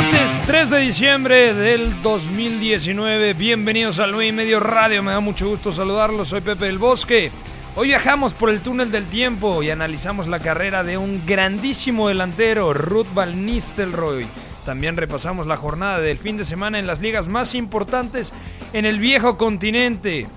Martes 0.00 0.42
3 0.46 0.70
de 0.70 0.78
diciembre 0.78 1.54
del 1.54 2.00
2019. 2.02 3.34
Bienvenidos 3.34 3.98
al 3.98 4.12
9 4.12 4.28
y 4.28 4.30
medio 4.32 4.60
radio. 4.60 5.02
Me 5.02 5.10
da 5.10 5.18
mucho 5.18 5.48
gusto 5.48 5.72
saludarlos. 5.72 6.28
Soy 6.28 6.40
Pepe 6.40 6.66
del 6.66 6.78
Bosque. 6.78 7.32
Hoy 7.74 7.88
viajamos 7.88 8.32
por 8.32 8.50
el 8.50 8.60
túnel 8.60 8.92
del 8.92 9.06
tiempo 9.06 9.60
y 9.60 9.70
analizamos 9.70 10.28
la 10.28 10.38
carrera 10.38 10.84
de 10.84 10.98
un 10.98 11.26
grandísimo 11.26 12.06
delantero, 12.06 12.72
Ruth 12.74 13.08
Van 13.12 13.44
Nistelrooy. 13.44 14.28
También 14.64 14.96
repasamos 14.96 15.48
la 15.48 15.56
jornada 15.56 15.98
del 15.98 16.18
fin 16.18 16.36
de 16.36 16.44
semana 16.44 16.78
en 16.78 16.86
las 16.86 17.00
ligas 17.00 17.26
más 17.26 17.56
importantes 17.56 18.32
en 18.72 18.84
el 18.84 19.00
viejo 19.00 19.36
continente. 19.36 20.28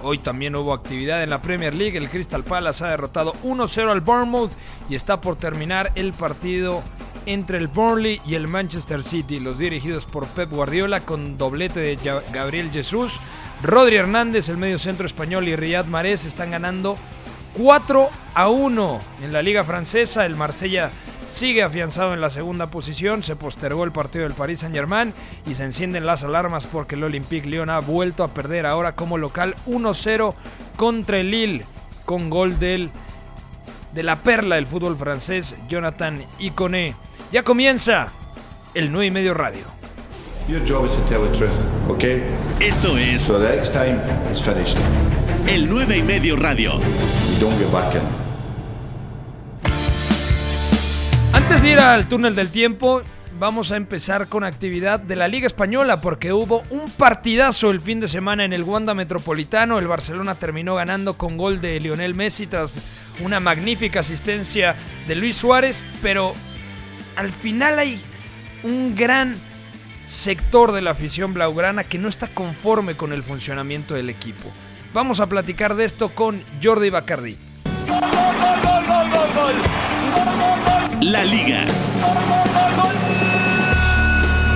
Hoy 0.00 0.18
también 0.18 0.54
hubo 0.54 0.72
actividad 0.72 1.24
en 1.24 1.30
la 1.30 1.42
Premier 1.42 1.74
League. 1.74 1.98
El 1.98 2.08
Crystal 2.08 2.44
Palace 2.44 2.84
ha 2.84 2.90
derrotado 2.90 3.34
1-0 3.42 3.90
al 3.90 4.00
Bournemouth 4.00 4.52
y 4.88 4.94
está 4.94 5.20
por 5.20 5.34
terminar 5.34 5.90
el 5.96 6.12
partido 6.12 6.84
entre 7.26 7.58
el 7.58 7.68
Burnley 7.68 8.20
y 8.26 8.34
el 8.34 8.48
Manchester 8.48 9.02
City, 9.02 9.40
los 9.40 9.58
dirigidos 9.58 10.06
por 10.06 10.26
Pep 10.28 10.50
Guardiola 10.50 11.00
con 11.00 11.36
doblete 11.38 11.80
de 11.80 11.98
Gabriel 12.32 12.70
Jesús. 12.70 13.20
Rodri 13.62 13.96
Hernández, 13.96 14.48
el 14.48 14.56
medio 14.56 14.78
centro 14.78 15.06
español, 15.06 15.46
y 15.48 15.56
Riyad 15.56 15.84
Mahrez 15.84 16.24
están 16.24 16.50
ganando 16.50 16.96
4 17.54 18.08
a 18.34 18.48
1 18.48 19.00
en 19.22 19.32
la 19.32 19.42
Liga 19.42 19.64
Francesa. 19.64 20.24
El 20.24 20.36
Marsella 20.36 20.90
sigue 21.26 21.62
afianzado 21.62 22.14
en 22.14 22.20
la 22.20 22.30
segunda 22.30 22.68
posición. 22.68 23.22
Se 23.22 23.36
postergó 23.36 23.84
el 23.84 23.92
partido 23.92 24.24
del 24.24 24.34
Paris 24.34 24.60
Saint-Germain 24.60 25.12
y 25.46 25.54
se 25.54 25.64
encienden 25.64 26.06
las 26.06 26.24
alarmas 26.24 26.66
porque 26.66 26.94
el 26.94 27.04
Olympique 27.04 27.48
Lyon 27.48 27.70
ha 27.70 27.80
vuelto 27.80 28.24
a 28.24 28.28
perder 28.28 28.66
ahora 28.66 28.94
como 28.94 29.18
local 29.18 29.54
1-0 29.66 30.34
contra 30.76 31.18
el 31.18 31.30
Lille 31.30 31.64
con 32.04 32.30
gol 32.30 32.58
del 32.58 32.90
de 33.92 34.02
la 34.04 34.16
perla 34.22 34.54
del 34.54 34.66
fútbol 34.66 34.96
francés, 34.96 35.56
Jonathan 35.68 36.24
Iconé. 36.38 36.94
Ya 37.32 37.42
comienza 37.44 38.08
el 38.74 38.90
9 38.90 39.06
y 39.06 39.10
medio 39.10 39.34
radio. 39.34 39.62
Your 40.48 40.60
job 40.66 40.84
is 40.86 40.96
to 40.96 41.02
tell 41.02 41.22
the 41.28 41.36
truth, 41.36 41.52
okay? 41.88 42.22
Esto 42.58 42.96
es 42.98 43.20
So 43.22 43.38
the 43.38 43.54
next 43.54 43.72
time 43.72 44.00
is 44.32 44.42
finished. 44.42 44.76
el 45.46 45.68
9 45.68 45.96
y 45.98 46.02
medio 46.02 46.36
radio. 46.36 46.78
You 46.80 47.40
don't 47.40 47.56
get 47.58 47.70
back 47.72 47.94
in. 47.94 48.00
Antes 51.32 51.62
de 51.62 51.70
ir 51.70 51.78
al 51.78 52.08
túnel 52.08 52.34
del 52.34 52.48
tiempo, 52.50 53.02
vamos 53.38 53.70
a 53.70 53.76
empezar 53.76 54.26
con 54.26 54.42
actividad 54.42 54.98
de 54.98 55.14
la 55.16 55.28
Liga 55.28 55.46
Española 55.46 56.00
porque 56.00 56.32
hubo 56.32 56.64
un 56.70 56.90
partidazo 56.90 57.70
el 57.70 57.80
fin 57.80 58.00
de 58.00 58.08
semana 58.08 58.44
en 58.44 58.52
el 58.52 58.64
Wanda 58.64 58.92
Metropolitano. 58.94 59.78
El 59.78 59.86
Barcelona 59.86 60.34
terminó 60.34 60.74
ganando 60.74 61.14
con 61.14 61.36
gol 61.36 61.60
de 61.60 61.78
Lionel 61.78 62.14
Messi 62.16 62.48
tras 62.48 62.72
una 63.20 63.38
magnífica 63.38 64.00
asistencia 64.00 64.74
de 65.06 65.14
Luis 65.14 65.36
Suárez, 65.36 65.84
pero 66.02 66.34
al 67.16 67.32
final 67.32 67.78
hay 67.78 68.00
un 68.62 68.94
gran 68.94 69.36
sector 70.06 70.72
de 70.72 70.82
la 70.82 70.90
afición 70.90 71.34
blaugrana 71.34 71.84
que 71.84 71.98
no 71.98 72.08
está 72.08 72.28
conforme 72.28 72.96
con 72.96 73.12
el 73.12 73.22
funcionamiento 73.22 73.94
del 73.94 74.10
equipo. 74.10 74.50
Vamos 74.92 75.20
a 75.20 75.26
platicar 75.26 75.76
de 75.76 75.84
esto 75.84 76.08
con 76.08 76.42
Jordi 76.62 76.90
Bacardi. 76.90 77.36
La 81.00 81.24
Liga. 81.24 81.64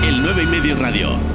El 0.03 0.21
9 0.21 0.43
y 0.43 0.45
medio 0.45 0.75
radio. 0.75 1.34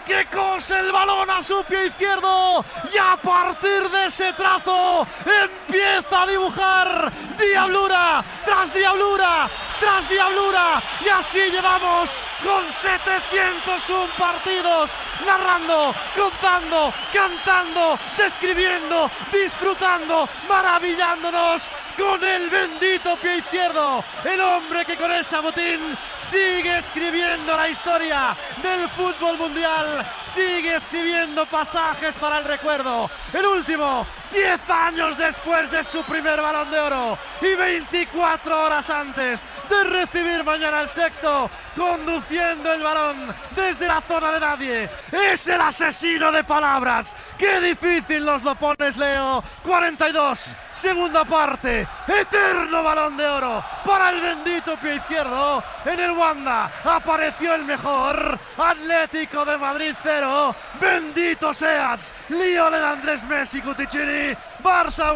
que 0.11 0.25
cose 0.25 0.77
el 0.77 0.91
balón 0.91 1.29
a 1.29 1.41
su 1.41 1.63
pie 1.63 1.87
izquierdo 1.87 2.65
y 2.93 2.97
a 2.97 3.15
partir 3.15 3.89
de 3.89 4.07
ese 4.07 4.33
trazo 4.33 5.07
empieza 5.25 6.23
a 6.23 6.27
dibujar 6.27 7.11
diablura 7.39 8.23
tras 8.43 8.73
diablura 8.73 9.49
tras 9.79 10.07
diablura 10.09 10.83
y 11.03 11.09
así 11.09 11.39
llevamos 11.49 12.09
con 12.43 12.69
701 12.69 14.07
partidos 14.17 14.91
narrando, 15.25 15.93
contando, 16.15 16.93
cantando, 17.13 17.97
describiendo, 18.17 19.09
disfrutando, 19.31 20.27
maravillándonos 20.47 21.63
con 21.97 22.23
el 22.23 22.49
bendito 22.49 23.15
pie 23.17 23.37
izquierdo, 23.37 24.03
el 24.23 24.39
hombre 24.39 24.85
que 24.85 24.97
con 24.97 25.11
ese 25.11 25.37
botín 25.39 25.97
sigue 26.17 26.77
escribiendo 26.77 27.55
la 27.55 27.69
historia 27.69 28.35
del 28.61 28.87
fútbol 28.89 29.37
mundial, 29.37 30.00
sigue 30.21 30.75
escribiendo 30.75 31.45
pasajes 31.45 32.17
para 32.17 32.39
el 32.39 32.45
recuerdo. 32.45 33.09
El 33.33 33.45
último, 33.45 34.05
10 34.31 34.69
años 34.69 35.17
después 35.17 35.69
de 35.71 35.83
su 35.83 36.03
primer 36.03 36.41
balón 36.41 36.71
de 36.71 36.79
oro 36.79 37.17
y 37.41 37.55
24 37.55 38.63
horas 38.63 38.89
antes 38.89 39.41
de 39.69 39.83
recibir 39.83 40.43
mañana 40.43 40.81
el 40.81 40.89
sexto, 40.89 41.49
conduciendo 41.75 42.73
el 42.73 42.81
balón 42.81 43.33
desde 43.55 43.87
la 43.87 44.01
zona 44.01 44.31
de 44.33 44.39
nadie. 44.39 44.89
Es 45.11 45.47
el 45.47 45.61
asesino 45.61 46.31
de 46.31 46.43
palabras. 46.43 47.13
Qué 47.37 47.59
difícil 47.59 48.25
nos 48.25 48.43
lo 48.43 48.55
pones, 48.55 48.97
Leo. 48.97 49.43
42, 49.63 50.55
segunda 50.69 51.25
parte. 51.25 51.87
Eterno 52.07 52.83
balón 52.83 53.17
de 53.17 53.25
oro 53.25 53.63
para 53.85 54.11
el 54.11 54.21
bendito 54.21 54.77
pie 54.77 54.95
izquierdo. 54.95 55.63
En 55.85 55.99
el 55.99 56.11
Wanda 56.11 56.71
apareció 56.83 57.55
el 57.55 57.65
mejor. 57.65 58.37
Atlético 58.57 59.45
de 59.45 59.57
Madrid 59.57 59.95
0. 60.03 60.55
Bendito 60.79 61.53
seas. 61.53 62.13
Lionel 62.29 62.83
Andrés 62.83 63.23
Messi 63.23 63.61
Cuticini. 63.61 64.20
Barça 64.63 65.13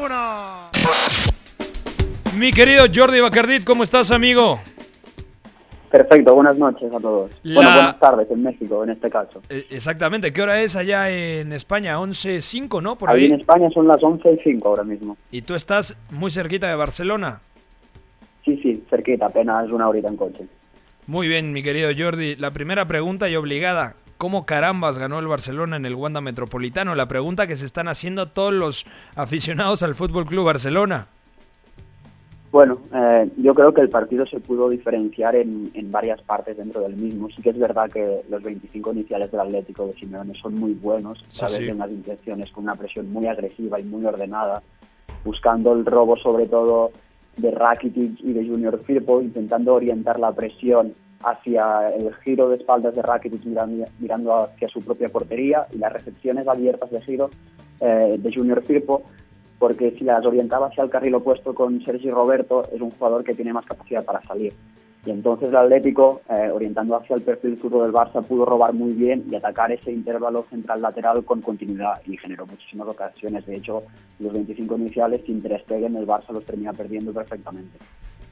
1. 2.34 2.38
Mi 2.40 2.52
querido 2.52 2.86
Jordi 2.94 3.20
Bacardit, 3.20 3.64
¿cómo 3.64 3.84
estás, 3.84 4.12
amigo? 4.12 4.60
Perfecto, 5.90 6.36
buenas 6.36 6.58
noches 6.58 6.92
a 6.94 7.00
todos. 7.00 7.32
La- 7.44 7.56
Bueno, 7.56 7.72
buenas 7.74 8.00
tardes 8.00 8.30
en 8.30 8.44
México, 8.44 8.84
en 8.84 8.90
este 8.90 9.10
caso. 9.10 9.42
Eh, 9.50 9.66
exactamente, 9.70 10.34
¿qué 10.34 10.42
hora 10.42 10.62
es 10.62 10.76
allá 10.76 11.10
en 11.10 11.54
España? 11.54 11.98
11.05, 12.00 12.82
¿no? 12.82 12.98
Por 12.98 13.10
Ahí 13.10 13.22
ahí. 13.22 13.26
en 13.28 13.40
España 13.40 13.70
son 13.74 13.88
las 13.88 14.04
11 14.04 14.34
y 14.34 14.38
5 14.44 14.68
ahora 14.68 14.84
mismo. 14.84 15.16
Y 15.32 15.44
tú 15.44 15.56
estás 15.56 15.96
muy 16.10 16.32
cerquita 16.32 16.68
de 16.68 16.76
Barcelona. 16.76 17.40
Sí, 18.44 18.60
sí, 18.62 18.84
cerquita, 18.90 19.28
apenas 19.28 19.70
una 19.72 19.88
horita 19.88 20.10
en 20.10 20.18
coche. 20.18 20.46
Muy 21.08 21.28
bien, 21.30 21.54
mi 21.54 21.64
querido 21.64 21.90
Jordi. 21.98 22.36
La 22.36 22.52
primera 22.52 22.86
pregunta 22.86 23.30
y 23.30 23.36
obligada. 23.38 23.96
¿Cómo 24.18 24.46
carambas 24.46 24.98
ganó 24.98 25.20
el 25.20 25.28
Barcelona 25.28 25.76
en 25.76 25.86
el 25.86 25.96
Wanda 25.96 26.22
Metropolitano? 26.22 26.96
La 26.96 27.08
pregunta 27.08 27.48
que 27.48 27.56
se 27.58 27.66
están 27.66 27.88
haciendo 27.88 28.28
todos 28.30 28.54
los 28.54 28.86
aficionados 29.16 29.84
al 29.84 29.96
Fútbol 29.96 30.26
Club 30.26 30.46
Barcelona. 30.46 31.08
Bueno, 32.52 32.80
eh, 32.94 33.30
yo 33.36 33.54
creo 33.54 33.74
que 33.74 33.82
el 33.82 33.90
partido 33.90 34.26
se 34.26 34.40
pudo 34.40 34.70
diferenciar 34.70 35.36
en, 35.36 35.72
en 35.74 35.92
varias 35.92 36.22
partes 36.22 36.56
dentro 36.56 36.80
del 36.80 36.96
mismo. 36.96 37.28
Sí 37.36 37.42
que 37.42 37.50
es 37.50 37.60
verdad 37.60 37.92
que 37.92 38.22
los 38.30 38.42
25 38.42 38.94
iniciales 38.94 39.30
del 39.30 39.42
Atlético 39.42 39.88
de 39.88 39.94
Simeone 39.96 40.34
son 40.42 40.56
muy 40.56 40.72
buenos, 40.74 41.20
Sí, 41.30 41.40
sabes, 41.40 41.58
sí. 41.58 41.68
en 41.68 41.78
las 41.80 41.90
intenciones, 41.92 42.50
con 42.52 42.64
una 42.64 42.76
presión 42.76 43.12
muy 43.12 43.28
agresiva 43.28 43.78
y 43.82 43.84
muy 43.84 44.06
ordenada, 44.06 44.64
buscando 45.26 45.74
el 45.74 45.86
robo 45.86 46.16
sobre 46.16 46.46
todo 46.46 46.92
de 47.36 47.52
Rakitic 47.52 48.22
y 48.22 48.32
de 48.32 48.48
Junior 48.48 48.82
Firpo, 48.86 49.22
intentando 49.22 49.74
orientar 49.74 50.18
la 50.22 50.32
presión 50.32 50.94
hacia 51.24 51.90
el 51.90 52.14
giro 52.16 52.50
de 52.50 52.58
espaldas 52.58 52.96
de 52.96 53.02
Rakitic 53.02 53.44
mirando, 54.00 54.44
hacia 54.44 54.68
su 54.70 54.82
propia 54.82 55.10
portería 55.10 55.66
y 55.72 55.78
las 55.78 55.94
recepciones 55.94 56.48
abiertas 56.48 56.92
de 56.92 57.02
giro 57.02 57.30
eh, 57.80 58.16
de 58.20 58.34
Junior 58.34 58.62
Firpo, 58.64 59.04
porque 59.60 59.92
si 59.92 60.04
las 60.04 60.26
orientaba 60.26 60.68
hacia 60.68 60.84
el 60.84 60.90
carril 60.90 61.16
opuesto 61.16 61.56
con 61.56 61.82
Sergi 61.84 62.10
Roberto, 62.10 62.64
es 62.72 62.82
un 62.82 62.92
jugador 62.92 63.24
que 63.24 63.34
tiene 63.34 63.54
más 63.54 63.66
capacidad 63.66 64.04
para 64.04 64.22
salir. 64.22 64.54
Y 65.06 65.12
entonces 65.12 65.50
el 65.50 65.56
Atlético, 65.56 66.22
eh, 66.30 66.50
orientando 66.52 66.96
hacia 66.96 67.16
el 67.16 67.22
perfil 67.22 67.60
zurdo 67.62 67.84
del 67.84 67.94
Barça, 67.94 68.24
pudo 68.24 68.44
robar 68.44 68.74
muy 68.74 68.94
bien 68.94 69.24
y 69.30 69.36
atacar 69.36 69.72
ese 69.72 69.92
intervalo 69.92 70.46
central-lateral 70.50 71.24
con 71.24 71.42
continuidad 71.42 72.02
y 72.08 72.18
generó 72.18 72.48
muchísimas 72.48 72.88
ocasiones. 72.88 73.46
De 73.46 73.56
hecho, 73.56 73.84
los 74.20 74.34
25 74.34 74.76
iniciales, 74.78 75.22
sin 75.26 75.44
Ter 75.44 75.62
Stegen, 75.62 75.96
el 75.96 76.08
Barça 76.08 76.32
los 76.32 76.44
termina 76.44 76.74
perdiendo 76.74 77.14
perfectamente. 77.14 77.78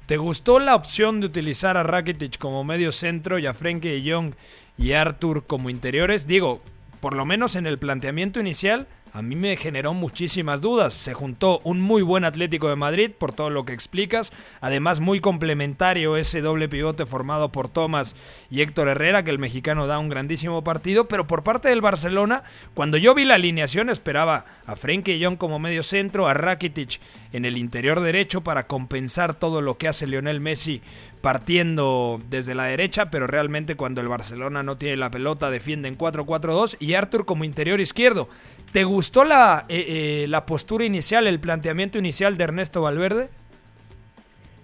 ¿Te 0.06 0.18
gustó 0.18 0.60
la 0.60 0.76
opción 0.76 1.22
de 1.22 1.28
utilizar 1.28 1.78
a 1.78 1.84
Rakitic 1.84 2.38
como 2.38 2.66
medio 2.66 2.92
centro 2.92 3.40
y 3.40 3.46
a 3.46 3.54
Frenkie 3.54 3.90
de 3.90 4.12
Jong 4.12 4.34
y 4.78 4.92
Arthur 4.92 5.46
como 5.46 5.70
interiores? 5.70 6.28
Digo, 6.28 6.62
por 7.04 7.18
lo 7.18 7.26
menos 7.26 7.58
en 7.58 7.68
el 7.68 7.80
planteamiento 7.80 8.40
inicial, 8.40 8.88
a 9.12 9.22
mí 9.22 9.36
me 9.36 9.58
generó 9.58 9.94
muchísimas 9.94 10.62
dudas. 10.62 10.94
Se 10.94 11.14
juntó 11.14 11.60
un 11.66 11.82
muy 11.82 12.02
buen 12.02 12.24
Atlético 12.24 12.70
de 12.70 12.78
Madrid, 12.78 13.12
por 13.12 13.34
todo 13.34 13.50
lo 13.50 13.66
que 13.66 13.74
explicas. 13.74 14.32
Además, 14.62 15.02
muy 15.02 15.20
complementario 15.20 16.16
ese 16.16 16.40
doble 16.40 16.70
pivote 16.70 17.06
formado 17.06 17.50
por 17.52 17.68
Tomás 17.68 18.16
y 18.50 18.62
Héctor 18.62 18.88
Herrera, 18.88 19.26
que 19.26 19.32
el 19.32 19.38
mexicano 19.38 19.86
da 19.86 20.00
un 20.00 20.08
grandísimo 20.08 20.64
partido. 20.64 21.10
Pero 21.10 21.28
por 21.28 21.44
parte 21.44 21.68
del 21.68 21.82
Barcelona, 21.82 22.44
cuando 22.74 22.96
yo 22.96 23.14
vi 23.14 23.26
la 23.26 23.36
alineación, 23.36 23.90
esperaba 23.90 24.46
a 24.66 24.78
Frenkie 24.78 25.22
Jong 25.22 25.36
como 25.36 25.60
medio 25.60 25.84
centro, 25.84 26.30
a 26.30 26.34
Rakitic 26.34 27.02
en 27.34 27.44
el 27.44 27.58
interior 27.58 28.00
derecho 28.00 28.46
para 28.46 28.66
compensar 28.66 29.34
todo 29.34 29.62
lo 29.62 29.78
que 29.78 29.90
hace 29.90 30.08
Lionel 30.08 30.40
Messi 30.40 30.82
partiendo 31.24 32.20
desde 32.30 32.54
la 32.54 32.66
derecha, 32.66 33.10
pero 33.10 33.28
realmente 33.28 33.76
cuando 33.76 34.02
el 34.02 34.10
Barcelona 34.10 34.62
no 34.62 34.76
tiene 34.76 34.98
la 34.98 35.10
pelota 35.10 35.50
defiende 35.50 35.88
en 35.88 35.98
4-4-2 35.98 36.76
y 36.82 36.96
Arthur 36.96 37.26
como 37.26 37.46
interior 37.46 37.80
izquierdo. 37.80 38.28
¿Te 38.74 38.84
gustó 38.84 39.24
la, 39.24 39.64
eh, 39.70 39.86
eh, 39.88 40.26
la 40.28 40.46
postura 40.46 40.84
inicial, 40.84 41.26
el 41.26 41.40
planteamiento 41.40 41.98
inicial 41.98 42.36
de 42.36 42.44
Ernesto 42.44 42.82
Valverde? 42.82 43.30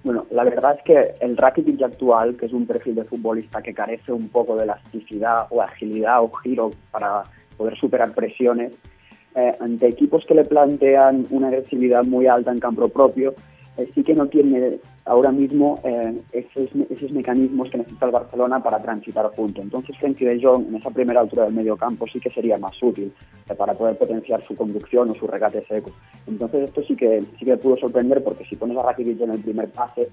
Bueno, 0.04 0.26
la 0.32 0.44
verdad 0.44 0.76
es 0.78 0.84
que 0.84 1.14
el 1.22 1.38
Rakitic 1.38 1.82
actual, 1.82 2.36
que 2.36 2.48
es 2.48 2.52
un 2.52 2.68
perfil 2.68 2.96
de 2.96 3.06
futbolista 3.06 3.62
que 3.62 3.74
carece 3.74 4.12
un 4.12 4.28
poco 4.28 4.58
de 4.58 4.64
elasticidad 4.64 5.48
o 5.52 5.62
agilidad 5.62 6.22
o 6.22 6.30
giro 6.44 6.72
para 6.92 7.24
poder 7.56 7.78
superar 7.78 8.12
presiones, 8.12 8.74
eh, 9.34 9.56
ante 9.62 9.88
equipos 9.88 10.26
que 10.26 10.36
le 10.36 10.44
plantean 10.44 11.26
una 11.30 11.48
agresividad 11.48 12.04
muy 12.04 12.28
alta 12.28 12.52
en 12.52 12.60
campo 12.60 12.90
propio, 12.90 13.34
sí 13.94 14.04
que 14.04 14.14
no 14.14 14.28
tiene 14.28 14.80
ahora 15.06 15.32
mismo 15.32 15.80
eh, 15.84 16.22
esos, 16.32 16.70
esos, 16.90 17.12
mecanismos 17.12 17.70
que 17.70 17.78
necesita 17.78 18.06
el 18.06 18.12
Barcelona 18.12 18.62
para 18.62 18.82
transitar 18.82 19.26
junto. 19.36 19.62
Entonces, 19.62 19.98
Frenkie 19.98 20.26
de 20.26 20.42
Jong 20.42 20.68
en 20.68 20.76
esa 20.76 20.90
primera 20.90 21.22
altura 21.22 21.46
del 21.46 21.54
medio 21.54 21.78
campo 21.78 22.06
sí 22.08 22.20
que 22.20 22.30
sería 22.30 22.58
más 22.58 22.82
útil 22.82 23.14
eh, 23.50 23.56
para 23.56 23.74
poder 23.74 23.98
potenciar 23.98 24.46
su 24.46 24.56
conducción 24.56 25.10
o 25.10 25.16
su 25.16 25.28
regate 25.28 25.64
seco. 25.66 25.92
Entonces, 26.28 26.70
esto 26.70 26.84
sí 26.84 26.96
que 26.96 27.24
sí 27.38 27.46
que 27.46 27.58
pudo 27.58 27.78
sorprender 27.78 28.24
porque 28.24 28.46
si 28.46 28.56
pones 28.56 28.78
a 28.78 28.84
Rakitic 28.84 29.22
en 29.22 29.32
el 29.32 29.42
primer 29.42 29.70
pase, 29.70 30.10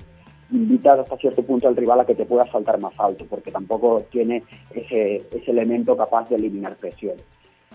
invitas 0.50 1.00
hasta 1.00 1.16
cierto 1.16 1.42
punto 1.42 1.68
al 1.68 1.76
rival 1.76 2.00
a 2.00 2.06
que 2.06 2.14
te 2.14 2.24
pueda 2.24 2.50
saltar 2.50 2.78
más 2.78 2.98
alto, 2.98 3.26
porque 3.28 3.50
tampoco 3.50 4.04
tiene 4.10 4.42
ese, 4.70 5.22
ese 5.30 5.50
elemento 5.50 5.96
capaz 5.96 6.28
de 6.28 6.36
eliminar 6.36 6.76
presión. 6.76 7.16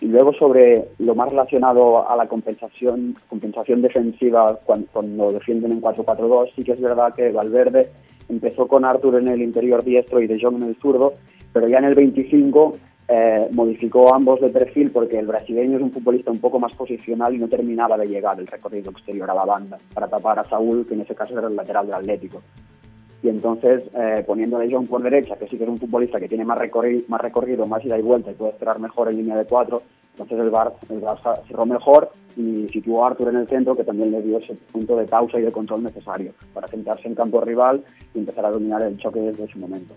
Y 0.02 0.08
luego 0.08 0.34
sobre 0.34 0.90
lo 0.98 1.14
más 1.14 1.30
relacionado 1.30 2.10
a 2.10 2.16
la 2.16 2.28
compensación, 2.28 3.16
compensación 3.30 3.84
defensiva 3.84 4.60
cuando, 4.66 5.32
defienden 5.32 5.74
en 5.74 5.82
4-4-2, 5.82 6.54
sí 6.56 6.64
que 6.64 6.72
es 6.72 6.82
verdad 6.82 7.14
que 7.14 7.32
Valverde 7.32 7.92
empezó 8.28 8.68
con 8.68 8.84
Arthur 8.84 9.20
en 9.20 9.28
el 9.28 9.44
interior 9.44 9.84
diestro 9.84 10.20
y 10.20 10.26
De 10.26 10.42
Jong 10.42 10.56
en 10.56 10.70
el 10.70 10.76
zurdo, 10.78 11.14
pero 11.54 11.68
ya 11.68 11.78
en 11.78 11.86
el 11.86 11.94
25 11.94 12.78
eh, 13.10 13.48
modificó 13.52 14.14
ambos 14.14 14.42
de 14.42 14.50
perfil 14.50 14.90
porque 14.90 15.20
el 15.20 15.28
brasileño 15.28 15.78
es 15.78 15.84
un 15.84 15.92
futbolista 15.92 16.32
un 16.32 16.40
poco 16.40 16.60
más 16.60 16.74
posicional 16.74 17.36
y 17.36 17.38
no 17.38 17.48
terminaba 17.48 17.96
de 17.96 18.08
llegar 18.08 18.40
el 18.40 18.48
recorrido 18.48 18.90
exterior 18.90 19.30
a 19.30 19.36
la 19.36 19.46
banda 19.46 19.78
para 19.94 20.08
tapar 20.08 20.40
a 20.40 20.50
Saúl, 20.50 20.88
que 20.88 20.96
en 20.96 21.02
ese 21.02 21.14
caso 21.14 21.38
era 21.38 21.48
el 21.48 21.56
lateral 21.56 21.86
del 21.86 21.96
Atlético 21.96 22.42
y 23.24 23.30
entonces 23.30 23.84
eh, 23.96 24.24
poniendo 24.26 24.58
a 24.58 24.66
Jong 24.70 24.88
por 24.88 25.04
derecha, 25.04 25.36
que 25.38 25.48
sí 25.48 25.58
que 25.58 25.64
es 25.64 25.70
un 25.70 25.78
futbolista 25.78 26.20
que 26.20 26.28
tiene 26.28 26.46
más 26.46 26.58
recorrido, 26.58 27.04
más 27.08 27.22
recorrido, 27.22 27.68
más 27.68 27.84
ida 27.86 27.98
y 27.98 28.02
vuelta 28.02 28.32
y 28.32 28.36
puede 28.36 28.52
esperar 28.52 28.80
mejor 28.80 29.10
en 29.10 29.18
línea 29.18 29.38
de 29.38 29.46
cuatro, 29.46 29.84
entonces 30.14 30.40
el, 30.40 30.50
Bar, 30.50 30.74
el 30.90 31.02
Barça 31.02 31.42
cerró 31.48 31.66
mejor 31.66 32.12
y 32.36 32.68
situó 32.70 33.04
a 33.04 33.08
Arthur 33.08 33.30
en 33.30 33.38
el 33.38 33.48
centro, 33.48 33.76
que 33.76 33.84
también 33.84 34.12
le 34.12 34.22
dio 34.22 34.40
ese 34.40 34.56
punto 34.72 34.98
de 34.98 35.06
pausa 35.06 35.40
y 35.40 35.44
de 35.44 35.52
control 35.52 35.84
necesario 35.84 36.34
para 36.54 36.68
sentarse 36.68 37.08
en 37.08 37.16
campo 37.16 37.42
rival 37.42 37.84
y 38.14 38.20
empezar 38.20 38.46
a 38.46 38.52
dominar 38.52 38.82
el 38.82 38.98
choque 38.98 39.20
desde 39.20 39.46
ese 39.46 39.60
momento. 39.60 39.94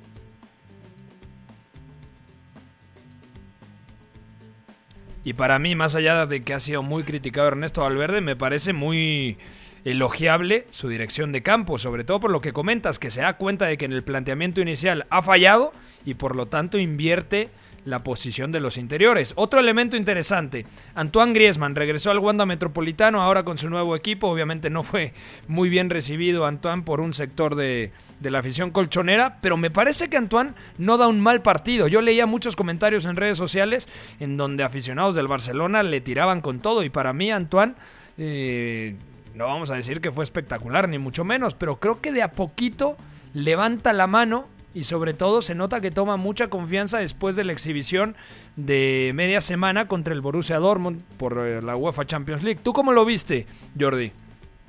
Y 5.24 5.32
para 5.32 5.58
mí, 5.58 5.74
más 5.74 5.96
allá 5.96 6.26
de 6.26 6.44
que 6.44 6.52
ha 6.52 6.60
sido 6.60 6.82
muy 6.82 7.02
criticado 7.02 7.48
Ernesto 7.48 7.80
Valverde, 7.80 8.20
me 8.20 8.36
parece 8.36 8.74
muy 8.74 9.38
elogiable 9.84 10.66
su 10.70 10.88
dirección 10.88 11.32
de 11.32 11.42
campo, 11.42 11.78
sobre 11.78 12.04
todo 12.04 12.20
por 12.20 12.30
lo 12.30 12.40
que 12.40 12.52
comentas, 12.52 12.98
que 12.98 13.10
se 13.10 13.20
da 13.20 13.36
cuenta 13.36 13.66
de 13.66 13.76
que 13.76 13.84
en 13.84 13.92
el 13.92 14.02
planteamiento 14.02 14.60
inicial 14.60 15.06
ha 15.10 15.22
fallado 15.22 15.72
y 16.04 16.14
por 16.14 16.36
lo 16.36 16.46
tanto 16.46 16.78
invierte 16.78 17.50
la 17.84 18.02
posición 18.02 18.50
de 18.50 18.60
los 18.60 18.78
interiores. 18.78 19.34
Otro 19.36 19.60
elemento 19.60 19.96
interesante, 19.96 20.64
Antoine 20.94 21.34
Griezmann 21.34 21.74
regresó 21.74 22.10
al 22.10 22.18
Wanda 22.18 22.46
Metropolitano 22.46 23.20
ahora 23.20 23.42
con 23.42 23.58
su 23.58 23.68
nuevo 23.68 23.94
equipo, 23.94 24.28
obviamente 24.28 24.70
no 24.70 24.82
fue 24.82 25.12
muy 25.48 25.68
bien 25.68 25.90
recibido 25.90 26.46
Antoine 26.46 26.82
por 26.82 27.02
un 27.02 27.12
sector 27.12 27.54
de, 27.54 27.92
de 28.20 28.30
la 28.30 28.38
afición 28.38 28.70
colchonera, 28.70 29.38
pero 29.42 29.58
me 29.58 29.70
parece 29.70 30.08
que 30.08 30.16
Antoine 30.16 30.54
no 30.78 30.96
da 30.96 31.08
un 31.08 31.20
mal 31.20 31.42
partido. 31.42 31.86
Yo 31.86 32.00
leía 32.00 32.24
muchos 32.24 32.56
comentarios 32.56 33.04
en 33.04 33.16
redes 33.16 33.36
sociales 33.36 33.86
en 34.18 34.38
donde 34.38 34.64
aficionados 34.64 35.14
del 35.14 35.28
Barcelona 35.28 35.82
le 35.82 36.00
tiraban 36.00 36.40
con 36.40 36.60
todo 36.60 36.82
y 36.82 36.90
para 36.90 37.12
mí 37.12 37.30
Antoine... 37.30 37.74
Eh, 38.16 38.96
no 39.34 39.46
vamos 39.46 39.70
a 39.70 39.74
decir 39.74 40.00
que 40.00 40.12
fue 40.12 40.24
espectacular, 40.24 40.88
ni 40.88 40.98
mucho 40.98 41.24
menos, 41.24 41.54
pero 41.54 41.76
creo 41.76 42.00
que 42.00 42.12
de 42.12 42.22
a 42.22 42.32
poquito 42.32 42.96
levanta 43.32 43.92
la 43.92 44.06
mano 44.06 44.46
y 44.74 44.84
sobre 44.84 45.14
todo 45.14 45.42
se 45.42 45.54
nota 45.54 45.80
que 45.80 45.90
toma 45.90 46.16
mucha 46.16 46.48
confianza 46.48 46.98
después 46.98 47.36
de 47.36 47.44
la 47.44 47.52
exhibición 47.52 48.16
de 48.56 49.12
media 49.14 49.40
semana 49.40 49.86
contra 49.86 50.14
el 50.14 50.20
Borussia 50.20 50.58
Dortmund 50.58 51.02
por 51.16 51.38
eh, 51.38 51.62
la 51.62 51.76
UEFA 51.76 52.04
Champions 52.06 52.42
League. 52.42 52.60
¿Tú 52.62 52.72
cómo 52.72 52.92
lo 52.92 53.04
viste, 53.04 53.46
Jordi? 53.78 54.12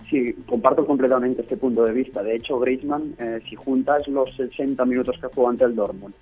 Sí, 0.10 0.36
comparto 0.48 0.86
completamente 0.86 1.42
este 1.42 1.58
punto 1.58 1.84
de 1.84 1.94
vista. 1.94 2.22
De 2.22 2.36
hecho, 2.36 2.60
Griezmann, 2.60 3.16
eh, 3.18 3.40
si 3.50 3.56
juntas 3.56 4.08
los 4.08 4.36
60 4.36 4.86
minutos 4.86 5.18
que 5.20 5.28
jugó 5.28 5.50
ante 5.50 5.66
el 5.66 5.76
Dortmund 5.76 6.14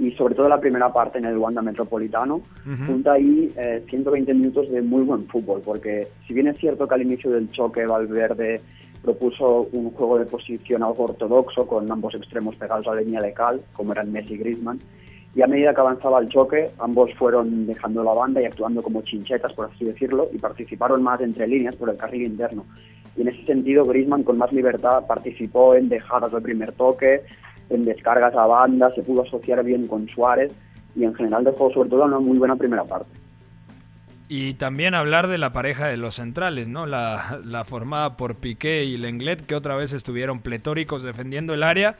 y 0.00 0.12
sobre 0.12 0.34
todo 0.34 0.48
la 0.48 0.58
primera 0.58 0.90
parte 0.90 1.18
en 1.18 1.26
el 1.26 1.36
Wanda 1.36 1.60
Metropolitano, 1.60 2.40
junta 2.86 3.12
ahí 3.12 3.52
120 3.90 4.30
eh, 4.30 4.34
minutos 4.34 4.70
de 4.70 4.80
muy 4.80 5.02
buen 5.02 5.26
fútbol, 5.26 5.60
porque 5.62 6.08
si 6.26 6.32
bien 6.32 6.48
es 6.48 6.56
cierto 6.56 6.88
que 6.88 6.94
al 6.94 7.02
inicio 7.02 7.30
del 7.30 7.50
choque 7.50 7.84
Valverde 7.84 8.62
propuso 9.02 9.68
un 9.72 9.90
juego 9.90 10.18
de 10.18 10.24
posición 10.24 10.82
algo 10.82 11.04
ortodoxo 11.04 11.66
con 11.66 11.92
ambos 11.92 12.14
extremos 12.14 12.56
pegados 12.56 12.86
a 12.88 12.94
la 12.94 13.02
línea 13.02 13.20
de 13.20 13.34
cal, 13.34 13.60
como 13.74 13.92
eran 13.92 14.10
Messi 14.10 14.34
y 14.34 14.38
Griezmann, 14.38 14.80
y 15.34 15.42
a 15.42 15.46
medida 15.46 15.74
que 15.74 15.80
avanzaba 15.80 16.18
el 16.20 16.28
choque, 16.30 16.70
ambos 16.78 17.12
fueron 17.14 17.66
dejando 17.66 18.02
la 18.02 18.14
banda 18.14 18.40
y 18.40 18.46
actuando 18.46 18.82
como 18.82 19.02
chinchetas, 19.02 19.52
por 19.52 19.70
así 19.70 19.84
decirlo, 19.84 20.30
y 20.32 20.38
participaron 20.38 21.02
más 21.02 21.20
entre 21.20 21.46
líneas 21.46 21.76
por 21.76 21.90
el 21.90 21.98
carril 21.98 22.22
interno. 22.22 22.64
Y 23.16 23.22
en 23.22 23.28
ese 23.28 23.44
sentido, 23.44 23.84
Griezmann 23.84 24.22
con 24.22 24.38
más 24.38 24.50
libertad 24.50 25.06
participó 25.06 25.74
en 25.74 25.88
dejadas 25.90 26.32
de 26.32 26.40
primer 26.40 26.72
toque, 26.72 27.22
en 27.70 27.84
descargas 27.84 28.34
a 28.34 28.46
banda, 28.46 28.90
se 28.92 29.02
pudo 29.02 29.22
asociar 29.22 29.64
bien 29.64 29.86
con 29.86 30.08
Suárez 30.08 30.52
y 30.94 31.04
en 31.04 31.14
general 31.14 31.44
dejó 31.44 31.72
sobre 31.72 31.88
todo 31.88 32.04
una 32.04 32.18
muy 32.18 32.38
buena 32.38 32.56
primera 32.56 32.84
parte. 32.84 33.10
Y 34.28 34.54
también 34.54 34.94
hablar 34.94 35.26
de 35.26 35.38
la 35.38 35.52
pareja 35.52 35.86
de 35.88 35.96
los 35.96 36.16
centrales, 36.16 36.68
¿no? 36.68 36.86
La, 36.86 37.40
la 37.44 37.64
formada 37.64 38.16
por 38.16 38.36
Piqué 38.36 38.84
y 38.84 38.96
Lenglet, 38.96 39.44
que 39.44 39.56
otra 39.56 39.74
vez 39.74 39.92
estuvieron 39.92 40.40
pletóricos 40.40 41.02
defendiendo 41.02 41.52
el 41.52 41.64
área 41.64 41.96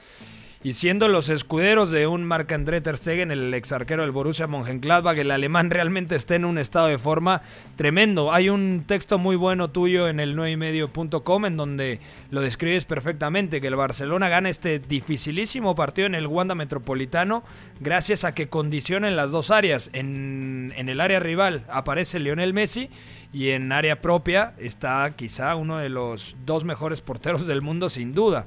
y 0.62 0.74
siendo 0.74 1.08
los 1.08 1.30
escuderos 1.30 1.90
de 1.90 2.06
un 2.06 2.22
Marc-André 2.24 2.82
Ter 2.82 2.98
el 3.08 3.54
ex 3.54 3.72
arquero 3.72 4.02
del 4.02 4.10
Borussia 4.10 4.46
Mönchengladbach, 4.46 5.16
el 5.16 5.30
alemán 5.30 5.70
realmente 5.70 6.16
está 6.16 6.34
en 6.34 6.44
un 6.44 6.58
estado 6.58 6.88
de 6.88 6.98
forma 6.98 7.40
tremendo. 7.76 8.30
Hay 8.30 8.50
un 8.50 8.84
texto 8.86 9.18
muy 9.18 9.36
bueno 9.36 9.70
tuyo 9.70 10.06
en 10.06 10.20
el 10.20 10.36
9ymedio.com 10.36 11.46
en 11.46 11.56
donde 11.56 12.00
lo 12.30 12.42
describes 12.42 12.84
perfectamente, 12.84 13.62
que 13.62 13.68
el 13.68 13.76
Barcelona 13.76 14.28
gana 14.28 14.50
este 14.50 14.78
dificilísimo 14.80 15.74
partido 15.74 16.04
en 16.04 16.14
el 16.14 16.26
Wanda 16.26 16.54
Metropolitano 16.54 17.42
gracias 17.80 18.24
a 18.24 18.34
que 18.34 18.50
condicionen 18.50 19.16
las 19.16 19.30
dos 19.30 19.50
áreas. 19.50 19.88
En, 19.94 20.74
en 20.76 20.90
el 20.90 21.00
área 21.00 21.20
rival 21.20 21.64
aparece 21.70 22.20
Lionel 22.20 22.52
Messi 22.52 22.90
y 23.32 23.50
en 23.50 23.72
área 23.72 24.02
propia 24.02 24.52
está 24.58 25.10
quizá 25.16 25.54
uno 25.54 25.78
de 25.78 25.88
los 25.88 26.36
dos 26.44 26.64
mejores 26.64 27.00
porteros 27.00 27.46
del 27.46 27.62
mundo 27.62 27.88
sin 27.88 28.12
duda. 28.12 28.46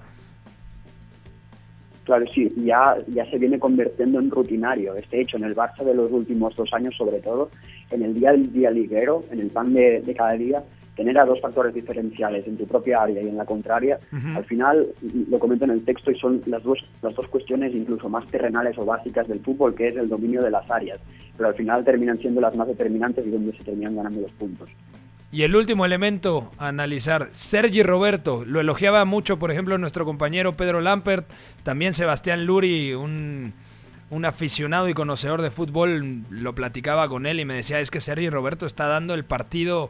Claro, 2.04 2.26
sí, 2.34 2.52
ya, 2.58 2.98
ya 3.08 3.26
se 3.30 3.38
viene 3.38 3.60
convirtiendo 3.60 4.20
en 4.20 4.30
rutinario. 4.30 4.96
Este 4.96 5.22
hecho 5.22 5.38
en 5.38 5.46
el 5.46 5.56
Barça 5.56 5.84
de 5.84 5.94
los 5.94 6.12
últimos 6.12 6.56
dos 6.56 6.74
años, 6.74 6.96
sobre 6.98 7.20
todo, 7.20 7.50
en 7.92 8.04
el 8.04 8.14
día 8.14 8.32
del 8.32 8.52
día 8.52 8.72
liguero, 8.72 9.24
en 9.32 9.40
el 9.40 9.50
pan 9.50 9.74
de, 9.74 10.14
cada 10.18 10.34
día, 10.34 10.64
tener 10.98 11.18
a 11.18 11.26
dos 11.26 11.40
factores 11.40 11.74
diferenciales 11.74 12.46
en 12.46 12.58
tu 12.58 12.68
propia 12.68 13.04
área 13.04 13.22
y 13.22 13.30
en 13.30 13.38
la 13.38 13.46
contraria, 13.46 14.00
al 14.36 14.44
final, 14.44 14.86
lo 15.30 15.40
comento 15.40 15.64
en 15.64 15.72
el 15.72 15.86
texto, 15.86 16.12
y 16.12 16.20
son 16.20 16.42
las 16.46 16.62
dos, 16.64 16.86
las 17.02 17.16
dos 17.16 17.28
cuestiones 17.28 17.74
incluso 17.74 18.10
más 18.10 18.28
terrenales 18.28 18.78
o 18.78 18.86
básicas 18.86 19.28
del 19.28 19.40
fútbol, 19.40 19.74
que 19.74 19.88
es 19.88 19.96
el 19.96 20.10
dominio 20.10 20.44
de 20.44 20.52
las 20.52 20.70
áreas, 20.70 21.00
pero 21.38 21.50
al 21.50 21.56
final 21.56 21.86
terminan 21.86 22.20
siendo 22.20 22.42
las 22.42 22.56
más 22.56 22.68
determinantes 22.68 23.26
y 23.26 23.32
donde 23.32 23.58
se 23.58 23.64
terminan 23.64 23.96
ganando 23.96 24.22
los 24.22 24.32
puntos. 24.34 24.70
Y 25.34 25.42
el 25.42 25.56
último 25.56 25.84
elemento 25.84 26.52
a 26.60 26.68
analizar, 26.68 27.30
Sergi 27.32 27.82
Roberto, 27.82 28.46
lo 28.46 28.60
elogiaba 28.60 29.04
mucho, 29.04 29.40
por 29.40 29.50
ejemplo, 29.50 29.76
nuestro 29.80 30.06
compañero 30.06 30.54
Pedro 30.54 30.80
Lampert, 30.80 31.28
también 31.64 31.96
Sebastián 31.96 32.46
Luri, 32.46 32.94
un, 32.94 33.52
un 34.12 34.26
aficionado 34.26 34.90
y 34.90 34.94
conocedor 34.94 35.42
de 35.42 35.50
fútbol, 35.50 36.22
lo 36.30 36.54
platicaba 36.54 37.10
con 37.10 37.26
él 37.26 37.40
y 37.40 37.46
me 37.46 37.56
decía, 37.56 37.80
es 37.80 37.90
que 37.90 38.00
Sergi 38.00 38.30
Roberto 38.30 38.68
está 38.68 38.86
dando 38.86 39.16
el 39.16 39.26
partido 39.26 39.90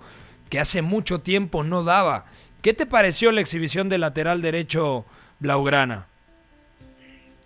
que 0.49 0.61
hace 0.61 0.81
mucho 0.81 1.19
tiempo 1.19 1.65
no 1.65 1.83
daba. 1.83 2.23
¿Qué 2.61 2.73
te 2.73 2.85
pareció 2.85 3.33
la 3.33 3.41
exhibición 3.41 3.89
del 3.89 3.99
lateral 3.99 4.41
derecho 4.41 5.03
Blaugrana? 5.39 6.07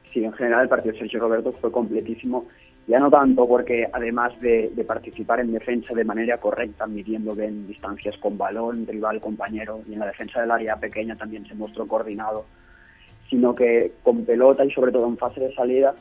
Sí, 0.03 0.23
en 0.23 0.33
general 0.33 0.61
el 0.61 0.69
partido 0.69 0.93
de 0.93 0.99
Sergio 0.99 1.21
Roberto 1.21 1.51
fue 1.51 1.71
completísimo 1.71 2.45
ya 2.87 2.99
no 2.99 3.11
tanto 3.11 3.45
porque 3.45 3.85
además 3.91 4.39
de, 4.39 4.71
de, 4.73 4.83
participar 4.85 5.41
en 5.41 5.51
defensa 5.51 5.93
de 5.93 6.05
manera 6.05 6.37
correcta, 6.37 6.87
midiendo 6.87 7.35
bien 7.35 7.67
distancias 7.67 8.17
con 8.17 8.37
balón, 8.37 8.87
rival, 8.87 9.19
compañero, 9.19 9.81
y 9.87 9.93
en 9.93 9.99
la 9.99 10.07
defensa 10.07 10.39
del 10.39 10.51
área 10.51 10.77
pequeña 10.77 11.15
también 11.17 11.45
se 11.45 11.53
mostró 11.53 11.85
coordinado, 11.85 12.45
sino 13.29 13.53
que 13.53 13.91
con 14.01 14.23
pelota 14.23 14.63
y 14.63 14.71
sobre 14.71 14.93
todo 14.93 15.05
en 15.07 15.17
fase 15.17 15.41
de 15.41 15.53
salida 15.53 15.93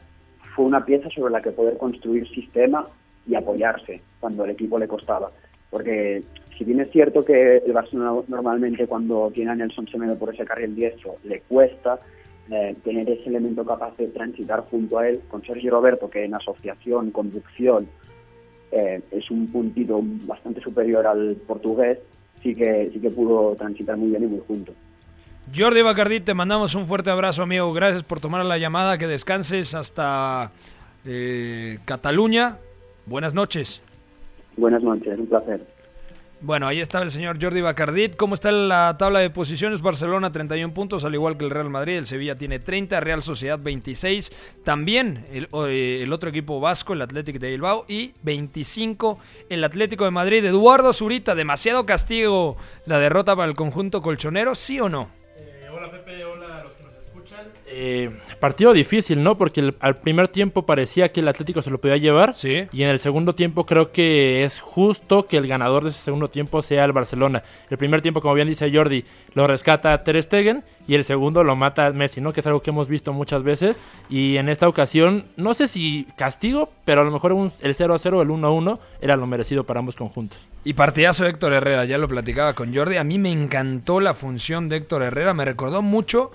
fue 0.55 0.65
una 0.65 0.85
pieza 0.85 1.09
sobre 1.11 1.33
la 1.33 1.41
que 1.41 1.51
poder 1.51 1.77
construir 1.77 2.29
sistema 2.29 2.85
y 3.27 3.35
apoyarse 3.35 4.01
cuando 4.21 4.45
el 4.45 4.53
equipo 4.53 4.79
le 4.79 4.87
costaba. 4.87 5.29
Porque 5.71 6.23
si 6.57 6.65
bien 6.65 6.81
es 6.81 6.91
cierto 6.91 7.25
que 7.25 7.59
el 7.59 7.73
Barcelona 7.73 8.23
normalmente 8.29 8.87
cuando 8.87 9.31
tiene 9.35 9.51
a 9.51 9.55
Nelson 9.57 9.89
Semedo 9.89 10.17
por 10.17 10.33
ese 10.33 10.45
carril 10.45 10.75
diestro 10.77 11.17
le 11.25 11.41
cuesta, 11.41 11.99
eh, 12.51 12.77
tener 12.85 13.09
ese 13.11 13.29
elemento 13.29 13.65
capaz 13.65 13.97
de 13.97 14.09
transitar 14.09 14.61
junto 14.71 14.99
a 14.99 15.09
él, 15.09 15.21
con 15.29 15.43
Sergio 15.43 15.73
Roberto, 15.73 16.09
que 16.09 16.25
en 16.25 16.35
asociación, 16.35 17.11
conducción, 17.11 17.89
eh, 18.73 19.01
es 19.11 19.31
un 19.31 19.47
puntito 19.47 20.01
bastante 20.27 20.61
superior 20.61 21.07
al 21.07 21.37
portugués, 21.47 21.99
sí 22.43 22.55
que, 22.55 22.91
sí 22.93 23.01
que 23.01 23.11
pudo 23.11 23.55
transitar 23.57 23.97
muy 23.97 24.11
bien 24.11 24.25
y 24.25 24.27
muy 24.27 24.41
junto. 24.47 24.73
Jordi 25.55 25.83
Bacardí, 25.83 26.21
te 26.21 26.35
mandamos 26.35 26.75
un 26.75 26.87
fuerte 26.87 27.11
abrazo, 27.11 27.43
amigo. 27.43 27.73
Gracias 27.73 28.03
por 28.03 28.21
tomar 28.21 28.45
la 28.45 28.59
llamada. 28.59 28.99
Que 28.99 29.07
descanses 29.07 29.75
hasta 29.75 30.51
eh, 31.05 31.79
Cataluña. 31.85 32.59
Buenas 33.07 33.33
noches. 33.33 33.81
Buenas 34.57 34.83
noches, 34.83 35.17
un 35.19 35.27
placer. 35.27 35.61
Bueno, 36.43 36.67
ahí 36.67 36.81
estaba 36.81 37.03
el 37.03 37.11
señor 37.11 37.43
Jordi 37.43 37.63
Bacardit. 37.63 38.15
¿Cómo 38.15 38.35
está 38.35 38.53
la 38.53 38.97
tabla 38.99 39.21
de 39.21 39.31
posiciones? 39.31 39.81
Barcelona 39.81 40.33
31 40.33 40.75
puntos, 40.75 41.03
al 41.05 41.15
igual 41.15 41.39
que 41.39 41.45
el 41.45 41.51
Real 41.51 41.71
Madrid. 41.71 41.97
El 41.97 42.07
Sevilla 42.07 42.37
tiene 42.37 42.59
30, 42.59 43.01
Real 43.01 43.23
Sociedad 43.23 43.59
26. 43.59 44.31
También 44.63 45.25
el, 45.33 45.49
eh, 45.67 46.01
el 46.03 46.13
otro 46.13 46.29
equipo 46.29 46.61
vasco, 46.61 46.93
el 46.93 47.01
Atlético 47.01 47.39
de 47.39 47.51
Bilbao. 47.51 47.87
Y 47.89 48.13
25 48.23 49.19
el 49.49 49.65
Atlético 49.65 50.05
de 50.05 50.11
Madrid. 50.11 50.45
Eduardo 50.45 50.93
Zurita, 50.93 51.35
demasiado 51.35 51.87
castigo 51.87 52.59
la 52.85 52.99
derrota 52.99 53.35
para 53.35 53.49
el 53.49 53.57
conjunto 53.57 54.03
colchonero, 54.03 54.55
¿sí 54.55 54.79
o 54.79 54.91
no? 54.91 55.09
Eh, 57.79 58.11
partido 58.41 58.73
difícil, 58.73 59.23
¿no? 59.23 59.37
Porque 59.37 59.61
el, 59.61 59.75
al 59.81 59.97
primer 59.97 60.29
tiempo 60.29 60.65
parecía 60.65 61.13
que 61.13 61.21
el 61.21 61.29
Atlético 61.29 61.61
se 61.61 61.71
lo 61.71 61.77
podía 61.77 61.99
llevar. 61.99 62.33
Sí. 62.33 62.67
Y 62.73 62.83
en 62.83 62.89
el 62.89 62.99
segundo 62.99 63.35
tiempo 63.35 63.67
creo 63.67 63.93
que 63.93 64.45
es 64.45 64.61
justo 64.61 65.27
que 65.27 65.37
el 65.37 65.47
ganador 65.47 65.83
de 65.83 65.91
ese 65.91 66.01
segundo 66.01 66.29
tiempo 66.29 66.63
sea 66.63 66.87
el 66.87 66.93
Barcelona. 66.93 67.43
El 67.69 67.77
primer 67.77 68.01
tiempo, 68.01 68.23
como 68.23 68.33
bien 68.33 68.49
dice 68.49 68.75
Jordi, 68.75 69.05
lo 69.35 69.47
rescata 69.47 70.03
Ter 70.03 70.23
Stegen 70.23 70.65
y 70.89 70.95
el 70.95 71.05
segundo 71.05 71.45
lo 71.45 71.55
mata 71.55 71.91
Messi, 71.91 72.23
¿no? 72.23 72.33
Que 72.33 72.41
es 72.41 72.47
algo 72.47 72.63
que 72.63 72.71
hemos 72.71 72.89
visto 72.89 73.13
muchas 73.13 73.43
veces. 73.43 73.79
Y 74.09 74.39
en 74.39 74.49
esta 74.49 74.69
ocasión, 74.69 75.25
no 75.37 75.53
sé 75.53 75.69
si 75.69 76.07
castigo, 76.17 76.71
pero 76.87 77.03
a 77.03 77.05
lo 77.05 77.11
mejor 77.11 77.35
un, 77.35 77.53
el 77.61 77.75
0 77.75 77.93
a 77.93 77.99
0, 77.99 78.23
el 78.23 78.31
1 78.31 78.47
a 78.47 78.51
1 78.53 78.79
era 79.03 79.17
lo 79.17 79.27
merecido 79.27 79.65
para 79.65 79.81
ambos 79.81 79.97
conjuntos. 79.97 80.39
Y 80.65 80.73
partidazo 80.73 81.25
de 81.25 81.31
Héctor 81.31 81.53
Herrera, 81.53 81.85
ya 81.85 81.99
lo 81.99 82.09
platicaba 82.09 82.55
con 82.55 82.75
Jordi. 82.75 82.97
A 82.97 83.05
mí 83.05 83.19
me 83.19 83.31
encantó 83.31 84.01
la 84.01 84.15
función 84.15 84.71
de 84.71 84.77
Héctor 84.77 85.03
Herrera, 85.03 85.35
me 85.35 85.45
recordó 85.45 85.83
mucho 85.83 86.33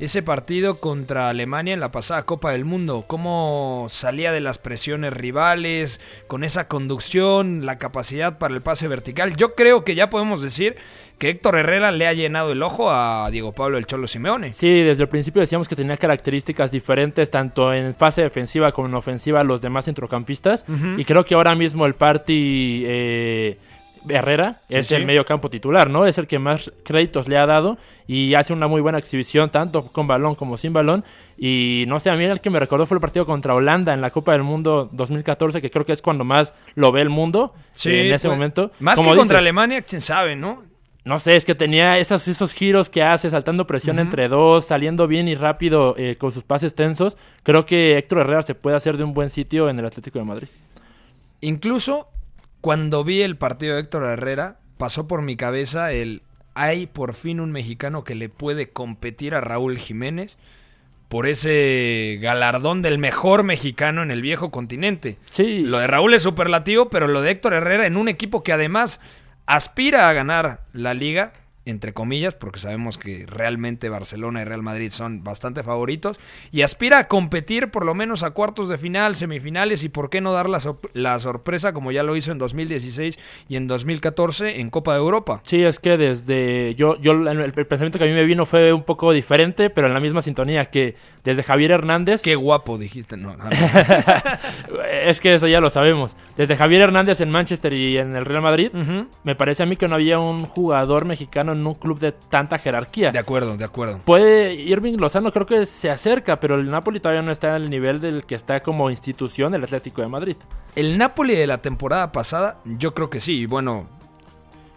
ese 0.00 0.22
partido 0.22 0.80
contra 0.80 1.28
Alemania 1.28 1.74
en 1.74 1.80
la 1.80 1.92
pasada 1.92 2.24
Copa 2.24 2.52
del 2.52 2.64
Mundo, 2.64 3.04
cómo 3.06 3.86
salía 3.90 4.32
de 4.32 4.40
las 4.40 4.58
presiones 4.58 5.12
rivales, 5.12 6.00
con 6.26 6.42
esa 6.42 6.68
conducción, 6.68 7.66
la 7.66 7.78
capacidad 7.78 8.38
para 8.38 8.54
el 8.54 8.62
pase 8.62 8.88
vertical. 8.88 9.36
Yo 9.36 9.54
creo 9.54 9.84
que 9.84 9.94
ya 9.94 10.08
podemos 10.08 10.40
decir 10.42 10.76
que 11.18 11.28
Héctor 11.28 11.56
Herrera 11.56 11.92
le 11.92 12.06
ha 12.06 12.14
llenado 12.14 12.52
el 12.52 12.62
ojo 12.62 12.90
a 12.90 13.28
Diego 13.30 13.52
Pablo 13.52 13.76
el 13.76 13.84
Cholo 13.84 14.08
Simeone. 14.08 14.54
Sí, 14.54 14.80
desde 14.80 15.02
el 15.02 15.08
principio 15.10 15.40
decíamos 15.40 15.68
que 15.68 15.76
tenía 15.76 15.98
características 15.98 16.70
diferentes 16.70 17.30
tanto 17.30 17.74
en 17.74 17.92
fase 17.92 18.22
defensiva 18.22 18.72
como 18.72 18.88
en 18.88 18.94
ofensiva 18.94 19.40
a 19.40 19.44
los 19.44 19.60
demás 19.60 19.84
centrocampistas 19.84 20.64
uh 20.66 20.72
-huh. 20.72 21.00
y 21.00 21.04
creo 21.04 21.24
que 21.26 21.34
ahora 21.34 21.54
mismo 21.54 21.84
el 21.84 21.92
Party 21.92 22.84
eh, 22.86 23.58
Herrera 24.08 24.60
Sí, 24.68 24.78
es 24.78 24.86
sí. 24.86 24.94
el 24.94 25.04
medio 25.06 25.24
campo 25.24 25.50
titular, 25.50 25.90
¿no? 25.90 26.06
Es 26.06 26.18
el 26.18 26.26
que 26.26 26.38
más 26.38 26.70
créditos 26.84 27.28
le 27.28 27.36
ha 27.38 27.46
dado 27.46 27.78
y 28.06 28.34
hace 28.34 28.52
una 28.52 28.66
muy 28.66 28.80
buena 28.80 28.98
exhibición, 28.98 29.50
tanto 29.50 29.84
con 29.86 30.06
balón 30.06 30.34
como 30.34 30.56
sin 30.56 30.72
balón. 30.72 31.04
Y 31.38 31.84
no 31.88 32.00
sé, 32.00 32.10
a 32.10 32.16
mí 32.16 32.24
el 32.24 32.40
que 32.40 32.50
me 32.50 32.58
recordó 32.58 32.86
fue 32.86 32.96
el 32.96 33.00
partido 33.00 33.26
contra 33.26 33.54
Holanda 33.54 33.94
en 33.94 34.00
la 34.00 34.10
Copa 34.10 34.32
del 34.32 34.42
Mundo 34.42 34.88
2014, 34.92 35.60
que 35.60 35.70
creo 35.70 35.84
que 35.84 35.92
es 35.92 36.02
cuando 36.02 36.24
más 36.24 36.52
lo 36.74 36.92
ve 36.92 37.02
el 37.02 37.10
mundo 37.10 37.54
Sí, 37.74 37.90
eh, 37.90 38.06
en 38.06 38.12
ese 38.14 38.28
pues, 38.28 38.36
momento. 38.36 38.72
Más 38.80 38.96
Como 38.96 39.12
que 39.12 39.16
contra 39.18 39.38
Alemania, 39.38 39.82
quién 39.82 40.00
sabe, 40.00 40.36
¿no? 40.36 40.70
no 41.02 41.18
sé, 41.18 41.34
es 41.34 41.44
que 41.44 41.54
tenía 41.54 41.98
esos, 41.98 42.28
esos 42.28 42.52
giros 42.52 42.90
que 42.90 43.02
hace, 43.02 43.30
saltando 43.30 43.66
presión 43.66 43.98
entre 43.98 44.28
dos, 44.28 44.66
saliendo 44.66 45.06
bien 45.06 45.28
y 45.28 45.34
rápido 45.34 45.94
eh, 45.96 46.16
con 46.16 46.30
sus 46.30 46.44
pases 46.44 46.74
tensos. 46.74 47.16
Creo 47.42 47.64
que 47.64 47.96
Héctor 47.96 48.18
Herrera 48.18 48.42
se 48.42 48.54
puede 48.54 48.76
hacer 48.76 48.96
de 48.96 49.04
un 49.04 49.14
buen 49.14 49.30
sitio 49.30 49.68
en 49.70 49.78
el 49.78 49.86
Atlético 49.86 50.18
de 50.18 50.24
Madrid. 50.26 50.48
Incluso 51.40 52.06
cuando 52.60 53.04
vi 53.04 53.22
el 53.22 53.36
partido 53.36 53.74
de 53.74 53.80
Héctor 53.80 54.04
Herrera, 54.04 54.58
pasó 54.78 55.06
por 55.06 55.22
mi 55.22 55.36
cabeza 55.36 55.92
el 55.92 56.22
hay 56.54 56.86
por 56.86 57.14
fin 57.14 57.40
un 57.40 57.52
mexicano 57.52 58.04
que 58.04 58.14
le 58.14 58.28
puede 58.28 58.70
competir 58.70 59.34
a 59.34 59.40
Raúl 59.40 59.78
Jiménez 59.78 60.36
por 61.08 61.26
ese 61.26 62.18
galardón 62.20 62.82
del 62.82 62.98
mejor 62.98 63.42
mexicano 63.42 64.02
en 64.02 64.10
el 64.10 64.22
viejo 64.22 64.50
continente. 64.50 65.16
Sí. 65.30 65.64
Lo 65.64 65.78
de 65.78 65.86
Raúl 65.86 66.14
es 66.14 66.22
superlativo, 66.22 66.88
pero 66.88 67.08
lo 67.08 67.22
de 67.22 67.30
Héctor 67.30 67.54
Herrera 67.54 67.86
en 67.86 67.96
un 67.96 68.08
equipo 68.08 68.42
que 68.42 68.52
además 68.52 69.00
aspira 69.46 70.08
a 70.08 70.12
ganar 70.12 70.60
la 70.72 70.94
liga, 70.94 71.32
entre 71.66 71.92
comillas, 71.92 72.34
porque 72.34 72.58
sabemos 72.58 72.96
que 72.98 73.26
realmente 73.26 73.88
Barcelona 73.90 74.40
y 74.40 74.44
Real 74.44 74.62
Madrid 74.62 74.90
son 74.90 75.22
bastante 75.22 75.62
favoritos, 75.62 76.18
y 76.50 76.62
aspira 76.62 76.98
a 76.98 77.08
competir 77.08 77.70
por 77.70 77.84
lo 77.84 77.94
menos 77.94 78.22
a 78.22 78.30
cuartos 78.30 78.68
de 78.68 78.78
final, 78.78 79.14
semifinales, 79.14 79.84
y 79.84 79.88
por 79.90 80.08
qué 80.10 80.20
no 80.20 80.32
dar 80.32 80.48
la, 80.48 80.58
sor- 80.60 80.80
la 80.94 81.18
sorpresa 81.20 81.72
como 81.72 81.92
ya 81.92 82.02
lo 82.02 82.16
hizo 82.16 82.32
en 82.32 82.38
2016 82.38 83.18
y 83.48 83.56
en 83.56 83.66
2014 83.66 84.60
en 84.60 84.70
Copa 84.70 84.94
de 84.94 85.00
Europa. 85.00 85.42
Sí, 85.44 85.62
es 85.62 85.78
que 85.78 85.96
desde 85.98 86.74
yo, 86.76 86.98
yo 87.00 87.12
el, 87.12 87.52
pensamiento 87.52 87.98
que 87.98 88.04
a 88.04 88.08
mí 88.08 88.14
me 88.14 88.24
vino 88.24 88.46
fue 88.46 88.72
un 88.72 88.82
poco 88.82 89.12
diferente, 89.12 89.68
pero 89.70 89.86
en 89.86 89.94
la 89.94 90.00
misma 90.00 90.22
sintonía 90.22 90.64
que 90.66 90.96
desde 91.24 91.42
Javier 91.42 91.72
Hernández. 91.72 92.22
Qué 92.22 92.34
guapo 92.36 92.78
dijiste, 92.78 93.16
no, 93.18 93.36
no, 93.36 93.44
no. 93.44 93.50
es 95.04 95.20
que 95.20 95.34
eso 95.34 95.46
ya 95.46 95.60
lo 95.60 95.70
sabemos. 95.70 96.16
Desde 96.36 96.56
Javier 96.56 96.82
Hernández 96.82 97.20
en 97.20 97.30
Manchester 97.30 97.72
y 97.74 97.98
en 97.98 98.16
el 98.16 98.24
Real 98.24 98.42
Madrid, 98.42 98.70
me 99.24 99.34
parece 99.34 99.62
a 99.62 99.66
mí 99.66 99.76
que 99.76 99.88
no 99.88 99.96
había 99.96 100.18
un 100.18 100.46
jugador 100.46 101.04
mexicano 101.04 101.49
en 101.52 101.66
un 101.66 101.74
club 101.74 101.98
de 101.98 102.12
tanta 102.12 102.58
jerarquía. 102.58 103.12
De 103.12 103.18
acuerdo, 103.18 103.56
de 103.56 103.64
acuerdo. 103.64 104.00
Puede 104.04 104.54
Irving 104.54 104.96
Lozano 104.98 105.32
creo 105.32 105.46
que 105.46 105.66
se 105.66 105.90
acerca, 105.90 106.40
pero 106.40 106.54
el 106.56 106.70
Napoli 106.70 107.00
todavía 107.00 107.22
no 107.22 107.32
está 107.32 107.54
al 107.54 107.70
nivel 107.70 108.00
del 108.00 108.24
que 108.24 108.34
está 108.34 108.60
como 108.60 108.90
institución 108.90 109.54
el 109.54 109.64
Atlético 109.64 110.02
de 110.02 110.08
Madrid. 110.08 110.36
El 110.76 110.98
Napoli 110.98 111.34
de 111.34 111.46
la 111.46 111.58
temporada 111.58 112.12
pasada, 112.12 112.58
yo 112.64 112.94
creo 112.94 113.10
que 113.10 113.20
sí. 113.20 113.40
y 113.40 113.46
Bueno, 113.46 113.86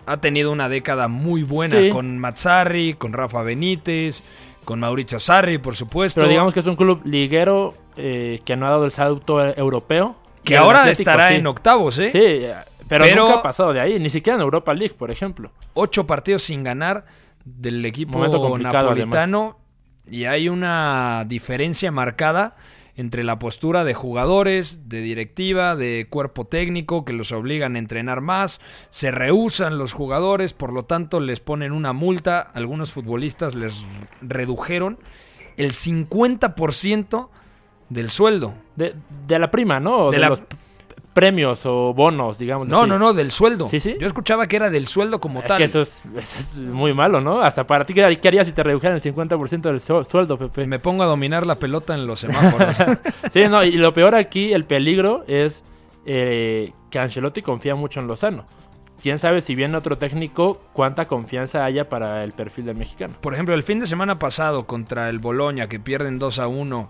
ha 0.05 0.17
tenido 0.17 0.51
una 0.51 0.69
década 0.69 1.07
muy 1.07 1.43
buena 1.43 1.79
Sí. 1.79 1.89
con 1.89 2.17
Mazzarri, 2.17 2.95
con 2.95 3.13
Rafa 3.13 3.41
Benítez, 3.41 4.23
con 4.65 4.79
Mauricio 4.79 5.19
Sarri, 5.19 5.57
por 5.57 5.75
supuesto. 5.75 6.19
Pero 6.21 6.29
digamos 6.29 6.53
que 6.53 6.59
es 6.61 6.65
un 6.65 6.75
club 6.75 7.01
liguero 7.05 7.73
eh, 7.95 8.41
que 8.45 8.55
no 8.55 8.65
ha 8.65 8.69
dado 8.69 8.85
el 8.85 8.91
salto 8.91 9.43
europeo. 9.55 10.15
que 10.43 10.55
el 10.55 10.61
ahora 10.61 10.79
Atlético 10.81 11.09
estará 11.11 11.27
sí. 11.29 11.35
en 11.35 11.47
octavos, 11.47 11.99
¿eh? 11.99 12.09
Sí, 12.09 12.45
pero, 12.87 13.05
Pero- 13.05 13.23
nunca 13.23 13.39
ha 13.39 13.43
pasado 13.43 13.73
de 13.73 13.79
ahí, 13.81 13.99
ni 13.99 14.09
siquiera 14.09 14.35
en 14.35 14.41
Europa 14.41 14.73
League, 14.73 14.95
por 14.97 15.11
ejemplo. 15.11 15.51
Ocho 15.73 16.05
partidos 16.07 16.43
sin 16.43 16.63
ganar 16.63 17.05
del 17.45 17.83
equipo 17.85 18.19
napolitano. 19.07 19.57
Y 20.09 20.25
hay 20.25 20.49
una 20.49 21.23
diferencia 21.27 21.91
marcada 21.91 22.55
entre 22.95 23.23
la 23.23 23.39
postura 23.39 23.83
de 23.83 23.93
jugadores, 23.95 24.87
de 24.87 25.01
directiva, 25.01 25.75
de 25.75 26.05
cuerpo 26.09 26.45
técnico 26.45 27.05
que 27.05 27.13
los 27.13 27.31
obligan 27.31 27.75
a 27.75 27.79
entrenar 27.79 28.21
más, 28.21 28.61
se 28.91 29.09
rehusan 29.09 29.79
los 29.79 29.93
jugadores, 29.93 30.53
por 30.53 30.71
lo 30.71 30.85
tanto 30.85 31.19
les 31.19 31.39
ponen 31.39 31.71
una 31.71 31.91
multa, 31.93 32.39
algunos 32.53 32.91
futbolistas 32.91 33.55
les 33.55 33.83
redujeron 34.21 34.99
el 35.57 35.71
50% 35.71 37.29
del 37.89 38.09
sueldo. 38.09 38.53
De, 38.75 38.93
de 39.27 39.39
la 39.39 39.49
prima, 39.51 39.79
¿no? 39.79 40.11
De 40.11 40.17
de, 40.17 40.21
la- 40.21 40.29
los 40.29 40.43
premios 41.13 41.65
o 41.65 41.93
bonos, 41.93 42.37
digamos. 42.39 42.67
No, 42.67 42.81
así. 42.81 42.89
no, 42.89 42.99
no, 42.99 43.13
del 43.13 43.31
sueldo. 43.31 43.67
¿Sí, 43.67 43.79
sí? 43.79 43.95
Yo 43.99 44.07
escuchaba 44.07 44.47
que 44.47 44.55
era 44.55 44.69
del 44.69 44.87
sueldo 44.87 45.19
como 45.19 45.39
Es 45.41 45.45
tal. 45.47 45.57
que 45.59 45.65
eso 45.65 45.81
es, 45.81 46.03
eso 46.17 46.39
es 46.39 46.57
muy 46.57 46.93
malo, 46.93 47.21
¿no? 47.21 47.41
Hasta 47.41 47.65
para 47.67 47.85
ti, 47.85 47.93
¿qué 47.93 48.27
harías 48.27 48.47
si 48.47 48.53
te 48.53 48.63
redujeran 48.63 48.95
el 48.97 49.01
50% 49.03 49.61
del 49.61 49.79
su- 49.79 50.03
sueldo, 50.05 50.37
Pepe? 50.37 50.65
Me 50.67 50.79
pongo 50.79 51.03
a 51.03 51.05
dominar 51.05 51.45
la 51.45 51.55
pelota 51.55 51.93
en 51.93 52.07
los 52.07 52.19
semáforos. 52.19 52.75
Sí, 53.31 53.43
no, 53.49 53.63
y 53.63 53.73
lo 53.73 53.93
peor 53.93 54.15
aquí, 54.15 54.53
el 54.53 54.65
peligro 54.65 55.23
es 55.27 55.63
eh, 56.05 56.73
que 56.89 56.99
Ancelotti 56.99 57.41
confía 57.41 57.75
mucho 57.75 57.99
en 57.99 58.07
Lozano. 58.07 58.45
quién 59.01 59.17
sabe 59.19 59.41
si 59.41 59.55
viene 59.55 59.75
otro 59.77 59.97
técnico, 59.97 60.61
cuánta 60.73 61.07
confianza 61.07 61.65
haya 61.65 61.89
para 61.89 62.23
el 62.23 62.31
perfil 62.33 62.65
del 62.65 62.75
mexicano. 62.77 63.13
Por 63.21 63.33
ejemplo, 63.33 63.53
el 63.55 63.63
fin 63.63 63.79
de 63.79 63.87
semana 63.87 64.19
pasado 64.19 64.65
contra 64.65 65.09
el 65.09 65.19
Boloña, 65.19 65.67
que 65.67 65.79
pierden 65.79 66.19
2 66.19 66.39
a 66.39 66.47
1, 66.47 66.89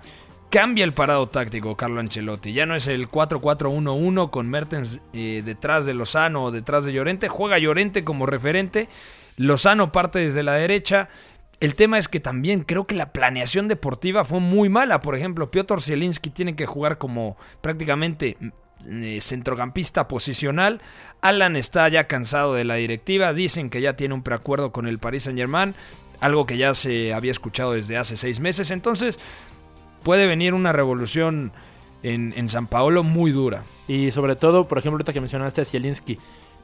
cambia 0.54 0.86
el 0.86 0.94
parado 0.94 1.28
táctico 1.30 1.76
Carlo 1.76 2.00
Ancelotti. 2.00 2.54
Ya 2.54 2.68
no 2.68 2.76
es 2.76 2.88
el 2.88 3.10
4-4-1-1 3.10 4.30
con 4.30 4.48
Mertens 4.52 5.02
eh, 5.12 5.42
detrás 5.44 5.88
de 5.88 5.96
Lozano 5.96 6.44
o 6.44 6.52
detrás 6.52 6.86
de 6.86 6.94
Llorente. 6.94 7.28
Juega 7.28 7.58
Llorente 7.58 8.04
como 8.04 8.28
referente. 8.28 8.88
Lozano 9.36 9.92
parte 9.92 10.20
desde 10.20 10.44
la 10.44 10.54
derecha. 10.54 11.10
El 11.60 11.74
tema 11.74 11.98
es 11.98 12.08
que 12.08 12.20
también 12.20 12.62
creo 12.62 12.86
que 12.86 12.94
la 12.94 13.12
planeación 13.12 13.68
deportiva 13.68 14.26
fue 14.26 14.42
muy 14.42 14.70
mala. 14.70 15.00
Por 15.00 15.16
ejemplo, 15.16 15.50
Piotr 15.50 15.82
Zielinski 15.82 16.30
tiene 16.30 16.56
que 16.56 16.68
jugar 16.68 17.00
como 17.00 17.36
prácticamente 17.62 18.38
eh, 18.88 19.18
centrocampista 19.22 20.08
posicional. 20.08 20.82
Alan 21.22 21.56
está 21.56 21.90
ya 21.90 22.06
cansado 22.06 22.54
de 22.54 22.64
la 22.64 22.76
directiva. 22.76 23.34
Dicen 23.34 23.72
que 23.72 23.82
ya 23.82 23.96
tiene 23.96 24.14
un 24.14 24.22
preacuerdo 24.22 24.72
con 24.72 24.86
el 24.86 25.00
Paris 25.00 25.24
Saint 25.24 25.40
Germain. 25.40 25.74
Algo 26.20 26.46
que 26.46 26.58
ya 26.58 26.76
se 26.76 27.12
había 27.12 27.32
escuchado 27.32 27.74
desde 27.74 27.98
hace 27.98 28.18
seis 28.18 28.40
meses. 28.40 28.70
Entonces, 28.70 29.20
puede 30.04 30.28
venir 30.28 30.54
una 30.54 30.72
revolución 30.72 31.52
en, 32.04 32.34
en 32.36 32.50
San 32.50 32.68
Paolo 32.68 33.04
muy 33.04 33.32
dura. 33.32 33.64
Y 33.88 34.12
sobre 34.12 34.36
todo, 34.36 34.68
por 34.68 34.78
ejemplo, 34.78 34.96
ahorita 34.98 35.14
que 35.14 35.22
mencionaste 35.22 35.62
a 35.62 35.66
Zielinski, 35.66 36.18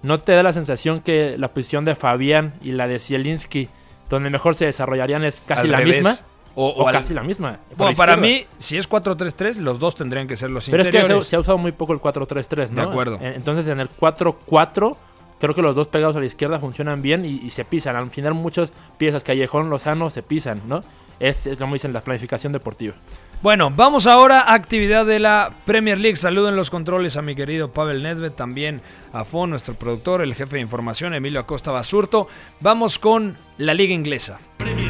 ¿no 0.04 0.20
te 0.20 0.34
da 0.34 0.44
la 0.44 0.54
sensación 0.54 1.02
que 1.02 1.38
la 1.38 1.50
posición 1.50 1.86
de 1.86 1.96
Fabián 1.96 2.54
y 2.62 2.72
la 2.72 2.88
de 2.88 3.00
Zielinski, 3.00 3.70
donde 4.10 4.30
mejor 4.30 4.56
se 4.56 4.66
desarrollarían, 4.66 5.24
es 5.24 5.42
casi 5.46 5.62
Al 5.62 5.72
la 5.72 5.78
revés. 5.78 5.98
misma? 5.98 6.18
O, 6.56 6.68
O, 6.68 6.84
o 6.84 6.88
al- 6.88 6.94
casi 6.96 7.14
la 7.14 7.24
misma. 7.24 7.60
Bueno, 7.78 7.96
para 7.96 8.18
mí, 8.18 8.46
si 8.58 8.76
es 8.78 8.90
4-3-3, 8.90 9.56
los 9.58 9.80
dos 9.80 9.96
tendrían 9.96 10.28
que 10.28 10.36
ser 10.36 10.50
los 10.50 10.70
Pero 10.70 10.84
es 10.84 10.90
que 10.90 11.24
se, 11.24 11.36
ha 11.36 11.40
usado 11.40 11.58
muy 11.58 11.72
poco 11.72 11.94
el 11.94 12.00
4-3-3, 12.00 12.72
¿no? 12.72 12.82
De 12.82 12.88
acuerdo. 12.90 13.18
Entonces 13.22 13.68
en 13.68 13.80
el 13.80 13.90
4-4 13.90 14.98
creo 15.40 15.56
que 15.56 15.62
los 15.62 15.76
dos 15.76 15.88
pegados 15.88 16.16
a 16.18 16.20
la 16.20 16.26
izquierda 16.26 16.60
funcionan 16.60 17.02
bien 17.02 17.24
y, 17.24 17.30
y 17.46 17.50
se 17.52 17.64
pisan. 17.64 17.96
Al 17.96 18.10
final 18.10 18.34
muchas 18.34 18.74
piezas, 18.98 19.24
Callejón, 19.24 19.70
Lozano, 19.70 20.10
se 20.10 20.22
pisan, 20.22 20.62
¿no? 20.68 20.84
Es, 21.20 21.48
es 21.48 21.58
como 21.58 21.74
dicen, 21.76 21.94
la 21.94 22.02
planificación 22.02 22.52
deportiva. 22.52 22.96
Bueno, 23.42 23.72
vamos 23.74 24.06
ahora 24.06 24.42
a 24.42 24.54
actividad 24.54 25.06
de 25.06 25.18
la 25.18 25.52
Premier 25.64 25.98
League. 25.98 26.18
Saludo 26.18 26.50
en 26.50 26.58
los 26.58 26.70
controles 26.70 27.16
a 27.16 27.22
mi 27.22 27.36
querido 27.36 27.72
Pavel 27.72 28.04
Nedved, 28.04 28.34
también 28.34 28.82
a 29.14 29.24
Fon, 29.24 29.50
nuestro 29.50 29.76
productor, 29.76 30.22
el 30.22 30.36
jefe 30.36 30.58
de 30.58 30.62
información, 30.62 31.14
Emilio 31.14 31.40
Acosta 31.40 31.72
Basurto. 31.72 32.28
Vamos 32.60 33.00
con 33.00 33.38
la 33.58 33.74
liga 33.74 33.94
inglesa. 33.94 34.40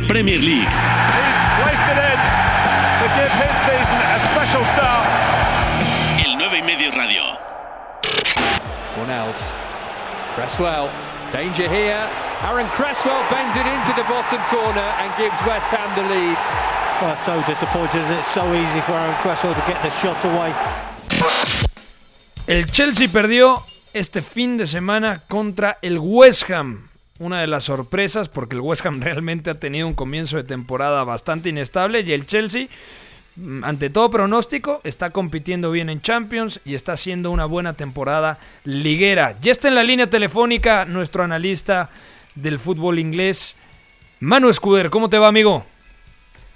Premier 0.08 0.40
League. 0.40 0.68
El 6.26 6.36
9 6.36 6.58
y 6.58 6.64
medio 6.64 6.92
radio. 6.94 7.22
Cornells. 8.96 9.54
Cresswell. 10.36 10.90
Danger 11.32 11.70
here. 11.70 12.08
Aaron 12.42 12.68
Cresswell 12.70 13.22
bends 13.30 13.56
it 13.56 13.68
into 13.68 13.94
the 13.94 14.08
bottom 14.10 14.42
corner 14.50 14.82
and 15.04 15.16
gives 15.18 15.40
West 15.46 15.70
Ham 15.70 15.94
the 15.94 16.02
lead. 16.12 16.79
So. 17.00 17.06
It's 17.06 18.28
so 18.34 18.54
easy 18.54 18.82
for 18.82 19.00
to 19.32 19.62
get 19.66 19.82
the 19.82 20.28
away. 20.28 20.54
El 22.46 22.70
Chelsea 22.72 23.08
perdió 23.08 23.64
este 23.94 24.22
fin 24.22 24.58
de 24.58 24.68
semana 24.68 25.22
contra 25.30 25.78
el 25.82 25.98
West 25.98 26.52
Ham. 26.52 26.90
Una 27.20 27.40
de 27.40 27.48
las 27.48 27.64
sorpresas 27.64 28.28
porque 28.28 28.56
el 28.56 28.62
West 28.62 28.86
Ham 28.86 29.00
realmente 29.02 29.50
ha 29.50 29.56
tenido 29.56 29.88
un 29.88 29.94
comienzo 29.94 30.36
de 30.36 30.44
temporada 30.44 31.06
bastante 31.06 31.48
inestable 31.48 32.02
y 32.02 32.12
el 32.12 32.26
Chelsea, 32.26 32.68
mm, 33.38 33.64
ante 33.64 33.90
todo 33.90 34.12
pronóstico, 34.12 34.82
está 34.84 35.12
compitiendo 35.12 35.72
bien 35.72 35.90
en 35.90 36.02
Champions 36.02 36.60
y 36.66 36.76
está 36.76 36.94
haciendo 36.94 37.32
una 37.32 37.46
buena 37.46 37.76
temporada 37.76 38.40
liguera. 38.66 39.36
Ya 39.42 39.54
está 39.54 39.70
en 39.70 39.76
la 39.76 39.84
línea 39.84 40.10
telefónica 40.10 40.84
nuestro 40.84 41.24
analista 41.24 41.92
del 42.36 42.60
fútbol 42.60 43.00
inglés, 43.00 43.56
Manu 44.20 44.50
Escuder. 44.50 44.90
¿Cómo 44.90 45.10
te 45.10 45.18
va, 45.18 45.30
amigo? 45.30 45.66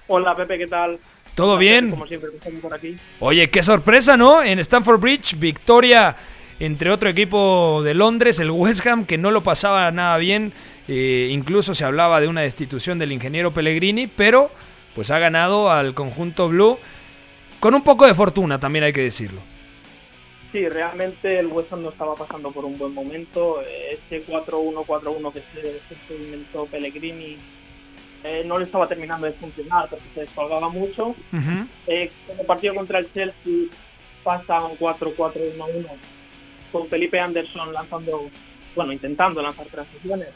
Hola 0.07 0.35
Pepe, 0.35 0.57
¿qué 0.57 0.67
tal? 0.67 0.99
¿Todo 1.35 1.57
bien? 1.57 1.89
Como 1.89 2.05
siempre, 2.05 2.29
por 2.61 2.73
aquí. 2.73 2.97
Oye, 3.19 3.49
qué 3.49 3.63
sorpresa, 3.63 4.15
¿no? 4.17 4.43
En 4.43 4.59
Stamford 4.59 4.99
Bridge, 4.99 5.39
victoria 5.39 6.15
entre 6.59 6.91
otro 6.91 7.09
equipo 7.09 7.81
de 7.83 7.93
Londres, 7.93 8.39
el 8.39 8.51
West 8.51 8.85
Ham, 8.85 9.05
que 9.05 9.17
no 9.17 9.31
lo 9.31 9.41
pasaba 9.41 9.89
nada 9.91 10.17
bien. 10.17 10.53
Eh, 10.87 11.29
incluso 11.31 11.73
se 11.73 11.85
hablaba 11.85 12.21
de 12.21 12.27
una 12.27 12.41
destitución 12.41 12.99
del 12.99 13.11
ingeniero 13.11 13.51
Pellegrini, 13.51 14.07
pero 14.07 14.51
pues 14.95 15.09
ha 15.09 15.17
ganado 15.17 15.71
al 15.71 15.93
conjunto 15.93 16.49
blue 16.49 16.77
con 17.59 17.73
un 17.73 17.83
poco 17.83 18.05
de 18.05 18.13
fortuna, 18.13 18.59
también 18.59 18.83
hay 18.85 18.93
que 18.93 19.01
decirlo. 19.01 19.39
Sí, 20.51 20.69
realmente 20.69 21.39
el 21.39 21.47
West 21.47 21.73
Ham 21.73 21.81
no 21.81 21.89
estaba 21.89 22.13
pasando 22.15 22.51
por 22.51 22.63
un 22.65 22.77
buen 22.77 22.93
momento. 22.93 23.61
Eh, 23.61 23.93
Este 23.93 24.23
4-1-4-1 24.27 25.33
que 25.33 25.39
se, 25.39 25.61
que 25.61 25.95
se 26.07 26.15
inventó 26.15 26.65
Pellegrini 26.67 27.37
eh, 28.23 28.43
no 28.45 28.57
le 28.57 28.65
estaba 28.65 28.87
terminando 28.87 29.25
de 29.25 29.33
funcionar 29.33 29.89
porque 29.89 30.05
se 30.13 30.21
descolgaba 30.21 30.69
mucho. 30.69 31.15
Eh, 31.87 32.11
en 32.29 32.39
el 32.39 32.45
partido 32.45 32.75
contra 32.75 32.99
el 32.99 33.11
Chelsea 33.13 33.67
pasa 34.23 34.63
un 34.63 34.77
4-4-1-1 34.77 35.85
con 36.71 36.87
Felipe 36.87 37.19
Anderson 37.19 37.73
lanzando, 37.73 38.29
bueno, 38.75 38.93
intentando 38.93 39.41
lanzar 39.41 39.67
transiciones, 39.67 40.29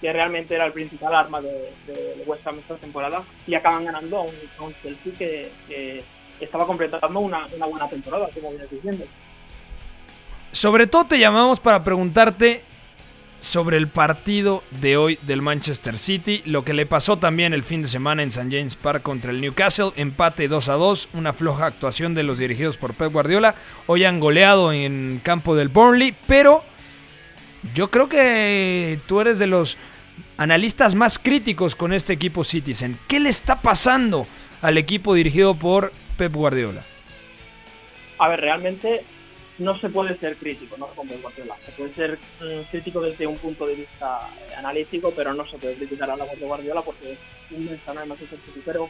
que 0.00 0.12
realmente 0.12 0.54
era 0.54 0.66
el 0.66 0.72
principal 0.72 1.14
arma 1.14 1.40
de, 1.40 1.72
de 1.86 2.22
West 2.24 2.46
Ham 2.46 2.58
esta 2.58 2.76
temporada, 2.76 3.22
y 3.46 3.54
acaban 3.54 3.84
ganando 3.84 4.18
a 4.18 4.22
un, 4.22 4.34
a 4.58 4.62
un 4.62 4.74
Chelsea 4.80 5.12
que, 5.18 5.50
que 5.66 6.04
estaba 6.40 6.66
completando 6.66 7.20
una, 7.20 7.46
una 7.54 7.66
buena 7.66 7.88
temporada, 7.88 8.28
como 8.32 8.50
vienes 8.50 8.70
diciendo. 8.70 9.04
Sobre 10.52 10.86
todo 10.86 11.04
te 11.04 11.18
llamamos 11.18 11.60
para 11.60 11.82
preguntarte 11.84 12.62
sobre 13.40 13.76
el 13.76 13.88
partido 13.88 14.62
de 14.80 14.96
hoy 14.96 15.18
del 15.22 15.42
Manchester 15.42 15.98
City, 15.98 16.42
lo 16.44 16.64
que 16.64 16.74
le 16.74 16.86
pasó 16.86 17.18
también 17.18 17.54
el 17.54 17.62
fin 17.62 17.82
de 17.82 17.88
semana 17.88 18.22
en 18.22 18.30
St. 18.30 18.48
James 18.50 18.74
Park 18.74 19.02
contra 19.02 19.30
el 19.30 19.40
Newcastle, 19.40 19.92
empate 19.96 20.48
2 20.48 20.68
a 20.68 20.72
2, 20.74 21.08
una 21.14 21.32
floja 21.32 21.66
actuación 21.66 22.14
de 22.14 22.24
los 22.24 22.38
dirigidos 22.38 22.76
por 22.76 22.94
Pep 22.94 23.12
Guardiola, 23.12 23.54
hoy 23.86 24.04
han 24.04 24.20
goleado 24.20 24.72
en 24.72 25.20
campo 25.22 25.54
del 25.54 25.68
Burnley, 25.68 26.14
pero 26.26 26.64
yo 27.74 27.90
creo 27.90 28.08
que 28.08 28.98
tú 29.06 29.20
eres 29.20 29.38
de 29.38 29.46
los 29.46 29.76
analistas 30.36 30.94
más 30.94 31.18
críticos 31.18 31.74
con 31.74 31.92
este 31.92 32.12
equipo 32.12 32.44
Citizen. 32.44 32.98
¿Qué 33.06 33.20
le 33.20 33.30
está 33.30 33.60
pasando 33.60 34.26
al 34.62 34.78
equipo 34.78 35.14
dirigido 35.14 35.54
por 35.54 35.92
Pep 36.16 36.32
Guardiola? 36.32 36.82
A 38.18 38.28
ver, 38.28 38.40
realmente 38.40 39.04
no 39.58 39.78
se 39.78 39.88
puede 39.88 40.16
ser 40.16 40.36
crítico, 40.36 40.76
¿no? 40.76 40.86
Como 40.88 41.12
el 41.12 41.20
Guardiola. 41.20 41.56
Se 41.66 41.72
puede 41.72 41.94
ser 41.94 42.18
mm, 42.40 42.70
crítico 42.70 43.00
desde 43.00 43.26
un 43.26 43.36
punto 43.36 43.66
de 43.66 43.74
vista 43.74 44.20
eh, 44.40 44.54
analítico, 44.56 45.12
pero 45.14 45.34
no 45.34 45.46
se 45.46 45.58
puede 45.58 45.74
criticar 45.74 46.10
a 46.10 46.16
la 46.16 46.24
voz 46.24 46.38
de 46.38 46.46
Guardiola 46.46 46.82
porque 46.82 47.12
es 47.12 47.18
inmensa, 47.50 47.94
¿no? 47.94 48.02
El 48.02 48.08
Manchester 48.08 48.38
City. 48.46 48.62
Pero 48.64 48.88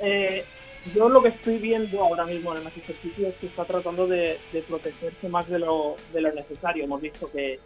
eh, 0.00 0.44
yo 0.94 1.08
lo 1.08 1.22
que 1.22 1.28
estoy 1.28 1.58
viendo 1.58 2.02
ahora 2.02 2.26
mismo 2.26 2.52
en 2.52 2.58
el 2.58 2.64
Manchester 2.64 2.96
City 3.02 3.24
es 3.24 3.34
que 3.36 3.46
está 3.46 3.64
tratando 3.64 4.06
de, 4.06 4.38
protegerse 4.68 5.28
más 5.28 5.48
de 5.48 5.58
lo, 5.58 5.96
de 6.12 6.20
lo 6.20 6.32
necesario. 6.32 6.84
Hemos 6.84 7.00
visto 7.00 7.30
que 7.30 7.58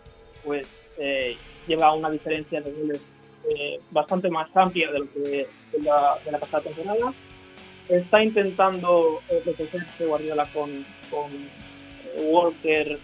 pues 0.44 0.66
eh, 0.98 1.36
lleva 1.66 1.92
una 1.94 2.10
diferencia 2.10 2.60
de 2.60 2.70
goles 2.72 3.00
eh, 3.48 3.80
bastante 3.90 4.28
más 4.28 4.48
amplia 4.56 4.90
de 4.90 4.98
lo 5.00 5.12
que 5.12 5.20
de 5.72 5.82
la, 5.82 6.18
de 6.24 6.30
la 6.32 6.38
pasada 6.38 6.64
temporada. 6.64 7.12
Está 7.88 8.22
intentando 8.22 9.22
eh, 9.28 9.40
protegerse 9.44 10.06
Guardiola 10.06 10.46
con, 10.52 10.84
Walker 12.16 12.98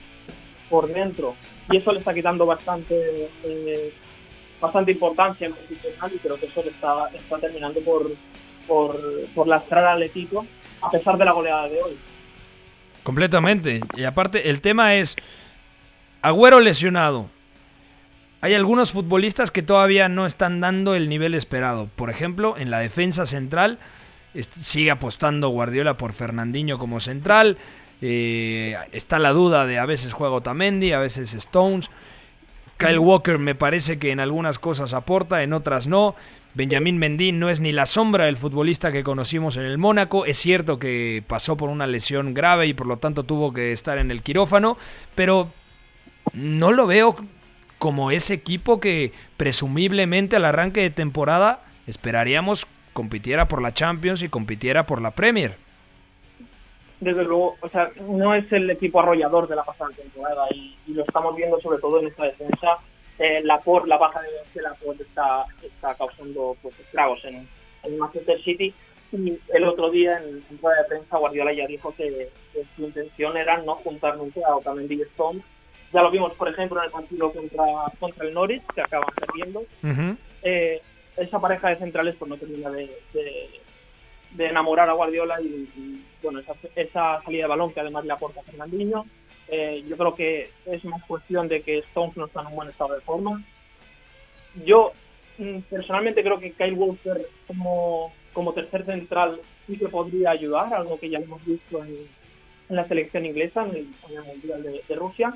por 0.68 0.88
dentro 0.88 1.34
y 1.70 1.76
eso 1.76 1.92
le 1.92 1.98
está 1.98 2.12
quitando 2.14 2.46
bastante 2.46 3.28
eh, 3.44 3.92
bastante 4.60 4.92
importancia 4.92 5.46
en 5.46 5.52
y 5.52 6.18
creo 6.18 6.36
que 6.36 6.46
eso 6.46 6.62
le 6.62 6.70
está, 6.70 7.08
está 7.14 7.38
terminando 7.38 7.80
por, 7.80 8.10
por, 8.66 8.96
por 9.34 9.48
lastrar 9.48 9.84
al 9.84 10.02
equipo 10.02 10.46
a 10.80 10.90
pesar 10.90 11.18
de 11.18 11.24
la 11.24 11.32
goleada 11.32 11.68
de 11.68 11.82
hoy. 11.82 11.96
Completamente. 13.02 13.80
Y 13.96 14.04
aparte, 14.04 14.50
el 14.50 14.60
tema 14.60 14.94
es 14.94 15.16
Agüero 16.22 16.60
lesionado. 16.60 17.26
Hay 18.40 18.54
algunos 18.54 18.92
futbolistas 18.92 19.50
que 19.50 19.62
todavía 19.62 20.08
no 20.08 20.26
están 20.26 20.60
dando 20.60 20.94
el 20.94 21.08
nivel 21.08 21.34
esperado. 21.34 21.88
Por 21.96 22.10
ejemplo, 22.10 22.56
en 22.56 22.70
la 22.70 22.80
defensa 22.80 23.26
central 23.26 23.78
sigue 24.60 24.90
apostando 24.90 25.48
Guardiola 25.48 25.96
por 25.96 26.12
Fernandinho 26.12 26.78
como 26.78 27.00
central. 27.00 27.58
Eh, 28.02 28.76
está 28.90 29.20
la 29.20 29.30
duda 29.30 29.64
de 29.64 29.78
a 29.78 29.86
veces 29.86 30.12
juega 30.12 30.34
Otamendi, 30.34 30.92
a 30.92 30.98
veces 30.98 31.32
Stones. 31.34 31.88
Kyle 32.76 32.98
Walker 32.98 33.38
me 33.38 33.54
parece 33.54 33.98
que 33.98 34.10
en 34.10 34.18
algunas 34.18 34.58
cosas 34.58 34.92
aporta, 34.92 35.42
en 35.42 35.52
otras 35.52 35.86
no. 35.86 36.16
Benjamín 36.54 36.98
Mendy 36.98 37.32
no 37.32 37.48
es 37.48 37.60
ni 37.60 37.72
la 37.72 37.86
sombra 37.86 38.26
del 38.26 38.36
futbolista 38.36 38.92
que 38.92 39.04
conocimos 39.04 39.56
en 39.56 39.62
el 39.62 39.78
Mónaco. 39.78 40.26
Es 40.26 40.36
cierto 40.36 40.78
que 40.78 41.22
pasó 41.26 41.56
por 41.56 41.70
una 41.70 41.86
lesión 41.86 42.34
grave 42.34 42.66
y 42.66 42.74
por 42.74 42.86
lo 42.86 42.98
tanto 42.98 43.22
tuvo 43.22 43.52
que 43.52 43.72
estar 43.72 43.96
en 43.98 44.10
el 44.10 44.20
quirófano, 44.20 44.76
pero 45.14 45.50
no 46.34 46.72
lo 46.72 46.86
veo 46.86 47.16
como 47.78 48.10
ese 48.10 48.34
equipo 48.34 48.80
que 48.80 49.12
presumiblemente 49.36 50.36
al 50.36 50.44
arranque 50.44 50.82
de 50.82 50.90
temporada 50.90 51.64
esperaríamos 51.86 52.66
compitiera 52.92 53.48
por 53.48 53.62
la 53.62 53.72
Champions 53.72 54.22
y 54.22 54.28
compitiera 54.28 54.86
por 54.86 55.00
la 55.00 55.12
Premier. 55.12 55.56
Desde 57.02 57.24
luego, 57.24 57.56
o 57.60 57.68
sea, 57.68 57.90
no 58.08 58.32
es 58.32 58.50
el 58.52 58.70
equipo 58.70 59.00
arrollador 59.00 59.48
de 59.48 59.56
la 59.56 59.64
pasada 59.64 59.90
temporada 59.90 60.46
y, 60.54 60.76
y 60.86 60.94
lo 60.94 61.02
estamos 61.02 61.34
viendo 61.34 61.60
sobre 61.60 61.80
todo 61.80 61.98
en 61.98 62.06
esta 62.06 62.24
defensa. 62.24 62.78
Eh, 63.18 63.42
la 63.42 63.58
por 63.60 63.88
la 63.88 63.98
baja 63.98 64.20
de, 64.22 64.28
de 64.54 64.62
la 64.62 64.72
por 64.74 64.94
está, 64.94 65.44
está 65.62 65.94
causando 65.94 66.56
pues, 66.62 66.78
estragos 66.78 67.24
en, 67.24 67.46
en 67.82 67.98
Manchester 67.98 68.40
City 68.42 68.72
y 69.12 69.38
el 69.52 69.64
otro 69.64 69.90
día 69.90 70.18
en, 70.18 70.42
en 70.48 70.58
rueda 70.62 70.82
de 70.82 70.88
prensa 70.88 71.18
Guardiola 71.18 71.52
ya 71.52 71.66
dijo 71.66 71.92
que, 71.94 72.30
que 72.52 72.64
su 72.76 72.84
intención 72.84 73.36
era 73.36 73.58
no 73.58 73.74
juntar 73.74 74.16
nunca 74.16 74.40
a 74.46 74.56
Otamendi 74.56 74.94
y 74.94 75.02
Stone. 75.02 75.40
Ya 75.92 76.02
lo 76.02 76.10
vimos, 76.10 76.32
por 76.34 76.48
ejemplo, 76.48 76.78
en 76.78 76.86
el 76.86 76.90
partido 76.90 77.32
contra, 77.32 77.64
contra 77.98 78.26
el 78.26 78.32
Norwich, 78.32 78.62
que 78.74 78.80
acaban 78.80 79.10
perdiendo. 79.14 79.64
Eh, 80.42 80.80
esa 81.16 81.38
pareja 81.38 81.68
de 81.68 81.76
centrales 81.76 82.14
pues 82.18 82.30
no 82.30 82.36
termina 82.38 82.70
de, 82.70 82.96
de, 83.12 83.60
de 84.32 84.46
enamorar 84.46 84.88
a 84.88 84.92
Guardiola 84.94 85.40
y, 85.40 85.46
y, 85.76 86.02
bueno, 86.22 86.38
esa, 86.40 86.54
esa 86.76 87.22
salida 87.22 87.42
de 87.44 87.48
balón 87.48 87.72
que 87.72 87.80
además 87.80 88.04
le 88.04 88.12
aporta 88.12 88.42
Fernandinho. 88.42 89.06
Eh, 89.48 89.84
yo 89.86 89.96
creo 89.96 90.14
que 90.14 90.50
es 90.66 90.84
más 90.84 91.02
cuestión 91.04 91.48
de 91.48 91.62
que 91.62 91.78
Stones 91.78 92.16
no 92.16 92.26
está 92.26 92.40
en 92.40 92.46
un 92.48 92.54
buen 92.56 92.68
estado 92.68 92.94
de 92.94 93.00
forma. 93.00 93.42
Yo 94.64 94.92
mm, 95.38 95.58
personalmente 95.70 96.22
creo 96.22 96.38
que 96.38 96.52
Kyle 96.52 96.74
Walker 96.74 97.20
como, 97.46 98.12
como 98.32 98.52
tercer 98.52 98.84
central 98.86 99.40
sí 99.66 99.76
que 99.76 99.88
podría 99.88 100.30
ayudar, 100.30 100.72
algo 100.72 100.98
que 100.98 101.10
ya 101.10 101.18
hemos 101.18 101.44
visto 101.44 101.84
en, 101.84 101.90
en 102.68 102.76
la 102.76 102.86
selección 102.88 103.26
inglesa, 103.26 103.64
en 103.64 103.70
el, 103.76 103.86
en 104.10 104.16
el 104.18 104.24
Mundial 104.24 104.62
de, 104.62 104.82
de 104.88 104.94
Rusia. 104.94 105.34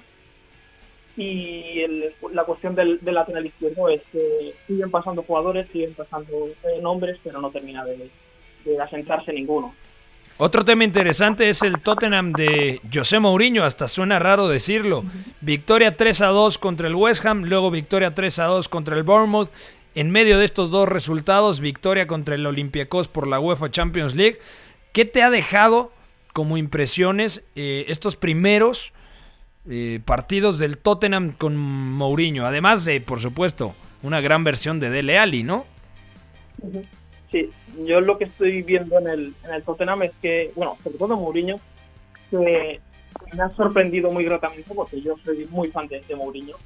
Y 1.17 1.81
el- 1.81 2.13
la 2.33 2.45
cuestión 2.45 2.75
del, 2.75 2.99
del 3.01 3.15
lateral 3.15 3.47
izquierdo 3.47 3.89
es 3.89 4.03
que 4.13 4.55
siguen 4.67 4.91
pasando 4.91 5.23
jugadores, 5.23 5.67
siguen 5.73 5.95
pasando 5.95 6.47
eh, 6.65 6.81
nombres, 6.83 7.19
pero 7.25 7.41
no 7.41 7.51
termina 7.51 7.85
de, 7.85 8.11
de 8.71 8.83
asentarse 8.83 9.33
ninguno. 9.33 9.75
Otro 10.39 10.67
tema 10.67 10.85
interesante 10.85 11.49
es 11.49 11.63
el 11.63 11.81
Tottenham 11.81 12.33
de 12.33 12.83
José 12.93 13.19
Mourinho, 13.19 13.65
hasta 13.65 13.89
suena 13.89 14.19
raro 14.19 14.49
decirlo. 14.49 15.03
Victoria 15.41 15.97
3 15.97 16.21
a 16.21 16.27
2 16.27 16.59
contra 16.59 16.89
el 16.89 16.95
West 16.95 17.25
Ham, 17.25 17.45
luego 17.45 17.71
victoria 17.71 18.15
3 18.15 18.39
a 18.41 18.45
2 18.45 18.69
contra 18.69 18.97
el 18.97 19.03
Bournemouth. 19.03 19.49
En 19.95 20.11
medio 20.11 20.37
de 20.37 20.45
estos 20.45 20.71
dos 20.71 20.87
resultados, 20.87 21.61
victoria 21.61 22.07
contra 22.07 22.35
el 22.35 22.47
Olympiacos 22.47 23.09
por 23.09 23.27
la 23.27 23.41
UEFA 23.41 23.71
Champions 23.71 24.15
League. 24.15 24.39
¿Qué 24.93 25.07
te 25.07 25.23
ha 25.23 25.31
dejado 25.31 25.91
como 26.35 26.59
impresiones 26.59 27.43
eh, 27.55 27.87
estos 27.89 28.15
primeros 28.15 28.93
eh, 29.71 30.01
partidos 30.05 30.59
del 30.59 30.77
Tottenham 30.77 31.33
con 31.33 31.57
Mourinho? 31.57 32.47
Además 32.47 32.85
de, 32.85 33.01
por 33.01 33.23
supuesto, 33.23 33.75
una 34.03 34.21
gran 34.21 34.45
versión 34.45 34.81
de 34.81 34.91
Dele 34.91 35.19
Alli, 35.19 35.45
¿no? 35.45 35.65
Sí, 37.31 37.51
yo 37.85 38.01
lo 38.01 38.19
que 38.19 38.25
estoy 38.25 38.63
viendo 38.63 38.99
en 38.99 39.09
el, 39.09 39.35
en 39.45 39.55
el 39.55 39.63
Tottenham 39.63 40.03
es 40.05 40.13
que, 40.23 40.53
bueno, 40.55 40.77
sobre 40.83 40.99
todo 40.99 41.17
Mourinho, 41.17 41.57
que 42.31 42.81
me 43.35 43.43
ha 43.43 43.49
sorprendido 43.51 44.11
muy 44.11 44.25
gratamente 44.25 44.73
porque 44.75 45.01
yo 45.01 45.15
soy 45.25 45.47
muy 45.51 45.69
fan 45.69 45.89
de, 45.89 46.01
de 46.01 46.15
Mourinho. 46.15 46.57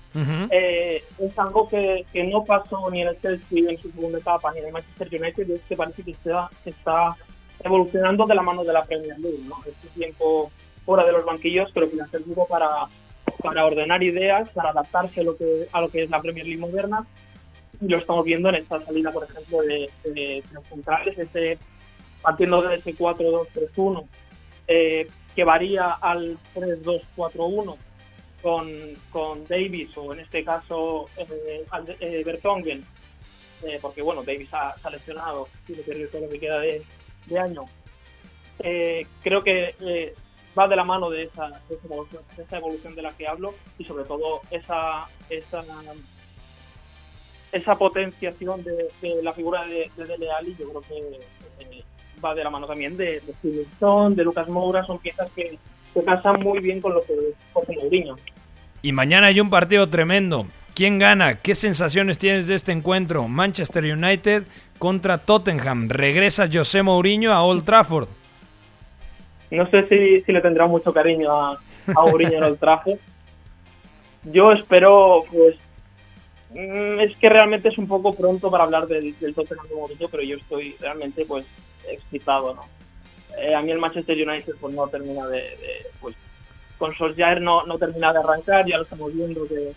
Eh, 0.51 1.03
es 1.19 1.39
algo 1.39 1.67
que, 1.67 2.05
que 2.13 2.25
no 2.25 2.45
pasó 2.45 2.91
ni 2.91 3.03
en 3.03 3.09
el 3.09 3.21
Chelsea 3.21 3.71
en 3.71 3.81
su 3.81 3.91
segunda 3.91 4.19
etapa 4.19 4.53
ni 4.53 4.59
en 4.59 4.67
el 4.67 4.73
Manchester 4.73 5.09
United, 5.09 5.51
es 5.51 5.61
que 5.63 5.77
parece 5.77 6.03
que 6.03 6.11
está, 6.11 6.51
está 6.65 7.17
evolucionando 7.63 8.27
de 8.27 8.35
la 8.35 8.43
mano 8.43 8.65
de 8.65 8.73
la 8.73 8.85
Premier 8.85 9.19
League, 9.19 9.45
¿no? 9.49 9.57
Este 9.67 9.89
tiempo 9.89 10.51
fuera 10.85 11.05
de 11.05 11.13
los 11.13 11.25
banquillos 11.25 11.71
creo 11.73 11.89
que 11.89 11.97
le 11.97 12.03
ha 12.03 12.09
servido 12.09 12.47
para, 12.47 12.69
para 13.43 13.65
ordenar 13.65 14.03
ideas, 14.03 14.51
para 14.51 14.71
adaptarse 14.71 15.21
a 15.21 15.25
lo 15.25 15.37
que, 15.37 15.69
a 15.73 15.81
lo 15.81 15.89
que 15.89 16.03
es 16.03 16.11
la 16.11 16.21
Premier 16.21 16.47
League 16.47 16.61
moderna 16.61 17.07
lo 17.81 17.99
estamos 17.99 18.25
viendo 18.25 18.49
en 18.51 18.57
esta 18.57 18.81
salida, 18.83 19.11
por 19.11 19.25
ejemplo, 19.25 19.63
de, 19.63 19.91
de, 20.05 20.11
de 20.13 20.45
los 20.53 20.67
centrales, 20.67 21.19
ese, 21.19 21.59
partiendo 22.23 22.63
de 22.63 22.77
ese 22.77 22.95
4-2-3-1, 22.97 24.07
eh, 24.69 25.09
que 25.35 25.45
varía 25.45 25.93
al 25.93 26.39
3-2-4-1 26.55 27.77
con, 28.43 28.69
con 29.11 29.47
Davis, 29.47 29.97
o 29.97 30.13
en 30.13 30.21
este 30.21 30.45
caso 30.45 31.07
eh, 31.17 31.65
eh, 32.01 32.23
Vertonghen, 32.25 32.85
eh, 33.63 33.79
porque 33.81 34.03
bueno, 34.03 34.23
Davis 34.23 34.53
ha, 34.55 34.75
ha 34.83 34.91
lesionado, 34.91 35.49
tiene 35.67 35.83
que 35.83 36.07
todo 36.07 36.23
lo 36.23 36.29
que 36.31 36.41
queda 36.41 36.59
de, 36.61 36.83
de 37.27 37.39
año. 37.39 37.65
Eh, 38.59 39.07
creo 39.23 39.43
que 39.43 39.75
eh, 39.81 40.15
va 40.59 40.69
de 40.69 40.77
la 40.77 40.85
mano 40.85 41.11
de 41.11 41.25
esa, 41.25 41.49
de 41.69 41.75
esa 41.75 41.87
evolución, 41.87 42.23
de 42.37 42.43
esa 42.43 42.59
evolución 42.59 42.95
de 42.95 43.03
la 43.03 43.17
que 43.17 43.27
hablo 43.27 43.55
y 43.79 43.85
sobre 43.85 44.05
todo 44.05 44.41
esa, 44.51 45.09
esa 45.29 45.63
esa 47.53 47.77
potenciación 47.77 48.63
de, 48.63 48.89
de 49.01 49.23
la 49.23 49.33
figura 49.33 49.65
de, 49.65 49.91
de 49.97 50.05
Dele 50.05 50.31
Alli, 50.31 50.55
yo 50.59 50.69
creo 50.69 50.81
que 50.83 50.97
eh, 51.65 51.85
va 52.25 52.35
de 52.35 52.45
la 52.45 52.51
mano 52.51 52.67
también 52.67 52.97
de, 52.97 53.21
de 53.21 53.33
Stevenson, 53.39 54.15
de 54.15 54.25
Lucas 54.25 54.49
Moura, 54.49 54.85
son 54.85 54.99
piezas 54.99 55.31
que, 55.33 55.59
que 55.95 56.03
casan 56.05 56.41
muy 56.41 56.61
bien 56.61 56.81
con 56.81 56.95
lo 56.95 57.01
que 57.03 57.15
José 57.53 57.77
Mourinho. 57.81 58.17
Y 58.83 58.93
mañana 58.93 59.29
hay 59.29 59.41
un 59.41 59.51
partido 59.51 59.89
tremendo. 59.89 60.47
¿Quién 60.75 60.99
gana? 60.99 61.37
¿Qué 61.37 61.55
sensaciones 61.55 62.19
tienes 62.19 62.47
de 62.47 62.55
este 62.55 62.73
encuentro? 62.73 63.29
Manchester 63.29 63.85
United 63.85 64.45
contra 64.79 65.19
Tottenham. 65.19 65.89
Regresa 65.89 66.49
José 66.51 66.83
Mourinho 66.83 67.33
a 67.33 67.43
Old 67.43 67.65
Trafford. 67.65 68.09
No 69.51 69.69
sé 69.69 69.87
si, 69.89 70.21
si 70.21 70.33
le 70.33 70.41
tendrá 70.41 70.67
mucho 70.67 70.93
cariño 70.93 71.31
a, 71.33 71.53
a 71.89 72.03
Mourinho 72.03 72.39
en 72.39 72.45
el 72.45 72.57
traje. 72.57 72.99
Yo 74.25 74.53
espero, 74.53 75.21
pues, 75.31 75.57
es 76.55 77.17
que 77.19 77.29
realmente 77.29 77.69
es 77.69 77.79
un 77.79 77.87
poco 77.87 78.13
pronto 78.13 78.51
para 78.51 78.65
hablar 78.65 78.87
del, 78.87 79.15
Tottenham 79.15 79.69
de 79.69 79.75
Mourinho, 79.75 80.09
pero 80.09 80.23
yo 80.23 80.37
estoy 80.37 80.77
realmente, 80.81 81.25
pues, 81.25 81.47
excitado, 81.89 82.55
¿no? 82.55 82.63
Eh, 83.39 83.55
a 83.55 83.63
mí 83.63 83.71
el 83.71 83.79
Manchester 83.79 84.17
United, 84.17 84.55
pues, 84.61 84.75
no 84.75 84.89
termina 84.89 85.27
de, 85.29 85.45
pues, 86.01 86.17
con 86.79 86.95
Solskjaer 86.95 87.41
no, 87.41 87.65
no 87.67 87.79
termina 87.79 88.13
de 88.13 88.19
arrancar, 88.19 88.67
ya 88.67 88.79
lo 88.79 88.85
estamos 88.85 89.15
viendo 89.15 89.47
que, 89.47 89.73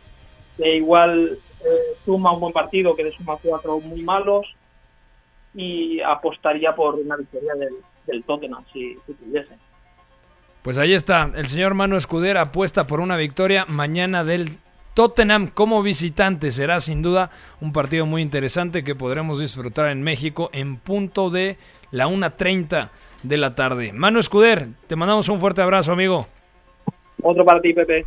que 0.58 0.78
igual 0.78 1.38
eh, 1.60 1.98
suma 2.06 2.32
un 2.32 2.40
buen 2.40 2.54
partido, 2.54 2.96
que 2.96 3.04
de 3.04 3.12
suma 3.12 3.38
cuatro 3.42 3.80
muy 3.80 4.02
malos, 4.02 4.48
y 5.54 6.02
apostaría 6.02 6.74
por 6.74 6.96
una 6.96 7.18
victoria 7.18 7.54
del, 7.54 7.76
del 8.08 8.24
Tottenham, 8.24 8.64
si, 8.74 8.98
si 9.06 9.14
pudiese. 9.14 9.56
Pues 10.64 10.78
ahí 10.78 10.94
está. 10.94 11.30
El 11.36 11.48
señor 11.48 11.74
Manu 11.74 11.98
Escudera 11.98 12.42
apuesta 12.42 12.88
por 12.88 13.02
una 13.02 13.18
victoria 13.18 13.66
mañana 13.68 14.24
del 14.24 14.58
Tottenham 14.94 15.48
como 15.48 15.82
visitante. 15.82 16.52
Será 16.52 16.80
sin 16.80 17.02
duda 17.02 17.32
un 17.62 17.74
partido 17.74 18.06
muy 18.06 18.22
interesante 18.22 18.84
que 18.84 18.96
podremos 18.96 19.40
disfrutar 19.40 19.88
en 19.90 20.02
México 20.02 20.50
en 20.54 20.78
punto 20.78 21.30
de 21.30 21.58
la 21.92 22.08
1.30 22.08 22.90
de 23.24 23.38
la 23.38 23.56
tarde. 23.56 23.94
Manu 23.94 24.20
Escuder, 24.20 24.68
te 24.88 24.96
mandamos 24.96 25.30
un 25.30 25.40
fuerte 25.40 25.62
abrazo, 25.62 25.92
amigo. 25.92 26.28
Otro 27.22 27.46
para 27.46 27.62
ti, 27.62 27.74
Pepe. 27.74 28.06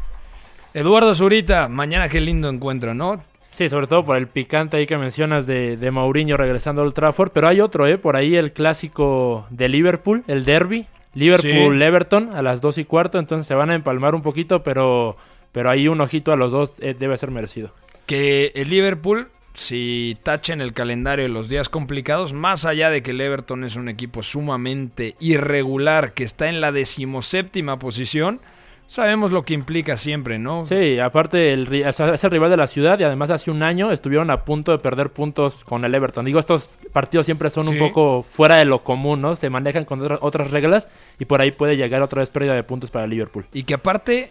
Eduardo 0.75 1.15
Zurita, 1.15 1.69
mañana 1.69 2.09
qué 2.09 2.21
lindo 2.21 2.49
encuentro, 2.49 2.93
¿no? 2.95 3.23
Sí, 3.51 3.71
sobre 3.71 3.87
todo 3.87 4.05
por 4.05 4.19
el 4.19 4.27
picante 4.27 4.77
ahí 4.77 4.87
que 4.87 4.99
mencionas 4.99 5.47
de, 5.47 5.79
de 5.79 5.91
Mourinho 5.91 6.37
regresando 6.37 6.83
al 6.83 6.93
Trafford, 6.93 7.31
pero 7.33 7.49
hay 7.49 7.63
otro, 7.63 7.87
¿eh? 7.87 7.97
Por 7.97 8.15
ahí 8.15 8.37
el 8.37 8.53
clásico 8.53 9.47
de 9.49 9.71
Liverpool, 9.71 10.23
el 10.27 10.45
derby, 10.45 10.87
Liverpool-Everton 11.15 12.37
a 12.37 12.43
las 12.43 12.61
2 12.61 12.77
y 12.77 12.85
cuarto, 12.85 13.19
entonces 13.19 13.47
se 13.47 13.55
van 13.55 13.71
a 13.71 13.75
empalmar 13.75 14.15
un 14.15 14.21
poquito, 14.21 14.63
pero, 14.63 15.17
pero 15.57 15.71
ahí 15.71 15.89
un 15.89 16.03
ojito 16.03 16.33
a 16.33 16.37
los 16.37 16.53
dos 16.53 16.75
eh, 16.81 16.95
debe 16.99 17.17
ser 17.17 17.31
merecido. 17.31 17.71
Que 18.05 18.53
el 18.55 18.69
Liverpool, 18.69 19.29
si 19.55 20.19
tachen 20.23 20.61
el 20.61 20.75
calendario 20.75 21.23
de 21.23 21.31
los 21.31 21.49
días 21.49 21.71
complicados, 21.71 22.35
más 22.35 22.67
allá 22.67 22.91
de 22.91 23.03
que 23.03 23.13
el 23.13 23.23
Everton 23.23 23.65
es 23.65 23.75
un 23.75 23.89
equipo 23.89 24.23
sumamente 24.23 25.15
irregular, 25.19 26.13
que 26.13 26.25
está 26.25 26.51
en 26.51 26.61
la 26.61 26.73
decimoséptima 26.73 27.79
posición, 27.79 28.41
sabemos 28.87 29.33
lo 29.33 29.45
que 29.47 29.55
implica 29.55 29.97
siempre, 29.97 30.39
¿no? 30.39 30.67
Sí, 30.67 30.99
aparte 30.99 31.55
el, 31.55 31.73
es 31.73 31.99
el 32.25 32.31
rival 32.31 32.51
de 32.51 32.59
la 32.59 32.67
ciudad 32.67 33.01
y 33.01 33.05
además 33.05 33.31
hace 33.31 33.51
un 33.51 33.63
año 33.63 33.91
estuvieron 33.93 34.31
a 34.31 34.45
punto 34.45 34.73
de 34.73 34.79
perder 34.79 35.09
puntos 35.09 35.65
con 35.65 35.87
el 35.87 35.95
Everton. 35.95 36.27
Digo, 36.27 36.39
estos 36.39 36.69
partidos 36.93 37.25
siempre 37.25 37.49
son 37.49 37.67
un 37.69 37.79
poco 37.79 38.23
fuera 38.23 38.57
de 38.59 38.67
lo 38.67 38.81
común, 38.85 39.23
¿no? 39.23 39.35
Se 39.37 39.49
manejan 39.49 39.87
con 39.87 40.03
otra- 40.03 40.19
otras 40.21 40.51
reglas 40.51 40.87
y 41.19 41.25
por 41.25 41.41
ahí 41.41 41.51
puede 41.51 41.79
llegar 41.79 42.03
otra 42.03 42.21
vez 42.21 42.29
pérdida 42.29 42.55
de 42.55 42.63
puntos 42.63 42.91
para 42.91 43.07
el 43.07 43.11
Liverpool. 43.11 43.47
Y 43.55 43.63
que 43.63 43.73
aparte 43.73 44.29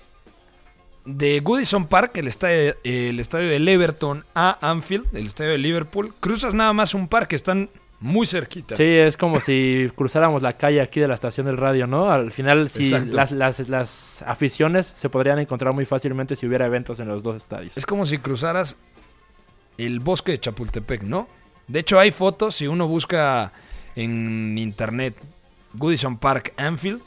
de 1.05 1.39
Goodison 1.39 1.87
Park, 1.87 2.17
el 2.17 2.27
estadio, 2.27 2.75
el 2.83 3.19
estadio 3.19 3.49
del 3.49 3.67
Everton, 3.67 4.25
a 4.33 4.57
Anfield, 4.67 5.15
el 5.15 5.25
estadio 5.27 5.51
de 5.51 5.57
Liverpool, 5.59 6.13
cruzas 6.19 6.53
nada 6.55 6.73
más 6.73 6.93
un 6.93 7.07
par 7.07 7.27
que 7.27 7.35
están 7.35 7.69
muy 7.99 8.25
cerquita. 8.27 8.75
Sí, 8.75 8.83
es 8.83 9.15
como 9.15 9.39
si 9.39 9.89
cruzáramos 9.95 10.41
la 10.41 10.53
calle 10.53 10.81
aquí 10.81 10.99
de 10.99 11.07
la 11.07 11.13
estación 11.13 11.47
del 11.47 11.57
radio, 11.57 11.87
¿no? 11.87 12.11
Al 12.11 12.31
final, 12.31 12.69
sí, 12.69 12.85
Exacto. 12.85 13.15
las, 13.15 13.31
las, 13.31 13.69
las 13.69 14.21
aficiones 14.23 14.91
se 14.95 15.09
podrían 15.09 15.39
encontrar 15.39 15.73
muy 15.73 15.85
fácilmente 15.85 16.35
si 16.35 16.45
hubiera 16.45 16.65
eventos 16.65 16.99
en 16.99 17.07
los 17.07 17.23
dos 17.23 17.37
estadios. 17.37 17.77
Es 17.77 17.85
como 17.85 18.05
si 18.05 18.17
cruzaras 18.17 18.75
el 19.77 19.99
bosque 19.99 20.33
de 20.33 20.39
Chapultepec, 20.39 21.03
¿no? 21.03 21.27
De 21.67 21.79
hecho, 21.79 21.99
hay 21.99 22.11
fotos, 22.11 22.55
si 22.55 22.67
uno 22.67 22.87
busca 22.87 23.51
en 23.95 24.57
internet 24.57 25.15
Goodison 25.73 26.17
Park 26.17 26.53
Anfield, 26.57 27.01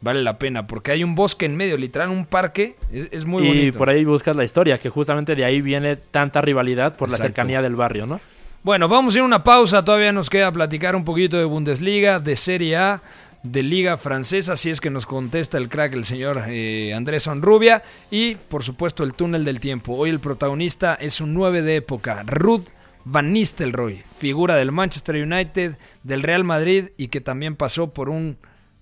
vale 0.00 0.22
la 0.22 0.38
pena, 0.38 0.64
porque 0.64 0.92
hay 0.92 1.04
un 1.04 1.14
bosque 1.14 1.46
en 1.46 1.56
medio, 1.56 1.76
literal, 1.76 2.10
un 2.10 2.26
parque, 2.26 2.76
es, 2.92 3.08
es 3.10 3.24
muy 3.24 3.44
y 3.44 3.48
bonito. 3.48 3.78
por 3.78 3.90
ahí 3.90 4.04
buscas 4.04 4.36
la 4.36 4.44
historia, 4.44 4.78
que 4.78 4.88
justamente 4.88 5.34
de 5.34 5.44
ahí 5.44 5.60
viene 5.60 5.96
tanta 5.96 6.40
rivalidad 6.40 6.96
por 6.96 7.10
la 7.10 7.16
cercanía 7.16 7.62
del 7.62 7.76
barrio, 7.76 8.06
¿no? 8.06 8.20
Bueno, 8.62 8.88
vamos 8.88 9.14
a 9.14 9.18
ir 9.18 9.22
a 9.22 9.24
una 9.24 9.44
pausa, 9.44 9.84
todavía 9.84 10.12
nos 10.12 10.28
queda 10.28 10.50
platicar 10.50 10.96
un 10.96 11.04
poquito 11.04 11.36
de 11.36 11.44
Bundesliga, 11.44 12.18
de 12.18 12.36
Serie 12.36 12.76
A, 12.76 13.02
de 13.42 13.62
Liga 13.62 13.96
Francesa, 13.96 14.56
si 14.56 14.70
es 14.70 14.80
que 14.80 14.90
nos 14.90 15.06
contesta 15.06 15.58
el 15.58 15.68
crack, 15.68 15.94
el 15.94 16.04
señor 16.04 16.44
eh, 16.48 16.92
Andrés 16.94 17.26
Onrubia. 17.28 17.82
Y 18.10 18.34
por 18.34 18.64
supuesto 18.64 19.04
el 19.04 19.14
túnel 19.14 19.44
del 19.44 19.60
tiempo. 19.60 19.94
Hoy 19.94 20.10
el 20.10 20.20
protagonista 20.20 20.94
es 20.94 21.20
un 21.20 21.34
9 21.34 21.62
de 21.62 21.76
época, 21.76 22.24
Ruth 22.26 22.66
Van 23.04 23.32
Nistelrooy, 23.32 24.02
figura 24.18 24.56
del 24.56 24.72
Manchester 24.72 25.16
United, 25.16 25.76
del 26.02 26.22
Real 26.22 26.44
Madrid 26.44 26.88
y 26.98 27.08
que 27.08 27.20
también 27.20 27.56
pasó 27.56 27.94
por 27.94 28.10
un 28.10 28.36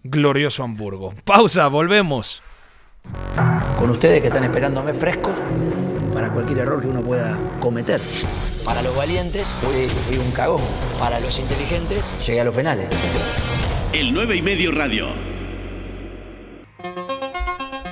glorioso 0.08 0.62
Hamburgo. 0.62 1.14
Pausa, 1.24 1.68
volvemos. 1.68 2.42
Con 3.78 3.90
ustedes 3.90 4.20
que 4.20 4.28
están 4.28 4.44
esperándome 4.44 4.92
frescos 4.92 5.34
para 6.12 6.30
cualquier 6.30 6.60
error 6.60 6.80
que 6.80 6.88
uno 6.88 7.02
pueda 7.02 7.36
cometer. 7.60 8.00
Para 8.64 8.82
los 8.82 8.96
valientes 8.96 9.46
fui, 9.60 9.86
fui 9.88 10.18
un 10.18 10.32
cagón. 10.32 10.62
Para 10.98 11.20
los 11.20 11.38
inteligentes 11.38 12.10
llegué 12.26 12.40
a 12.40 12.44
los 12.44 12.54
penales. 12.54 12.88
El 13.92 14.12
9 14.12 14.36
y 14.36 14.42
medio 14.42 14.72
radio. 14.72 15.08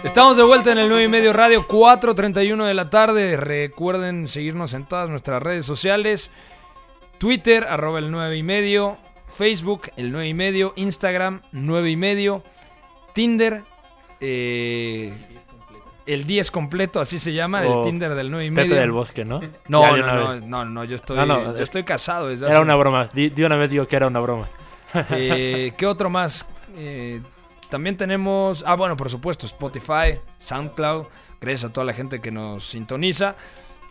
Estamos 0.03 0.37
de 0.37 0.43
vuelta 0.43 0.71
en 0.71 0.79
el 0.79 0.89
9 0.89 1.05
y 1.05 1.09
medio 1.09 1.33
radio, 1.33 1.67
4.31 1.67 2.67
de 2.67 2.75
la 2.75 2.91
tarde. 2.91 3.37
Recuerden 3.37 4.29
seguirnos 4.29 4.75
en 4.75 4.85
todas 4.87 5.09
nuestras 5.09 5.43
redes 5.43 5.65
sociales. 5.65 6.31
Twitter, 7.19 7.65
arroba 7.65 8.01
el 8.01 8.11
9 8.11 8.37
y 8.37 8.43
medio. 8.43 8.99
Facebook, 9.29 9.91
el 9.97 10.13
9 10.13 10.29
y 10.29 10.35
medio. 10.35 10.73
Instagram, 10.77 11.41
9 11.53 11.91
y 11.91 11.97
medio. 11.97 12.43
Tinder, 13.15 13.63
eh, 14.21 15.13
el 16.07 16.27
10 16.27 16.51
completo, 16.51 17.01
así 17.01 17.19
se 17.19 17.33
llama, 17.33 17.63
el 17.63 17.69
O 17.69 17.83
Tinder 17.83 18.15
del 18.15 18.31
9 18.31 18.47
y 18.47 18.51
Pepe 18.51 18.63
medio. 18.69 18.81
del 18.81 18.91
Bosque, 18.93 19.25
¿no? 19.25 19.41
No, 19.69 19.97
no, 19.97 20.07
no, 20.07 20.41
no, 20.41 20.65
no, 20.65 20.85
yo 20.85 20.95
estoy, 20.97 21.17
No, 21.27 21.57
yo 21.57 21.63
estoy 21.63 21.85
casado 21.85 22.29
desde 22.29 22.47
Era 22.47 22.57
hace- 22.57 22.63
una 22.63 22.77
broma. 22.77 23.11
Una 23.39 23.57
vez 23.57 23.71
digo 23.71 23.87
que 23.87 23.97
era 23.97 24.07
una 24.07 24.21
broma. 24.21 24.49
Eh, 25.11 25.73
¿Qué 25.77 25.87
otro 25.87 26.09
más? 26.09 26.47
Eh, 26.77 27.21
también 27.69 27.97
tenemos, 27.97 28.63
ah, 28.67 28.77
bueno, 28.77 28.97
por 28.97 29.11
supuesto, 29.11 29.47
Spotify, 29.47 30.21
SoundCloud. 30.39 31.07
Gracias 31.41 31.69
a 31.71 31.73
toda 31.73 31.85
la 31.85 31.93
gente 31.93 32.21
que 32.21 32.31
nos 32.31 32.69
sintoniza. 32.69 33.35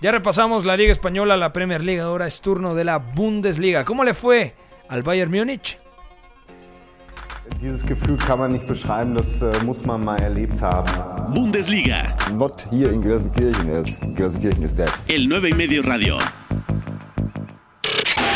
Ya 0.01 0.11
repasamos 0.11 0.63
la 0.65 0.77
Liga 0.77 0.91
Española, 0.93 1.35
la 1.37 1.51
Premier 1.51 1.83
League. 1.83 1.99
Ahora 2.01 2.25
es 2.27 2.41
turno 2.41 2.73
de 2.73 2.83
la 2.85 2.97
Bundesliga. 2.99 3.83
¿Cómo 3.85 4.03
le 4.05 4.13
fue 4.13 4.55
al 4.87 5.03
Bayern 5.03 5.31
Múnich? 5.31 5.77
Dieses 7.61 7.85
Gefühl 7.85 8.17
kann 8.17 8.39
man 8.39 8.51
nicht 8.53 8.67
beschreiben, 8.67 9.15
das 9.15 9.41
äh, 9.41 9.51
muss 9.65 9.85
man 9.85 10.03
mal 10.03 10.19
erlebt 10.19 10.61
haben. 10.61 10.89
Bundesliga. 11.33 12.15
Not 12.33 12.65
here 12.71 12.89
in 12.91 13.01
Gelsenkirchen. 13.01 13.69
Is, 13.69 13.99
Gelsenkirchen 14.15 14.63
is 14.63 14.73
dead. 14.75 14.89
El 15.07 15.27
9 15.27 15.49
y 15.49 15.53
medio 15.53 15.83
radio. 15.83 16.17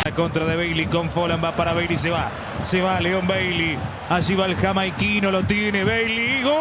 La 0.06 0.14
contra 0.14 0.46
de 0.46 0.56
Bailey 0.56 0.86
con 0.88 1.10
Follan 1.10 1.42
va 1.44 1.56
para 1.56 1.74
Bailey, 1.74 1.98
se 1.98 2.10
va, 2.10 2.32
se 2.64 2.82
va 2.82 3.00
León 3.02 3.28
Bailey, 3.28 3.78
allí 4.10 4.36
va 4.36 4.46
el 4.46 4.56
jamaiquino, 4.56 5.32
lo 5.32 5.44
tiene 5.46 5.84
Bailey, 5.84 6.44
gol, 6.44 6.54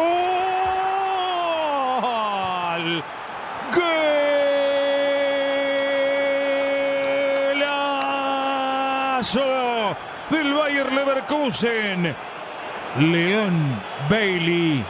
golazo 7.53 9.46
Bayer 10.77 10.93
Leverkusen, 10.93 12.15
León 12.99 13.81
Bailey, 14.11 14.85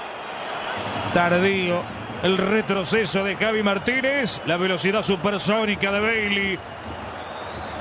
tardío, 1.14 1.82
el 2.24 2.38
retroceso 2.38 3.24
de 3.24 3.38
Javi 3.38 3.64
Martínez, 3.64 4.42
la 4.46 4.58
velocidad 4.58 5.02
supersónica 5.02 5.94
de 5.94 6.00
Bailey, 6.02 6.60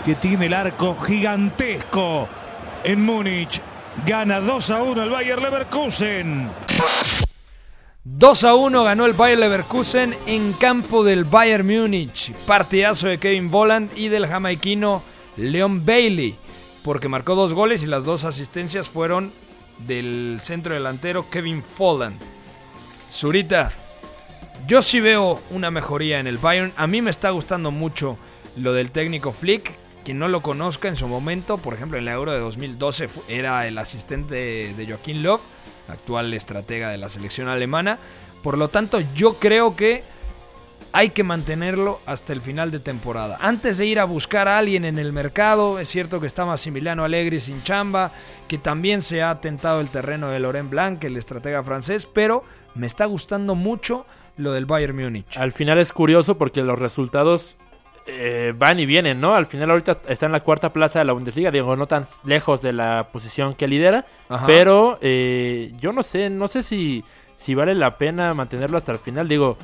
que 0.05 0.15
tiene 0.15 0.47
el 0.47 0.55
arco 0.55 0.97
gigantesco 1.01 2.29
en 2.85 3.05
Múnich. 3.05 3.61
Gana 4.07 4.41
2 4.41 4.71
a 4.71 4.83
1 4.85 5.03
el 5.03 5.11
Bayer 5.11 5.43
Leverkusen. 5.43 6.49
2 8.05 8.45
a 8.45 8.55
1 8.55 8.85
ganó 8.85 9.07
el 9.07 9.15
Bayer 9.15 9.39
Leverkusen 9.39 10.15
en 10.27 10.53
campo 10.53 11.03
del 11.03 11.25
Bayern 11.25 11.67
Múnich. 11.67 12.33
Partidazo 12.47 13.09
de 13.09 13.19
Kevin 13.19 13.51
Volland 13.51 13.91
y 13.99 14.07
del 14.07 14.29
jamaiquino 14.29 15.03
Leon 15.37 15.85
Bailey, 15.85 16.37
porque 16.87 17.09
marcó 17.09 17.35
dos 17.35 17.53
goles 17.53 17.83
y 17.83 17.87
las 17.87 18.05
dos 18.05 18.25
asistencias 18.25 18.89
fueron 18.89 19.33
del 19.87 20.39
centro 20.41 20.73
delantero 20.73 21.29
Kevin 21.29 21.63
Folland. 21.63 22.17
Zurita, 23.11 23.73
yo 24.69 24.81
sí 24.83 25.01
veo 25.01 25.41
una 25.51 25.71
mejoría 25.73 26.21
en 26.21 26.27
el 26.29 26.39
Bayern. 26.39 26.73
A 26.77 26.87
mí 26.87 27.03
me 27.03 27.11
está 27.11 27.31
gustando 27.31 27.71
mucho 27.73 28.17
lo 28.57 28.73
del 28.73 28.93
técnico 28.93 29.33
Flick. 29.33 29.73
Quien 30.05 30.21
no 30.21 30.29
lo 30.29 30.41
conozca 30.43 30.87
en 30.87 30.95
su 30.95 31.09
momento, 31.09 31.59
por 31.59 31.75
ejemplo 31.75 31.99
en 31.99 32.05
la 32.05 32.13
Euro 32.13 32.31
de 32.31 32.39
2012 32.39 33.09
fu- 33.09 33.23
era 33.29 33.67
el 33.67 33.77
asistente 33.79 34.73
de 34.77 34.87
Joaquín 34.87 35.25
Löw, 35.25 35.41
actual 35.89 36.33
estratega 36.35 36.89
de 36.91 36.99
la 36.99 37.09
selección 37.09 37.49
alemana. 37.49 37.99
Por 38.45 38.57
lo 38.57 38.69
tanto, 38.69 39.01
yo 39.17 39.35
creo 39.35 39.75
que 39.75 40.05
hay 40.97 41.11
que 41.11 41.25
mantenerlo 41.25 42.01
hasta 42.07 42.33
el 42.33 42.41
final 42.41 42.71
de 42.71 42.81
temporada. 42.81 43.37
Antes 43.43 43.77
de 43.77 43.85
ir 43.85 44.01
a 44.01 44.05
buscar 44.05 44.49
a 44.49 44.57
alguien 44.57 44.87
en 44.87 44.99
el 44.99 45.13
mercado, 45.13 45.79
es 45.79 45.91
cierto 45.91 46.21
que 46.21 46.27
está 46.27 46.47
Massimiliano 46.47 47.05
Allegri 47.05 47.39
sin 47.39 47.63
chamba, 47.63 48.13
que 48.49 48.57
también 48.57 49.03
se 49.03 49.23
ha 49.23 49.39
tentado 49.43 49.83
el 49.83 49.91
terreno 49.91 50.31
de 50.31 50.41
Laurent 50.41 50.71
Blanc, 50.71 51.05
el 51.05 51.19
estratega 51.19 51.63
francés, 51.63 52.09
pero 52.11 52.45
me 52.75 52.87
está 52.87 53.05
gustando 53.05 53.55
mucho 53.55 54.07
lo 54.39 54.53
del 54.53 54.65
Bayern 54.65 54.97
Múnich. 54.97 55.37
Al 55.37 55.53
final 55.53 55.79
es 55.81 55.93
curioso 55.93 56.39
porque 56.39 56.63
los 56.63 56.79
resultados 56.79 57.59
eh, 58.07 58.55
van 58.57 58.81
y 58.81 58.87
vienen, 58.87 59.21
¿no? 59.21 59.35
Al 59.35 59.45
final 59.45 59.73
ahorita 59.73 59.99
está 60.09 60.25
en 60.25 60.33
la 60.33 60.41
cuarta 60.41 60.73
plaza 60.73 61.01
de 61.01 61.05
la 61.05 61.13
Bundesliga, 61.13 61.51
digo, 61.51 61.77
no 61.77 61.87
tan 61.87 62.07
lejos 62.25 62.63
de 62.63 62.73
la 62.73 63.09
posición 63.13 63.55
que 63.55 63.69
lidera, 63.69 64.07
Ajá. 64.31 64.47
pero 64.47 64.99
eh, 65.03 65.75
yo 65.79 65.93
no 65.93 66.03
sé, 66.03 66.31
no 66.31 66.49
sé 66.49 66.63
si, 66.63 67.05
si 67.37 67.55
vale 67.55 67.75
la 67.75 67.99
pena 67.99 68.33
mantenerlo 68.33 68.79
hasta 68.79 68.93
el 68.93 68.99
final, 68.99 69.29
digo, 69.29 69.59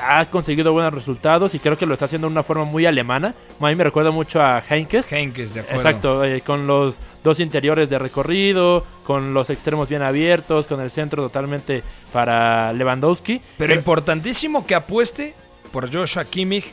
ha 0.00 0.24
conseguido 0.26 0.72
buenos 0.72 0.92
resultados 0.94 1.54
y 1.54 1.58
creo 1.58 1.76
que 1.78 1.86
lo 1.86 1.94
está 1.94 2.06
haciendo 2.06 2.26
de 2.28 2.32
una 2.32 2.42
forma 2.42 2.64
muy 2.64 2.86
alemana, 2.86 3.34
a 3.60 3.66
mí 3.66 3.74
me 3.74 3.84
recuerda 3.84 4.10
mucho 4.10 4.42
a 4.42 4.62
Heinkes. 4.68 5.10
Heinkes, 5.12 5.54
de 5.54 5.60
acuerdo. 5.60 5.80
Exacto, 5.80 6.24
eh, 6.24 6.40
con 6.40 6.66
los 6.66 6.96
dos 7.24 7.40
interiores 7.40 7.90
de 7.90 7.98
recorrido, 7.98 8.84
con 9.04 9.34
los 9.34 9.50
extremos 9.50 9.88
bien 9.88 10.02
abiertos, 10.02 10.66
con 10.66 10.80
el 10.80 10.90
centro 10.90 11.22
totalmente 11.22 11.82
para 12.12 12.72
Lewandowski. 12.72 13.40
Pero 13.58 13.74
importantísimo 13.74 14.66
que 14.66 14.74
apueste 14.74 15.34
por 15.72 15.92
Joshua 15.92 16.24
Kimmich 16.24 16.72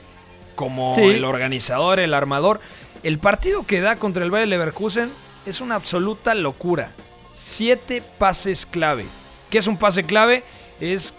como 0.56 0.96
Sí. 0.96 1.02
el 1.02 1.26
organizador, 1.26 2.00
el 2.00 2.14
armador. 2.14 2.60
El 3.04 3.20
partido 3.20 3.66
que 3.68 3.82
da 3.82 3.98
contra 3.98 4.24
el 4.24 4.32
Bayer 4.32 4.48
Leverkusen 4.48 5.10
es 5.46 5.62
una 5.62 5.76
absoluta 5.76 6.34
locura. 6.34 6.92
Siete 7.34 8.02
pases 8.18 8.66
clave. 8.66 9.06
¿Qué 9.50 9.58
es 9.58 9.68
un 9.68 9.78
pase 9.78 10.04
clave? 10.06 10.44
Es 10.80 11.14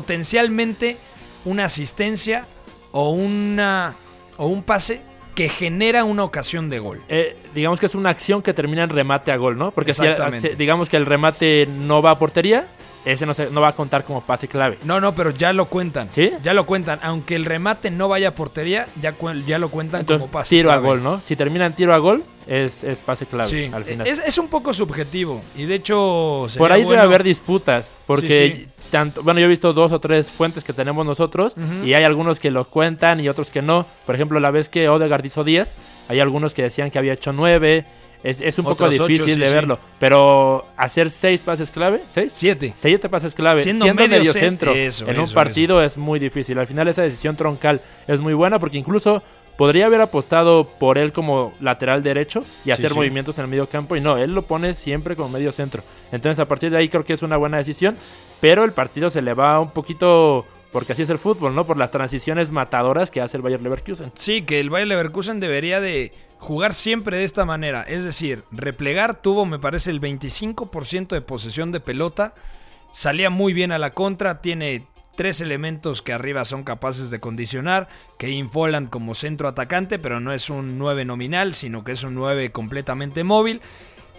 potencialmente 0.00 0.98
una 1.46 1.64
asistencia 1.64 2.44
o 2.92 3.10
una 3.10 3.94
o 4.36 4.46
un 4.46 4.62
pase 4.62 5.00
que 5.34 5.48
genera 5.48 6.04
una 6.04 6.22
ocasión 6.24 6.68
de 6.68 6.78
gol. 6.78 7.00
Eh, 7.08 7.36
digamos 7.54 7.80
que 7.80 7.86
es 7.86 7.94
una 7.94 8.10
acción 8.10 8.42
que 8.42 8.52
termina 8.52 8.82
en 8.84 8.90
remate 8.90 9.32
a 9.32 9.36
gol, 9.36 9.56
¿no? 9.56 9.70
Porque 9.70 9.92
si 9.94 10.02
digamos 10.58 10.88
que 10.90 10.96
el 10.98 11.06
remate 11.06 11.66
no 11.86 12.02
va 12.02 12.10
a 12.12 12.18
portería, 12.18 12.66
ese 13.06 13.24
no, 13.24 13.32
se- 13.34 13.50
no 13.50 13.60
va 13.62 13.68
a 13.68 13.74
contar 13.76 14.04
como 14.04 14.20
pase 14.22 14.48
clave. 14.48 14.76
No, 14.84 15.00
no, 15.00 15.14
pero 15.14 15.30
ya 15.30 15.52
lo 15.54 15.66
cuentan. 15.66 16.08
¿Sí? 16.10 16.30
Ya 16.42 16.52
lo 16.54 16.66
cuentan. 16.66 16.98
Aunque 17.02 17.36
el 17.36 17.44
remate 17.46 17.90
no 17.90 18.08
vaya 18.08 18.28
a 18.28 18.34
portería, 18.34 18.86
ya, 19.00 19.14
ya 19.46 19.58
lo 19.58 19.68
cuentan 19.70 20.00
Entonces, 20.00 20.22
como 20.22 20.32
pase 20.32 20.50
tiro 20.50 20.70
a 20.70 20.74
clave. 20.74 20.86
gol, 20.88 21.02
¿no? 21.02 21.20
Si 21.24 21.36
termina 21.36 21.64
en 21.66 21.72
tiro 21.74 21.94
a 21.94 21.98
gol, 21.98 22.22
es, 22.46 22.82
es 22.84 22.98
pase 23.00 23.24
clave 23.26 23.48
Sí, 23.50 23.70
al 23.72 23.84
final. 23.84 24.06
es, 24.06 24.20
es 24.26 24.36
un 24.38 24.48
poco 24.48 24.72
subjetivo. 24.74 25.40
Y 25.56 25.64
de 25.66 25.76
hecho, 25.76 26.46
Por 26.58 26.72
ahí 26.72 26.82
bueno- 26.82 27.00
debe 27.02 27.14
haber 27.14 27.22
disputas, 27.22 27.92
porque 28.06 28.48
Sí, 28.56 28.64
sí. 28.64 28.68
Tanto, 28.96 29.22
bueno, 29.22 29.40
yo 29.40 29.46
he 29.46 29.48
visto 29.50 29.74
dos 29.74 29.92
o 29.92 30.00
tres 30.00 30.28
fuentes 30.28 30.64
que 30.64 30.72
tenemos 30.72 31.04
nosotros 31.04 31.54
y 31.84 31.92
hay 31.92 32.04
algunos 32.04 32.40
que 32.40 32.50
lo 32.50 32.64
cuentan 32.64 33.20
y 33.20 33.28
otros 33.28 33.50
que 33.50 33.60
no. 33.60 33.84
Por 34.06 34.14
ejemplo, 34.14 34.40
la 34.40 34.50
vez 34.50 34.70
que 34.70 34.88
Odegaard 34.88 35.22
hizo 35.26 35.44
10, 35.44 35.78
hay 36.08 36.20
algunos 36.20 36.54
que 36.54 36.62
decían 36.62 36.90
que 36.90 36.98
había 36.98 37.12
hecho 37.12 37.32
9. 37.34 37.84
Es, 38.24 38.40
es 38.40 38.58
un 38.58 38.64
poco 38.64 38.86
ocho, 38.86 39.06
difícil 39.06 39.34
sí, 39.34 39.40
de 39.40 39.46
sí. 39.48 39.54
verlo, 39.54 39.78
pero 40.00 40.64
hacer 40.78 41.10
seis 41.10 41.42
pases 41.42 41.70
clave, 41.70 42.00
¿seis? 42.10 42.32
Siete. 42.32 42.72
Siete 42.74 43.08
pases 43.10 43.34
clave, 43.34 43.62
Siendo 43.62 43.84
siendo, 43.84 44.02
medio 44.02 44.18
medio, 44.18 44.32
cen- 44.32 44.40
centro 44.40 44.74
eso, 44.74 45.06
en 45.06 45.18
un 45.18 45.26
eso, 45.26 45.34
partido 45.34 45.82
es 45.82 45.96
muy 45.98 46.18
difícil. 46.18 46.58
Al 46.58 46.66
final 46.66 46.88
esa 46.88 47.02
decisión 47.02 47.36
troncal 47.36 47.82
es 48.08 48.20
muy 48.20 48.32
buena 48.34 48.58
porque 48.58 48.78
incluso 48.78 49.22
podría 49.56 49.86
haber 49.86 50.00
apostado 50.00 50.64
por 50.78 50.98
él 50.98 51.12
como 51.12 51.52
lateral 51.60 52.02
derecho 52.02 52.44
y 52.64 52.70
hacer 52.70 52.90
sí. 52.90 52.96
movimientos 52.96 53.38
en 53.38 53.44
el 53.44 53.50
medio 53.50 53.68
campo 53.68 53.96
y 53.96 54.00
no, 54.00 54.16
él 54.16 54.34
lo 54.34 54.42
pone 54.42 54.74
siempre 54.74 55.16
como 55.16 55.30
medio 55.30 55.52
centro. 55.52 55.82
Entonces 56.12 56.38
a 56.38 56.46
partir 56.46 56.70
de 56.70 56.78
ahí 56.78 56.88
creo 56.88 57.04
que 57.04 57.14
es 57.14 57.22
una 57.22 57.36
buena 57.36 57.56
decisión, 57.56 57.96
pero 58.40 58.64
el 58.64 58.72
partido 58.72 59.10
se 59.10 59.22
le 59.22 59.34
va 59.34 59.60
un 59.60 59.70
poquito 59.70 60.46
porque 60.72 60.92
así 60.92 61.02
es 61.02 61.10
el 61.10 61.18
fútbol, 61.18 61.54
¿no? 61.54 61.66
Por 61.66 61.78
las 61.78 61.90
transiciones 61.90 62.50
matadoras 62.50 63.10
que 63.10 63.22
hace 63.22 63.38
el 63.38 63.42
Bayer 63.42 63.62
Leverkusen. 63.62 64.12
Sí, 64.14 64.42
que 64.42 64.60
el 64.60 64.68
Bayer 64.68 64.88
Leverkusen 64.88 65.40
debería 65.40 65.80
de 65.80 66.12
jugar 66.38 66.74
siempre 66.74 67.16
de 67.16 67.24
esta 67.24 67.46
manera. 67.46 67.82
Es 67.82 68.04
decir, 68.04 68.44
replegar 68.50 69.22
tuvo, 69.22 69.46
me 69.46 69.58
parece, 69.58 69.90
el 69.90 70.02
25% 70.02 71.08
de 71.08 71.22
posesión 71.22 71.72
de 71.72 71.80
pelota. 71.80 72.34
Salía 72.90 73.30
muy 73.30 73.54
bien 73.54 73.72
a 73.72 73.78
la 73.78 73.92
contra. 73.92 74.42
Tiene 74.42 74.86
tres 75.16 75.40
elementos 75.40 76.02
que 76.02 76.12
arriba 76.12 76.44
son 76.44 76.62
capaces 76.62 77.10
de 77.10 77.20
condicionar. 77.20 77.88
Kevin 78.18 78.50
Folland 78.50 78.90
como 78.90 79.14
centro 79.14 79.48
atacante, 79.48 79.98
pero 79.98 80.20
no 80.20 80.32
es 80.32 80.50
un 80.50 80.78
9 80.78 81.04
nominal, 81.04 81.54
sino 81.54 81.82
que 81.82 81.92
es 81.92 82.04
un 82.04 82.14
9 82.14 82.52
completamente 82.52 83.24
móvil. 83.24 83.60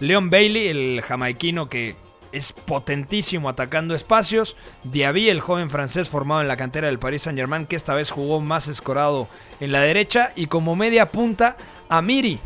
Leon 0.00 0.30
Bailey, 0.30 0.68
el 0.68 1.02
jamaiquino 1.02 1.68
que 1.68 1.96
es 2.32 2.52
potentísimo 2.52 3.48
atacando 3.48 3.94
espacios. 3.94 4.56
Diaby, 4.84 5.28
el 5.28 5.40
joven 5.40 5.70
francés 5.70 6.08
formado 6.08 6.40
en 6.40 6.48
la 6.48 6.56
cantera 6.56 6.88
del 6.88 6.98
Paris 6.98 7.22
Saint-Germain, 7.22 7.66
que 7.66 7.76
esta 7.76 7.94
vez 7.94 8.10
jugó 8.10 8.40
más 8.40 8.68
escorado 8.68 9.28
en 9.60 9.72
la 9.72 9.80
derecha. 9.80 10.32
Y 10.36 10.46
como 10.46 10.76
media 10.76 11.10
punta, 11.10 11.56
Amiri, 11.88 12.38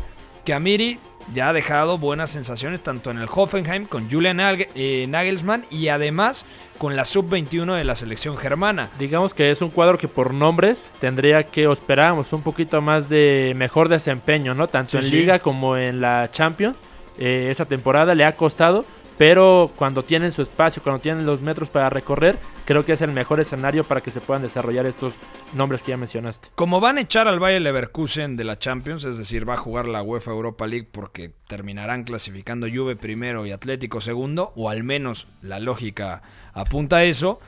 que 0.45 0.53
Amiri 0.53 0.99
ya 1.33 1.49
ha 1.49 1.53
dejado 1.53 1.97
buenas 1.97 2.31
sensaciones 2.31 2.81
tanto 2.81 3.11
en 3.11 3.17
el 3.17 3.27
Hoffenheim 3.33 3.85
con 3.85 4.09
Julian 4.09 4.39
eh, 4.41 5.05
Nagelsmann 5.07 5.65
y 5.69 5.87
además 5.87 6.45
con 6.77 6.95
la 6.95 7.05
sub-21 7.05 7.75
de 7.77 7.83
la 7.83 7.95
selección 7.95 8.37
germana. 8.37 8.89
Digamos 8.99 9.33
que 9.33 9.51
es 9.51 9.61
un 9.61 9.69
cuadro 9.69 9.97
que 9.97 10.07
por 10.07 10.33
nombres 10.33 10.91
tendría 10.99 11.43
que 11.43 11.71
esperábamos 11.71 12.33
un 12.33 12.41
poquito 12.41 12.81
más 12.81 13.09
de 13.09 13.53
mejor 13.55 13.89
desempeño, 13.89 14.53
¿no? 14.53 14.67
Tanto 14.67 14.99
en 14.99 15.09
Liga 15.09 15.39
como 15.39 15.77
en 15.77 16.01
la 16.01 16.29
Champions. 16.31 16.77
Eh, 17.17 17.49
esa 17.51 17.65
temporada 17.65 18.15
le 18.15 18.25
ha 18.25 18.35
costado, 18.35 18.85
pero 19.17 19.71
cuando 19.75 20.03
tienen 20.03 20.31
su 20.31 20.41
espacio, 20.41 20.81
cuando 20.81 21.01
tienen 21.01 21.25
los 21.25 21.41
metros 21.41 21.69
para 21.69 21.89
recorrer, 21.89 22.39
creo 22.65 22.85
que 22.85 22.93
es 22.93 23.01
el 23.01 23.11
mejor 23.11 23.39
escenario 23.39 23.83
para 23.83 24.01
que 24.01 24.11
se 24.11 24.21
puedan 24.21 24.41
desarrollar 24.41 24.85
estos 24.85 25.15
nombres 25.53 25.83
que 25.83 25.91
ya 25.91 25.97
mencionaste. 25.97 26.49
Como 26.55 26.79
van 26.79 26.97
a 26.97 27.01
echar 27.01 27.27
al 27.27 27.39
Bayer 27.39 27.61
Leverkusen 27.61 28.35
de 28.35 28.43
la 28.43 28.57
Champions, 28.57 29.03
es 29.03 29.17
decir, 29.17 29.47
va 29.47 29.53
a 29.53 29.57
jugar 29.57 29.87
la 29.87 30.01
UEFA 30.01 30.31
Europa 30.31 30.65
League 30.65 30.87
porque 30.91 31.31
terminarán 31.47 32.03
clasificando 32.03 32.67
Juve 32.67 32.95
primero 32.95 33.45
y 33.45 33.51
Atlético 33.51 34.01
segundo, 34.01 34.51
o 34.55 34.69
al 34.69 34.83
menos 34.83 35.27
la 35.41 35.59
lógica 35.59 36.21
apunta 36.53 36.97
a 36.97 37.03
eso, 37.03 37.39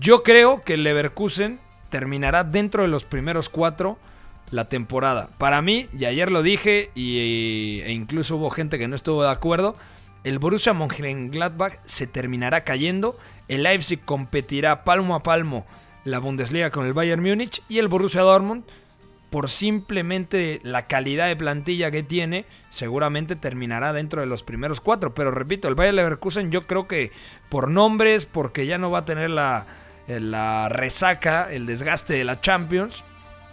yo 0.00 0.22
creo 0.22 0.62
que 0.62 0.74
el 0.74 0.84
Leverkusen 0.84 1.58
terminará 1.90 2.44
dentro 2.44 2.82
de 2.82 2.88
los 2.88 3.04
primeros 3.04 3.48
cuatro 3.48 3.98
la 4.50 4.68
temporada. 4.68 5.28
Para 5.38 5.62
mí, 5.62 5.88
y 5.98 6.04
ayer 6.04 6.30
lo 6.30 6.42
dije, 6.42 6.90
y, 6.94 7.80
e 7.80 7.92
incluso 7.92 8.36
hubo 8.36 8.50
gente 8.50 8.78
que 8.78 8.88
no 8.88 8.96
estuvo 8.96 9.22
de 9.22 9.30
acuerdo, 9.30 9.74
el 10.24 10.38
Borussia 10.38 10.72
Mönchengladbach 10.72 11.78
se 11.84 12.06
terminará 12.06 12.64
cayendo, 12.64 13.16
el 13.48 13.64
Leipzig 13.64 14.00
competirá 14.04 14.84
palmo 14.84 15.14
a 15.14 15.22
palmo 15.22 15.66
la 16.04 16.18
Bundesliga 16.18 16.70
con 16.70 16.86
el 16.86 16.92
Bayern 16.92 17.22
Múnich 17.22 17.62
y 17.68 17.78
el 17.78 17.88
Borussia 17.88 18.22
Dortmund 18.22 18.64
por 19.30 19.48
simplemente 19.48 20.60
la 20.62 20.86
calidad 20.86 21.26
de 21.26 21.36
plantilla 21.36 21.90
que 21.90 22.02
tiene, 22.02 22.44
seguramente 22.68 23.34
terminará 23.34 23.94
dentro 23.94 24.20
de 24.20 24.26
los 24.26 24.42
primeros 24.42 24.82
cuatro. 24.82 25.14
Pero 25.14 25.30
repito, 25.30 25.68
el 25.68 25.74
Bayern 25.74 25.96
Leverkusen 25.96 26.50
yo 26.50 26.60
creo 26.60 26.86
que 26.86 27.12
por 27.48 27.70
nombres, 27.70 28.26
porque 28.26 28.66
ya 28.66 28.76
no 28.76 28.90
va 28.90 28.98
a 28.98 29.04
tener 29.06 29.30
la, 29.30 29.64
la 30.06 30.68
resaca, 30.68 31.50
el 31.50 31.64
desgaste 31.64 32.12
de 32.12 32.24
la 32.24 32.42
Champions, 32.42 33.02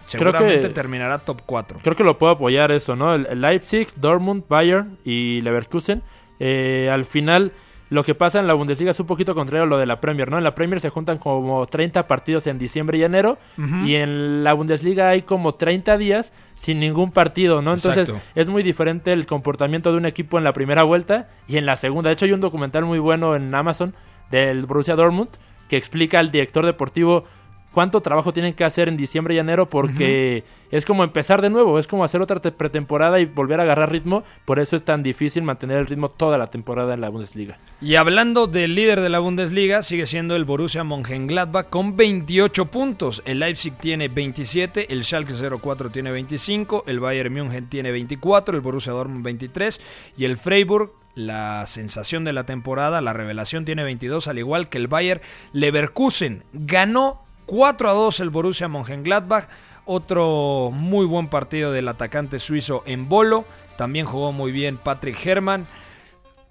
seguramente 0.05 0.67
terminará 0.67 1.19
top 1.19 1.43
4. 1.45 1.79
Creo 1.81 1.95
que 1.95 2.03
lo 2.03 2.17
puedo 2.17 2.33
apoyar 2.33 2.73
eso, 2.73 2.97
¿no? 2.97 3.15
El, 3.15 3.39
Leipzig, 3.39 3.87
Dortmund, 3.95 4.43
Bayern 4.49 4.97
y 5.05 5.39
Leverkusen 5.41 6.01
eh, 6.39 6.89
al 6.91 7.05
final, 7.05 7.51
lo 7.89 8.03
que 8.03 8.15
pasa 8.15 8.39
en 8.39 8.47
la 8.47 8.53
Bundesliga 8.53 8.91
es 8.91 8.99
un 8.99 9.07
poquito 9.07 9.33
contrario 9.35 9.63
a 9.63 9.65
lo 9.65 9.77
de 9.77 9.85
la 9.85 9.99
Premier, 9.99 10.29
¿no? 10.29 10.37
En 10.37 10.43
la 10.43 10.55
Premier 10.55 10.79
se 10.79 10.89
juntan 10.89 11.17
como 11.17 11.65
30 11.65 12.07
partidos 12.07 12.47
en 12.47 12.59
diciembre 12.59 12.97
y 12.97 13.03
enero, 13.03 13.37
y 13.85 13.95
en 13.95 14.43
la 14.43 14.53
Bundesliga 14.53 15.09
hay 15.09 15.23
como 15.23 15.55
30 15.55 15.97
días 15.97 16.33
sin 16.55 16.79
ningún 16.79 17.11
partido, 17.11 17.61
¿no? 17.61 17.73
Entonces 17.73 18.11
es 18.35 18.49
muy 18.49 18.63
diferente 18.63 19.11
el 19.11 19.25
comportamiento 19.25 19.91
de 19.91 19.97
un 19.97 20.05
equipo 20.05 20.37
en 20.37 20.43
la 20.43 20.53
primera 20.53 20.83
vuelta 20.83 21.29
y 21.47 21.57
en 21.57 21.65
la 21.65 21.75
segunda. 21.75 22.09
De 22.09 22.13
hecho, 22.13 22.25
hay 22.25 22.31
un 22.31 22.41
documental 22.41 22.85
muy 22.85 22.99
bueno 22.99 23.35
en 23.35 23.53
Amazon 23.53 23.95
del 24.29 24.65
Borussia 24.65 24.95
Dortmund 24.95 25.29
que 25.67 25.77
explica 25.77 26.19
al 26.19 26.31
director 26.31 26.65
deportivo 26.65 27.25
cuánto 27.71 28.01
trabajo 28.01 28.33
tienen 28.33 28.53
que 28.53 28.63
hacer 28.63 28.87
en 28.87 28.97
diciembre 28.97 29.35
y 29.35 29.37
enero 29.37 29.67
porque 29.67 30.43
es 30.71 30.85
como 30.85 31.03
empezar 31.03 31.41
de 31.41 31.49
nuevo, 31.49 31.79
es 31.79 31.87
como 31.87 32.03
hacer 32.03 32.21
otra 32.21 32.39
pretemporada 32.39 33.19
y 33.19 33.25
volver 33.25 33.59
a 33.59 33.63
agarrar 33.63 33.91
ritmo, 33.91 34.23
por 34.45 34.59
eso 34.59 34.75
es 34.75 34.83
tan 34.83 35.03
difícil 35.03 35.43
mantener 35.43 35.77
el 35.77 35.87
ritmo 35.87 36.09
toda 36.09 36.37
la 36.37 36.47
temporada 36.47 36.93
en 36.93 37.01
la 37.01 37.09
Bundesliga. 37.09 37.57
Y 37.81 37.95
hablando 37.95 38.47
del 38.47 38.75
líder 38.75 39.01
de 39.01 39.09
la 39.09 39.19
Bundesliga, 39.19 39.81
sigue 39.81 40.05
siendo 40.05 40.35
el 40.35 40.45
Borussia 40.45 40.83
Mönchengladbach 40.83 41.69
con 41.69 41.95
28 41.95 42.65
puntos, 42.65 43.21
el 43.25 43.39
Leipzig 43.39 43.73
tiene 43.75 44.07
27, 44.07 44.93
el 44.93 45.03
Schalke 45.03 45.33
04 45.33 45.89
tiene 45.89 46.11
25, 46.11 46.83
el 46.87 46.99
Bayern 46.99 47.33
München 47.33 47.67
tiene 47.67 47.91
24, 47.91 48.55
el 48.55 48.61
Borussia 48.61 48.93
Dortmund 48.93 49.23
23 49.23 49.81
y 50.17 50.25
el 50.25 50.37
Freiburg 50.37 50.91
la 51.15 51.65
sensación 51.65 52.23
de 52.23 52.31
la 52.31 52.45
temporada, 52.45 53.01
la 53.01 53.11
revelación 53.11 53.65
tiene 53.65 53.83
22, 53.83 54.27
al 54.27 54.37
igual 54.37 54.69
que 54.69 54.77
el 54.77 54.87
Bayern 54.87 55.21
Leverkusen. 55.51 56.43
Ganó 56.53 57.23
4 57.45 57.89
a 57.89 57.93
2 57.93 58.19
el 58.21 58.29
Borussia 58.29 58.67
Mönchengladbach. 58.67 59.49
Otro 59.91 60.69
muy 60.71 61.07
buen 61.07 61.29
partido 61.29 61.71
del 61.71 61.87
atacante 61.87 62.37
suizo 62.37 62.83
en 62.85 63.09
bolo. 63.09 63.43
También 63.75 64.05
jugó 64.05 64.31
muy 64.31 64.51
bien 64.51 64.77
Patrick 64.77 65.25
Herman. 65.25 65.65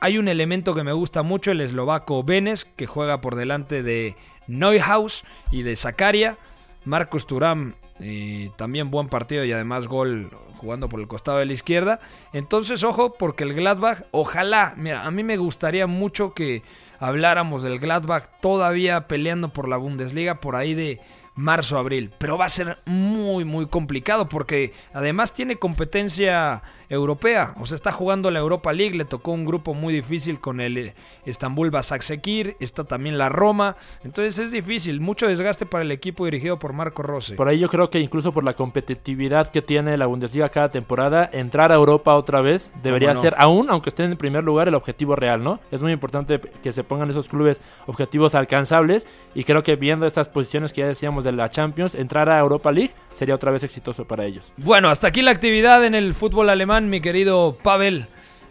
Hay 0.00 0.18
un 0.18 0.26
elemento 0.26 0.74
que 0.74 0.82
me 0.82 0.92
gusta 0.92 1.22
mucho, 1.22 1.52
el 1.52 1.60
eslovaco 1.60 2.24
Benes, 2.24 2.64
que 2.64 2.86
juega 2.86 3.20
por 3.20 3.36
delante 3.36 3.84
de 3.84 4.16
Neuhaus 4.48 5.22
y 5.52 5.62
de 5.62 5.76
Zakaria. 5.76 6.36
Marcus 6.84 7.28
Turam, 7.28 7.76
eh, 8.00 8.50
también 8.56 8.90
buen 8.90 9.08
partido 9.08 9.44
y 9.44 9.52
además 9.52 9.86
gol 9.86 10.30
jugando 10.56 10.88
por 10.88 10.98
el 10.98 11.06
costado 11.06 11.38
de 11.38 11.46
la 11.46 11.52
izquierda. 11.52 12.00
Entonces, 12.32 12.82
ojo, 12.82 13.14
porque 13.14 13.44
el 13.44 13.54
Gladbach, 13.54 14.02
ojalá, 14.10 14.74
mira, 14.76 15.06
a 15.06 15.12
mí 15.12 15.22
me 15.22 15.36
gustaría 15.36 15.86
mucho 15.86 16.34
que 16.34 16.64
habláramos 16.98 17.62
del 17.62 17.78
Gladbach 17.78 18.24
todavía 18.40 19.06
peleando 19.06 19.50
por 19.50 19.68
la 19.68 19.76
Bundesliga 19.76 20.40
por 20.40 20.56
ahí 20.56 20.74
de 20.74 21.00
marzo-abril. 21.38 22.10
Pero 22.18 22.36
va 22.36 22.46
a 22.46 22.50
ser 22.50 22.78
muy, 22.84 23.44
muy 23.44 23.66
complicado 23.66 24.28
porque 24.28 24.74
además 24.92 25.32
tiene 25.32 25.56
competencia 25.56 26.62
europea. 26.88 27.54
O 27.60 27.66
sea, 27.66 27.76
está 27.76 27.92
jugando 27.92 28.30
la 28.30 28.38
Europa 28.38 28.72
League. 28.72 28.96
Le 28.96 29.04
tocó 29.04 29.32
un 29.32 29.44
grupo 29.44 29.74
muy 29.74 29.92
difícil 29.94 30.40
con 30.40 30.60
el 30.60 30.94
Estambul 31.24 31.70
Basaksehir. 31.70 32.56
Está 32.60 32.84
también 32.84 33.18
la 33.18 33.28
Roma. 33.28 33.76
Entonces 34.04 34.38
es 34.38 34.52
difícil. 34.52 35.00
Mucho 35.00 35.28
desgaste 35.28 35.66
para 35.66 35.82
el 35.82 35.90
equipo 35.90 36.24
dirigido 36.24 36.58
por 36.58 36.72
Marco 36.72 37.02
Rossi. 37.02 37.34
Por 37.34 37.48
ahí 37.48 37.58
yo 37.58 37.68
creo 37.68 37.90
que 37.90 38.00
incluso 38.00 38.32
por 38.32 38.44
la 38.44 38.54
competitividad 38.54 39.50
que 39.50 39.62
tiene 39.62 39.96
la 39.96 40.06
Bundesliga 40.06 40.48
cada 40.48 40.70
temporada, 40.70 41.28
entrar 41.32 41.72
a 41.72 41.74
Europa 41.74 42.14
otra 42.14 42.40
vez 42.40 42.72
debería 42.82 43.14
ser, 43.14 43.34
aún 43.38 43.70
aunque 43.70 43.90
esté 43.90 44.04
en 44.04 44.16
primer 44.16 44.44
lugar, 44.44 44.68
el 44.68 44.74
objetivo 44.74 45.16
real, 45.16 45.42
¿no? 45.42 45.60
Es 45.70 45.82
muy 45.82 45.92
importante 45.92 46.40
que 46.40 46.72
se 46.72 46.84
pongan 46.84 47.10
esos 47.10 47.28
clubes 47.28 47.60
objetivos 47.86 48.34
alcanzables. 48.34 49.06
Y 49.34 49.44
creo 49.44 49.62
que 49.62 49.76
viendo 49.76 50.06
estas 50.06 50.28
posiciones 50.28 50.72
que 50.72 50.80
ya 50.80 50.86
decíamos 50.86 51.24
de 51.24 51.32
la 51.32 51.50
Champions, 51.50 51.94
entrar 51.94 52.28
a 52.28 52.38
Europa 52.38 52.72
League 52.72 52.92
sería 53.12 53.34
otra 53.34 53.50
vez 53.50 53.62
exitoso 53.62 54.06
para 54.06 54.24
ellos. 54.24 54.52
Bueno, 54.56 54.88
hasta 54.88 55.08
aquí 55.08 55.22
la 55.22 55.30
actividad 55.30 55.84
en 55.84 55.94
el 55.94 56.14
fútbol 56.14 56.48
alemán, 56.50 56.77
mi 56.86 57.00
querido 57.00 57.56
Pavel. 57.62 58.06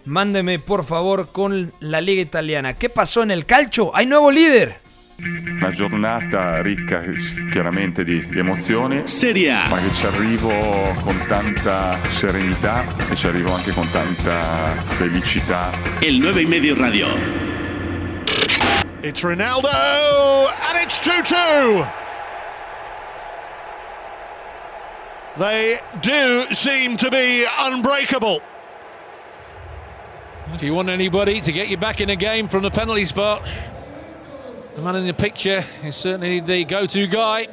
Mándeme 0.06 0.60
por 0.60 0.86
favor 0.86 1.32
con 1.32 1.74
la 1.80 2.02
liga 2.02 2.22
italiana. 2.22 2.74
¿Qué 2.74 2.90
pasó 2.90 3.24
en 3.24 3.32
el 3.32 3.46
calcio? 3.46 3.96
¿Hay 3.96 4.06
nuevo 4.06 4.32
líder? 4.32 4.76
Una 5.20 5.72
giornata 5.72 6.62
ricca 6.62 7.04
chiaramente 7.52 8.04
di, 8.04 8.24
di 8.28 8.40
emozioni. 8.40 9.02
Seria. 9.06 9.68
Ma 9.68 9.78
che 9.80 9.92
ci 9.92 10.06
arrivo 10.06 10.50
con 11.02 11.18
tanta 11.28 11.98
serenità 12.10 12.84
e 13.10 13.16
ci 13.16 13.28
arrivo 13.28 13.54
anche 13.54 13.72
con 13.72 13.90
tanta 13.90 14.76
felicità. 14.98 15.72
El 16.00 16.20
9 16.20 16.42
y 16.42 16.46
medio 16.46 16.76
radio. 16.76 17.08
It's 19.02 19.24
Ronaldo 19.24 19.70
and 19.70 20.84
it's 20.84 21.00
2-2. 21.00 22.07
They 25.40 25.80
do 26.02 26.48
seem 26.52 26.98
to 26.98 27.12
be 27.12 27.46
unbreakable. 27.46 28.42
If 30.56 30.64
you 30.64 30.74
want 30.74 30.90
anybody 30.90 31.42
to 31.42 31.52
get 31.52 31.68
you 31.68 31.78
back 31.78 32.02
in 32.02 32.10
a 32.10 32.16
game 32.16 32.48
from 32.48 32.64
the 32.64 32.72
penalty 32.72 33.06
spot, 33.06 33.44
the 34.76 34.82
man 34.82 34.96
in 34.96 35.06
the 35.06 35.14
picture 35.14 35.64
is 35.84 35.96
certainly 35.96 36.40
the 36.40 36.66
go-to 36.66 37.06
guy. 37.06 37.48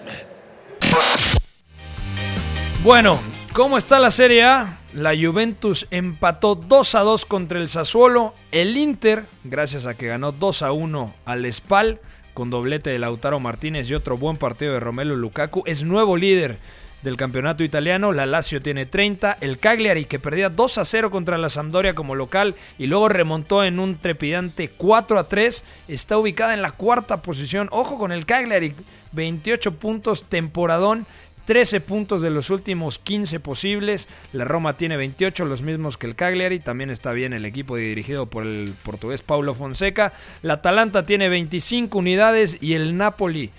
Bueno, 2.82 3.18
¿cómo 3.52 3.76
está 3.76 3.98
la 3.98 4.10
Serie 4.10 4.44
A? 4.44 4.78
La 4.94 5.14
Juventus 5.14 5.86
empató 5.90 6.54
2 6.54 6.94
a 6.94 7.00
2 7.00 7.26
contra 7.26 7.58
el 7.58 7.68
Sassuolo. 7.68 8.32
El 8.50 8.78
Inter, 8.78 9.26
gracias 9.42 9.84
a 9.84 9.92
que 9.92 10.06
ganó 10.06 10.32
2 10.32 10.62
a 10.62 10.72
1 10.72 11.14
al 11.26 11.52
Spal, 11.52 12.00
con 12.32 12.48
doblete 12.48 12.88
de 12.88 12.98
Lautaro 12.98 13.40
Martínez 13.40 13.90
y 13.90 13.94
otro 13.94 14.16
buen 14.16 14.38
partido 14.38 14.72
de 14.72 14.80
Romelu 14.80 15.16
Lukaku, 15.16 15.64
es 15.66 15.82
nuevo 15.82 16.16
líder 16.16 16.56
del 17.04 17.16
campeonato 17.16 17.62
italiano. 17.62 18.12
La 18.12 18.26
Lazio 18.26 18.60
tiene 18.60 18.86
30. 18.86 19.36
El 19.40 19.58
Cagliari, 19.58 20.06
que 20.06 20.18
perdía 20.18 20.48
2 20.48 20.78
a 20.78 20.84
0 20.84 21.10
contra 21.10 21.38
la 21.38 21.50
Sampdoria 21.50 21.94
como 21.94 22.16
local 22.16 22.56
y 22.78 22.86
luego 22.86 23.08
remontó 23.08 23.62
en 23.62 23.78
un 23.78 23.96
trepidante 23.96 24.68
4 24.68 25.18
a 25.18 25.28
3, 25.28 25.62
está 25.86 26.18
ubicada 26.18 26.54
en 26.54 26.62
la 26.62 26.72
cuarta 26.72 27.22
posición. 27.22 27.68
Ojo 27.70 27.98
con 27.98 28.10
el 28.10 28.26
Cagliari, 28.26 28.74
28 29.12 29.76
puntos, 29.76 30.24
temporadón. 30.24 31.06
13 31.44 31.82
puntos 31.82 32.22
de 32.22 32.30
los 32.30 32.48
últimos 32.48 32.98
15 32.98 33.38
posibles. 33.38 34.08
La 34.32 34.46
Roma 34.46 34.78
tiene 34.78 34.96
28, 34.96 35.44
los 35.44 35.60
mismos 35.60 35.98
que 35.98 36.06
el 36.06 36.14
Cagliari. 36.14 36.58
También 36.58 36.88
está 36.88 37.12
bien 37.12 37.34
el 37.34 37.44
equipo 37.44 37.76
dirigido 37.76 38.24
por 38.24 38.44
el 38.44 38.72
portugués 38.82 39.20
Paulo 39.20 39.52
Fonseca. 39.52 40.14
La 40.40 40.54
Atalanta 40.54 41.04
tiene 41.04 41.28
25 41.28 41.98
unidades 41.98 42.56
y 42.62 42.72
el 42.72 42.96
Napoli 42.96 43.50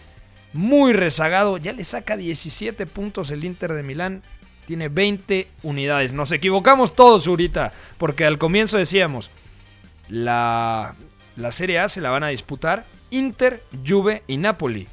muy 0.56 0.94
rezagado. 0.94 1.58
Ya 1.58 1.74
le 1.74 1.84
saca 1.84 2.18
17 2.18 2.86
puntos 2.88 3.30
el 3.30 3.44
Inter 3.44 3.74
de 3.74 3.84
Milán. 3.84 4.24
Tiene 4.66 4.90
20 4.90 5.48
unidades. 5.64 6.14
Nos 6.14 6.32
equivocamos 6.32 6.96
todos 6.96 7.28
ahorita. 7.28 7.74
Porque 7.98 8.26
al 8.26 8.38
comienzo 8.38 8.78
decíamos, 8.78 9.30
la, 10.10 10.96
la 11.36 11.52
Serie 11.52 11.80
A 11.80 11.90
se 11.90 12.02
la 12.02 12.10
van 12.10 12.24
a 12.24 12.30
disputar 12.30 12.86
Inter, 13.12 13.62
Juve 13.86 14.24
y 14.28 14.38
Napoli. 14.38 14.88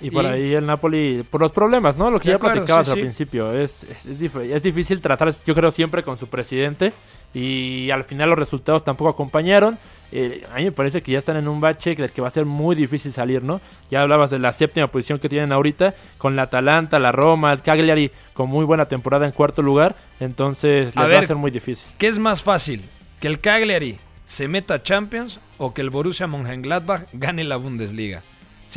Y 0.00 0.10
por 0.12 0.24
ahí 0.24 0.54
el 0.54 0.64
Napoli, 0.64 1.24
por 1.28 1.40
los 1.40 1.50
problemas, 1.50 1.96
¿no? 1.96 2.08
Lo 2.10 2.20
que 2.20 2.28
ya 2.28 2.36
acuerdo, 2.36 2.54
platicabas 2.54 2.86
sí, 2.86 2.90
al 2.92 2.96
sí. 2.98 3.02
principio, 3.02 3.52
es, 3.52 3.82
es, 3.82 4.06
es 4.06 4.20
dif- 4.20 4.40
es 4.40 4.62
difícil 4.62 5.00
tratar, 5.00 5.34
yo 5.44 5.54
creo, 5.56 5.72
siempre 5.72 6.04
con 6.04 6.16
su 6.16 6.28
presidente 6.28 6.92
y 7.34 7.90
al 7.90 8.04
final 8.04 8.28
los 8.30 8.38
resultados 8.38 8.84
tampoco 8.84 9.10
acompañaron. 9.10 9.76
Eh, 10.12 10.46
a 10.52 10.58
mí 10.58 10.64
me 10.64 10.72
parece 10.72 11.02
que 11.02 11.12
ya 11.12 11.18
están 11.18 11.36
en 11.36 11.48
un 11.48 11.60
bache 11.60 11.94
del 11.96 12.10
que 12.12 12.22
va 12.22 12.28
a 12.28 12.30
ser 12.30 12.46
muy 12.46 12.76
difícil 12.76 13.12
salir, 13.12 13.42
¿no? 13.42 13.60
Ya 13.90 14.00
hablabas 14.00 14.30
de 14.30 14.38
la 14.38 14.52
séptima 14.52 14.86
posición 14.86 15.18
que 15.18 15.28
tienen 15.28 15.50
ahorita, 15.52 15.94
con 16.16 16.36
la 16.36 16.42
Atalanta, 16.42 16.98
la 17.00 17.10
Roma, 17.12 17.52
el 17.52 17.60
Cagliari 17.60 18.10
con 18.32 18.48
muy 18.48 18.64
buena 18.64 18.86
temporada 18.86 19.26
en 19.26 19.32
cuarto 19.32 19.62
lugar, 19.62 19.96
entonces 20.20 20.86
les 20.86 20.96
A 20.96 21.02
va 21.02 21.08
ver, 21.08 21.24
a 21.24 21.26
ser 21.26 21.36
muy 21.36 21.50
difícil. 21.50 21.86
¿Qué 21.98 22.06
es 22.06 22.18
más 22.18 22.42
fácil? 22.42 22.82
¿Que 23.20 23.26
el 23.26 23.40
Cagliari 23.40 23.96
se 24.24 24.46
meta 24.46 24.74
a 24.74 24.82
Champions 24.82 25.40
o 25.58 25.74
que 25.74 25.80
el 25.82 25.90
Borussia 25.90 26.28
Mönchengladbach 26.28 27.02
gane 27.12 27.42
la 27.42 27.56
Bundesliga? 27.56 28.22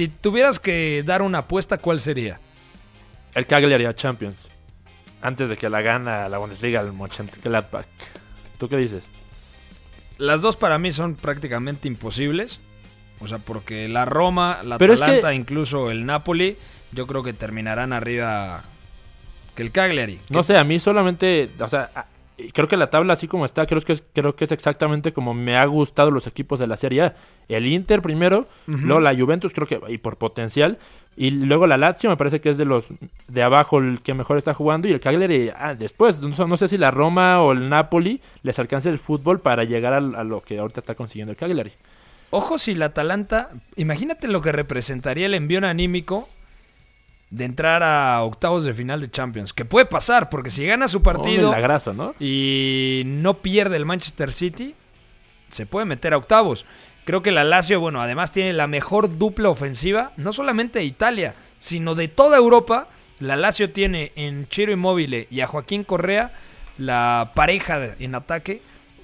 Si 0.01 0.07
tuvieras 0.07 0.59
que 0.59 1.03
dar 1.05 1.21
una 1.21 1.37
apuesta, 1.37 1.77
¿cuál 1.77 2.01
sería? 2.01 2.39
El 3.35 3.45
Cagliari 3.45 3.85
a 3.85 3.93
Champions, 3.93 4.49
antes 5.21 5.47
de 5.47 5.57
que 5.57 5.69
la 5.69 5.83
gana 5.83 6.27
la 6.27 6.39
Bundesliga 6.39 6.81
el 6.81 6.91
Mönchengladbach. 6.91 7.85
¿Tú 8.57 8.67
qué 8.67 8.77
dices? 8.77 9.03
Las 10.17 10.41
dos 10.41 10.55
para 10.55 10.79
mí 10.79 10.91
son 10.91 11.13
prácticamente 11.13 11.87
imposibles. 11.87 12.59
O 13.19 13.27
sea, 13.27 13.37
porque 13.37 13.87
la 13.87 14.05
Roma, 14.05 14.61
la 14.63 14.79
Pero 14.79 14.93
es 14.93 14.99
que- 15.01 15.05
Atalanta, 15.05 15.35
incluso 15.35 15.91
el 15.91 16.03
Napoli, 16.07 16.57
yo 16.93 17.05
creo 17.05 17.21
que 17.21 17.33
terminarán 17.33 17.93
arriba 17.93 18.63
que 19.55 19.61
el 19.61 19.71
Cagliari. 19.71 20.19
No 20.31 20.41
sé, 20.41 20.57
a 20.57 20.63
mí 20.63 20.79
solamente, 20.79 21.47
o 21.59 21.69
sea, 21.69 21.91
creo 22.53 22.67
que 22.67 22.77
la 22.77 22.89
tabla 22.89 23.13
así 23.13 23.27
como 23.27 23.45
está, 23.45 23.65
creo 23.65 23.81
que 23.81 23.93
es, 23.93 24.03
creo 24.13 24.35
que 24.35 24.43
es 24.45 24.51
exactamente 24.51 25.13
como 25.13 25.33
me 25.33 25.55
ha 25.57 25.65
gustado 25.65 26.11
los 26.11 26.27
equipos 26.27 26.59
de 26.59 26.67
la 26.67 26.77
Serie 26.77 27.01
A. 27.03 27.15
El 27.47 27.67
Inter 27.67 28.01
primero, 28.01 28.47
Ujú. 28.67 28.77
luego 28.85 29.01
la 29.01 29.15
Juventus 29.15 29.53
creo 29.53 29.67
que 29.67 29.79
y 29.89 29.97
por 29.97 30.17
potencial 30.17 30.77
y 31.17 31.31
luego 31.31 31.67
la 31.67 31.75
Lazio 31.77 32.09
me 32.09 32.15
parece 32.17 32.39
que 32.39 32.49
es 32.49 32.57
de 32.57 32.63
los 32.65 32.87
de 33.27 33.43
abajo 33.43 33.79
el 33.79 34.01
que 34.01 34.13
mejor 34.13 34.37
está 34.37 34.53
jugando 34.53 34.87
y 34.87 34.91
el 34.91 34.99
Cagliari 35.01 35.49
ah, 35.57 35.75
después, 35.75 36.19
no, 36.19 36.33
sé- 36.33 36.47
no 36.47 36.55
sé 36.57 36.67
si 36.69 36.77
la 36.77 36.89
Roma 36.91 37.41
o 37.41 37.51
el 37.51 37.67
Napoli 37.69 38.21
les 38.43 38.57
alcance 38.59 38.89
el 38.89 38.97
fútbol 38.99 39.39
para 39.41 39.63
llegar 39.65 39.93
al- 39.93 40.15
a, 40.15 40.23
lo 40.23 40.41
que 40.41 40.57
ahorita 40.59 40.79
está 40.79 40.95
consiguiendo 40.95 41.31
el 41.31 41.37
Cagliari. 41.37 41.71
Ojo 42.29 42.57
si 42.57 42.75
la 42.75 42.85
Atalanta, 42.85 43.49
imagínate 43.75 44.29
lo 44.29 44.41
que 44.41 44.53
representaría 44.53 45.25
el 45.25 45.33
envío 45.33 45.65
anímico 45.67 46.29
de 47.31 47.45
entrar 47.45 47.81
a 47.81 48.21
octavos 48.23 48.63
de 48.63 48.73
final 48.73 49.01
de 49.01 49.09
Champions. 49.09 49.53
Que 49.53 49.65
puede 49.65 49.85
pasar, 49.85 50.29
porque 50.29 50.51
si 50.51 50.65
gana 50.65 50.87
su 50.87 51.01
partido 51.01 51.47
Oh, 51.47 51.51
milagrazo, 51.51 51.93
¿no? 51.93 52.13
y 52.19 53.01
no 53.05 53.35
pierde 53.35 53.77
el 53.77 53.85
Manchester 53.85 54.31
City, 54.31 54.75
se 55.49 55.65
puede 55.65 55.85
meter 55.85 56.13
a 56.13 56.17
octavos. 56.17 56.65
Creo 57.05 57.23
que 57.23 57.31
la 57.31 57.43
Lazio, 57.43 57.79
bueno, 57.79 58.01
además 58.01 58.31
tiene 58.31 58.53
la 58.53 58.67
mejor 58.67 59.17
dupla 59.17 59.49
ofensiva, 59.49 60.11
no 60.17 60.33
solamente 60.33 60.79
de 60.79 60.85
Italia, 60.85 61.33
sino 61.57 61.95
de 61.95 62.07
toda 62.09 62.37
Europa. 62.37 62.87
La 63.19 63.35
Lazio 63.35 63.71
tiene 63.71 64.11
en 64.15 64.47
Chiro 64.49 64.71
Immobile 64.71 65.27
y 65.31 65.41
a 65.41 65.47
Joaquín 65.47 65.83
Correa 65.83 66.31
la 66.77 67.31
pareja 67.33 67.95
en 67.99 68.15
ataque 68.15 68.61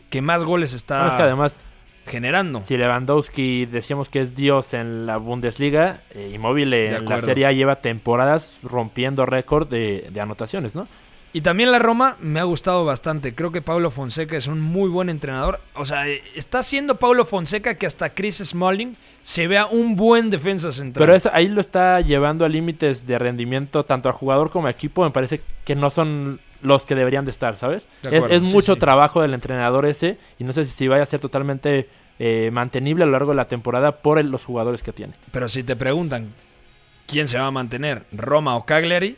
que 0.09 0.21
más 0.21 0.43
goles 0.43 0.73
está 0.73 1.07
es 1.09 1.13
que 1.15 1.21
además 1.23 1.59
generando. 2.07 2.61
Si 2.61 2.77
Lewandowski 2.77 3.65
decíamos 3.65 4.09
que 4.09 4.21
es 4.21 4.35
Dios 4.35 4.73
en 4.73 5.05
la 5.05 5.17
Bundesliga, 5.17 6.01
eh, 6.11 6.37
De 6.39 6.95
en 6.95 7.05
la. 7.05 7.21
Serie 7.21 7.45
A 7.45 7.51
lleva 7.51 7.77
temporadas 7.77 8.59
rompiendo 8.63 9.25
récord 9.25 9.67
de, 9.67 10.07
de 10.11 10.21
anotaciones, 10.21 10.75
¿no? 10.75 10.87
Y 11.33 11.41
también 11.41 11.71
la 11.71 11.79
Roma 11.79 12.15
me 12.21 12.39
ha 12.39 12.43
gustado 12.43 12.85
bastante. 12.85 13.35
Creo 13.35 13.51
que 13.51 13.61
Paulo 13.61 13.91
Fonseca 13.91 14.37
es 14.37 14.47
un 14.47 14.61
muy 14.61 14.89
buen 14.89 15.09
entrenador. 15.09 15.59
O 15.75 15.85
sea, 15.85 16.07
está 16.07 16.59
haciendo 16.59 16.95
Paulo 16.95 17.25
Fonseca 17.25 17.75
que 17.75 17.85
hasta 17.85 18.09
Chris 18.11 18.37
Smalling 18.37 18.95
se 19.21 19.45
vea 19.45 19.65
un 19.65 19.95
buen 19.95 20.29
defensa 20.29 20.71
central. 20.71 21.05
Pero 21.05 21.15
eso, 21.15 21.29
ahí 21.33 21.49
lo 21.49 21.59
está 21.59 21.99
llevando 22.01 22.45
a 22.45 22.49
límites 22.49 23.05
de 23.05 23.19
rendimiento 23.19 23.83
tanto 23.83 24.09
a 24.09 24.13
jugador 24.13 24.49
como 24.49 24.67
a 24.67 24.71
equipo. 24.71 25.03
Me 25.03 25.11
parece 25.11 25.41
que 25.65 25.75
no 25.75 25.89
son 25.89 26.39
los 26.61 26.85
que 26.85 26.95
deberían 26.95 27.25
de 27.25 27.31
estar, 27.31 27.57
¿sabes? 27.57 27.87
De 28.03 28.09
es 28.17 28.23
acuerdo, 28.23 28.35
es 28.35 28.41
sí, 28.49 28.55
mucho 28.55 28.73
sí. 28.73 28.79
trabajo 28.79 29.21
del 29.21 29.33
entrenador 29.33 29.85
ese 29.85 30.17
y 30.39 30.43
no 30.43 30.53
sé 30.53 30.65
si 30.65 30.87
vaya 30.87 31.03
a 31.03 31.05
ser 31.05 31.19
totalmente 31.19 31.87
eh, 32.19 32.49
mantenible 32.51 33.03
a 33.03 33.05
lo 33.05 33.11
largo 33.11 33.31
de 33.31 33.35
la 33.37 33.47
temporada 33.47 33.91
por 33.97 34.17
el- 34.17 34.31
los 34.31 34.43
jugadores 34.43 34.81
que 34.81 34.91
tiene. 34.91 35.13
Pero 35.31 35.47
si 35.47 35.61
te 35.63 35.75
preguntan 35.75 36.33
quién 37.05 37.27
se 37.27 37.37
va 37.37 37.45
a 37.47 37.51
mantener, 37.51 38.03
Roma 38.11 38.55
o 38.55 38.65
Cagliari, 38.65 39.17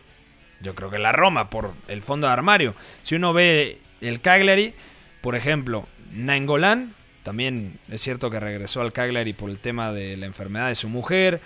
yo 0.61 0.75
creo 0.75 0.89
que 0.89 0.99
la 0.99 1.13
Roma 1.13 1.49
por 1.49 1.71
el 1.87 2.01
fondo 2.01 2.27
de 2.27 2.33
armario. 2.33 2.73
Si 3.03 3.15
uno 3.15 3.31
ve 3.31 3.79
el 4.01 4.19
Cagliari, 4.19 4.73
por 5.21 5.35
ejemplo, 5.35 5.85
Nainggolan, 6.13 6.93
también 7.23 7.79
es 7.89 8.01
cierto 8.01 8.29
que 8.29 8.39
regresó 8.39 8.81
al 8.81 8.91
Cagliari 8.91 9.31
por 9.33 9.49
el 9.49 9.59
tema 9.59 9.91
de 9.93 10.17
la 10.17 10.25
enfermedad 10.25 10.67
de 10.67 10.75
su 10.75 10.89
mujer. 10.89 11.39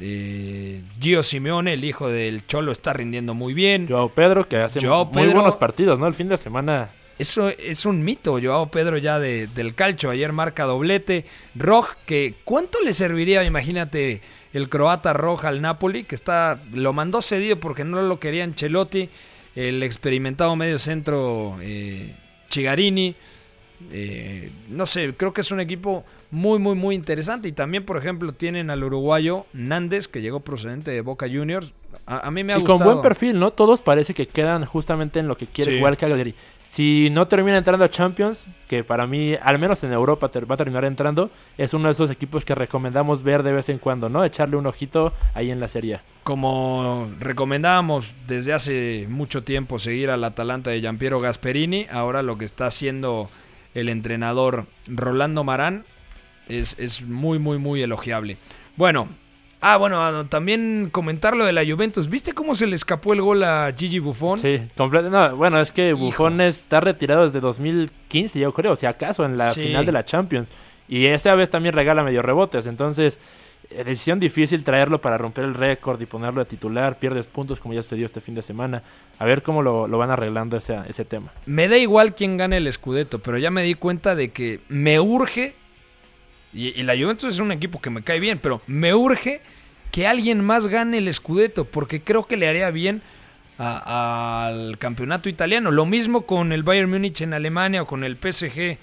Eh, 0.00 0.82
Gio 1.00 1.22
Simeone, 1.22 1.72
el 1.72 1.84
hijo 1.84 2.08
del 2.08 2.46
Cholo, 2.46 2.72
está 2.72 2.92
rindiendo 2.92 3.34
muy 3.34 3.54
bien. 3.54 3.86
Joao 3.88 4.08
Pedro, 4.10 4.48
que 4.48 4.56
hace 4.56 4.80
Joao 4.80 5.06
muy 5.06 5.22
Pedro- 5.24 5.36
buenos 5.36 5.56
partidos, 5.56 5.98
¿no? 5.98 6.06
El 6.06 6.14
fin 6.14 6.28
de 6.28 6.36
semana 6.36 6.88
Eso 7.18 7.48
es 7.48 7.84
un 7.84 8.04
mito, 8.04 8.38
Joao 8.40 8.70
Pedro 8.70 8.96
ya 8.96 9.18
de- 9.18 9.48
del 9.48 9.74
calcio. 9.74 10.10
Ayer 10.10 10.32
marca 10.32 10.64
doblete. 10.64 11.24
Roj, 11.56 11.94
que 12.06 12.34
¿cuánto 12.44 12.78
le 12.80 12.92
serviría, 12.92 13.42
imagínate, 13.42 14.20
el 14.52 14.68
croata 14.68 15.12
Roj 15.14 15.44
al 15.44 15.60
Napoli? 15.60 16.04
Que 16.04 16.14
está, 16.14 16.60
lo 16.72 16.92
mandó 16.92 17.20
cedido 17.20 17.56
porque 17.58 17.82
no 17.82 18.00
lo 18.02 18.20
quería 18.20 18.44
Ancelotti. 18.44 19.08
El 19.56 19.82
experimentado 19.82 20.54
medio 20.54 20.78
centro 20.78 21.56
eh, 21.60 22.14
Chigarini. 22.50 23.16
Eh, 23.92 24.50
no 24.68 24.86
sé, 24.86 25.12
creo 25.16 25.32
que 25.32 25.40
es 25.40 25.50
un 25.50 25.58
equipo 25.58 26.04
muy, 26.30 26.58
muy, 26.58 26.74
muy 26.74 26.94
interesante. 26.94 27.48
Y 27.48 27.52
también, 27.52 27.84
por 27.84 27.96
ejemplo, 27.96 28.32
tienen 28.32 28.70
al 28.70 28.84
uruguayo 28.84 29.46
Nández, 29.52 30.08
que 30.08 30.20
llegó 30.20 30.40
procedente 30.40 30.90
de 30.90 31.00
Boca 31.00 31.26
Juniors. 31.26 31.72
A, 32.06 32.26
a 32.26 32.30
mí 32.30 32.44
me 32.44 32.52
ha 32.52 32.56
y 32.56 32.60
gustado. 32.60 32.78
con 32.78 32.86
buen 32.86 33.00
perfil, 33.02 33.38
¿no? 33.38 33.50
Todos 33.50 33.80
parece 33.80 34.14
que 34.14 34.26
quedan 34.26 34.64
justamente 34.64 35.18
en 35.20 35.28
lo 35.28 35.36
que 35.36 35.46
quiere 35.46 35.72
Sí. 35.72 35.78
jugar 35.78 35.96
Cagliari. 35.96 36.34
Si 36.66 37.08
no 37.10 37.26
termina 37.26 37.56
entrando 37.56 37.82
a 37.86 37.88
Champions, 37.88 38.46
que 38.68 38.84
para 38.84 39.06
mí, 39.06 39.34
al 39.42 39.58
menos 39.58 39.82
en 39.84 39.92
Europa, 39.94 40.30
va 40.48 40.54
a 40.54 40.58
terminar 40.58 40.84
entrando, 40.84 41.30
es 41.56 41.72
uno 41.72 41.86
de 41.88 41.92
esos 41.92 42.10
equipos 42.10 42.44
que 42.44 42.54
recomendamos 42.54 43.22
ver 43.22 43.42
de 43.42 43.54
vez 43.54 43.70
en 43.70 43.78
cuando, 43.78 44.10
¿no? 44.10 44.22
Echarle 44.22 44.56
un 44.56 44.66
ojito 44.66 45.14
ahí 45.32 45.50
en 45.50 45.60
la 45.60 45.68
Serie 45.68 45.94
A. 45.94 46.02
Como 46.24 47.08
recomendábamos 47.20 48.12
desde 48.26 48.52
hace 48.52 49.06
mucho 49.08 49.44
tiempo 49.44 49.78
seguir 49.78 50.10
al 50.10 50.22
Atalanta 50.24 50.68
de 50.68 50.80
Giampiero 50.80 51.20
Gasperini, 51.20 51.86
ahora 51.90 52.22
lo 52.22 52.36
que 52.36 52.44
está 52.44 52.66
haciendo 52.66 53.30
el 53.74 53.88
entrenador 53.88 54.66
Rolando 54.88 55.44
Marán 55.44 55.84
es, 56.48 56.74
es 56.78 57.02
muy, 57.02 57.38
muy, 57.38 57.58
muy 57.58 57.82
elogiable. 57.82 58.36
Bueno, 58.76 59.08
ah, 59.60 59.76
bueno, 59.76 60.02
ah, 60.04 60.24
también 60.28 60.88
comentar 60.90 61.36
lo 61.36 61.44
de 61.44 61.52
la 61.52 61.64
Juventus. 61.64 62.08
¿Viste 62.08 62.32
cómo 62.32 62.54
se 62.54 62.66
le 62.66 62.76
escapó 62.76 63.12
el 63.12 63.20
gol 63.22 63.42
a 63.44 63.72
Gigi 63.76 63.98
Buffon? 63.98 64.38
Sí, 64.38 64.60
completo. 64.76 65.10
No, 65.10 65.36
bueno, 65.36 65.60
es 65.60 65.70
que 65.72 65.92
Buffon 65.92 66.40
está 66.40 66.80
retirado 66.80 67.24
desde 67.24 67.40
2015, 67.40 68.38
yo 68.40 68.52
creo, 68.52 68.76
si 68.76 68.86
acaso, 68.86 69.24
en 69.24 69.36
la 69.36 69.52
Sí. 69.52 69.62
final 69.62 69.84
de 69.86 69.92
la 69.92 70.04
Champions. 70.04 70.50
Y 70.88 71.06
esa 71.06 71.34
vez 71.34 71.50
también 71.50 71.74
regala 71.74 72.02
medio 72.02 72.22
rebotes. 72.22 72.66
Entonces, 72.66 73.18
eh, 73.70 73.84
decisión 73.84 74.18
difícil 74.18 74.64
traerlo 74.64 75.00
para 75.02 75.18
romper 75.18 75.44
el 75.44 75.52
récord 75.54 76.00
y 76.00 76.06
ponerlo 76.06 76.40
de 76.40 76.46
titular. 76.46 76.98
Pierdes 76.98 77.26
puntos 77.26 77.60
como 77.60 77.74
ya 77.74 77.82
sucedió 77.82 78.06
este 78.06 78.22
fin 78.22 78.34
de 78.34 78.40
semana. 78.40 78.82
A 79.18 79.24
ver 79.26 79.42
cómo 79.42 79.60
lo, 79.60 79.86
lo 79.86 79.98
van 79.98 80.10
arreglando 80.10 80.56
ese, 80.56 80.78
ese 80.88 81.04
tema. 81.04 81.30
Me 81.44 81.68
da 81.68 81.76
igual 81.76 82.14
quién 82.14 82.38
gane 82.38 82.56
el 82.56 82.72
Scudetto, 82.72 83.18
pero 83.18 83.36
ya 83.36 83.50
me 83.50 83.62
di 83.64 83.74
cuenta 83.74 84.14
de 84.14 84.30
que 84.30 84.60
me 84.68 84.98
urge, 84.98 85.54
y, 86.52 86.68
y 86.78 86.82
la 86.82 86.94
Juventus 86.96 87.34
es 87.34 87.40
un 87.40 87.52
equipo 87.52 87.80
que 87.80 87.90
me 87.90 88.02
cae 88.02 88.20
bien, 88.20 88.38
pero 88.38 88.60
me 88.66 88.94
urge 88.94 89.40
que 89.92 90.06
alguien 90.06 90.44
más 90.44 90.66
gane 90.66 90.98
el 90.98 91.12
Scudetto, 91.12 91.64
porque 91.64 92.00
creo 92.02 92.26
que 92.26 92.36
le 92.36 92.48
haría 92.48 92.70
bien 92.70 93.02
a- 93.58 94.46
al 94.46 94.78
campeonato 94.78 95.28
italiano. 95.28 95.70
Lo 95.70 95.86
mismo 95.86 96.22
con 96.26 96.52
el 96.52 96.62
Bayern 96.62 96.90
Múnich 96.90 97.20
en 97.22 97.34
Alemania 97.34 97.82
o 97.82 97.86
con 97.86 98.04
el 98.04 98.16
PSG 98.16 98.78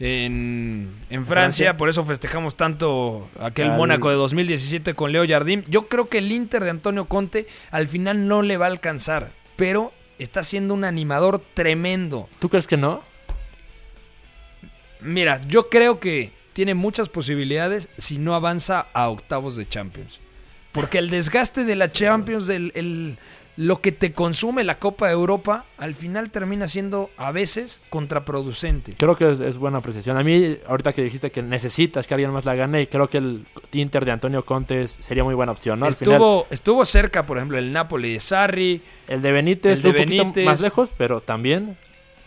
en, 0.00 0.90
en 1.10 1.26
Francia. 1.26 1.26
Francia. 1.26 1.76
por 1.76 1.88
eso 1.88 2.04
festejamos 2.04 2.56
tanto 2.56 3.28
aquel 3.40 3.70
Al- 3.70 3.76
Mónaco 3.76 4.10
de 4.10 4.16
2017 4.16 4.94
con 4.94 5.12
Leo 5.12 5.26
Jardim. 5.26 5.62
Yo 5.68 5.88
creo 5.88 6.08
que 6.08 6.18
el 6.18 6.30
Inter 6.30 6.62
de 6.64 6.70
Antonio 6.70 7.06
Conte 7.06 7.46
al 7.70 7.88
final 7.88 8.28
no 8.28 8.42
le 8.42 8.56
va 8.56 8.66
a 8.66 8.70
alcanzar, 8.70 9.30
pero 9.56 9.92
está 10.18 10.42
siendo 10.44 10.74
un 10.74 10.84
animador 10.84 11.40
tremendo. 11.54 12.28
¿Tú 12.38 12.48
crees 12.48 12.66
que 12.66 12.76
no? 12.76 13.02
Mira, 15.00 15.40
yo 15.46 15.68
creo 15.68 16.00
que 16.00 16.30
tiene 16.58 16.74
muchas 16.74 17.08
posibilidades 17.08 17.88
si 17.98 18.18
no 18.18 18.34
avanza 18.34 18.86
a 18.92 19.08
octavos 19.10 19.54
de 19.54 19.68
Champions. 19.68 20.18
Porque 20.72 20.98
el 20.98 21.08
desgaste 21.08 21.62
de 21.64 21.76
la 21.76 21.92
Champions, 21.92 22.48
del, 22.48 22.72
el- 22.74 23.16
lo 23.56 23.80
que 23.80 23.92
te 23.92 24.12
consume 24.12 24.64
la 24.64 24.80
Copa 24.80 25.06
de 25.06 25.12
Europa, 25.12 25.66
al 25.76 25.94
final 25.94 26.30
termina 26.30 26.66
siendo 26.66 27.10
a 27.16 27.30
veces 27.30 27.78
contraproducente. 27.90 28.92
Creo 28.96 29.14
que 29.14 29.30
es, 29.30 29.38
es 29.38 29.56
buena 29.56 29.78
apreciación. 29.78 30.16
A 30.16 30.24
mí, 30.24 30.56
ahorita 30.66 30.92
que 30.92 31.04
dijiste 31.04 31.30
que 31.30 31.42
necesitas 31.42 32.08
que 32.08 32.14
alguien 32.14 32.32
más 32.32 32.44
la 32.44 32.56
gane, 32.56 32.88
creo 32.88 33.08
que 33.08 33.18
el 33.18 33.46
Inter 33.72 34.04
de 34.04 34.10
Antonio 34.10 34.44
Conte 34.44 34.88
sería 34.88 35.22
muy 35.22 35.34
buena 35.34 35.52
opción, 35.52 35.78
¿no? 35.78 35.86
Al 35.86 35.94
final, 35.94 36.14
Estuvo, 36.14 36.46
estuvo 36.50 36.84
cerca, 36.84 37.24
por 37.24 37.36
ejemplo, 37.36 37.56
el 37.56 37.72
Napoli 37.72 38.14
de 38.14 38.18
Sarri. 38.20 38.82
el 39.06 39.22
de 39.22 39.30
Benítez, 39.30 39.76
el 39.76 39.82
de 39.82 39.88
un 39.90 39.94
poquito 40.24 40.40
más 40.44 40.60
lejos, 40.60 40.90
pero 40.98 41.20
también 41.20 41.76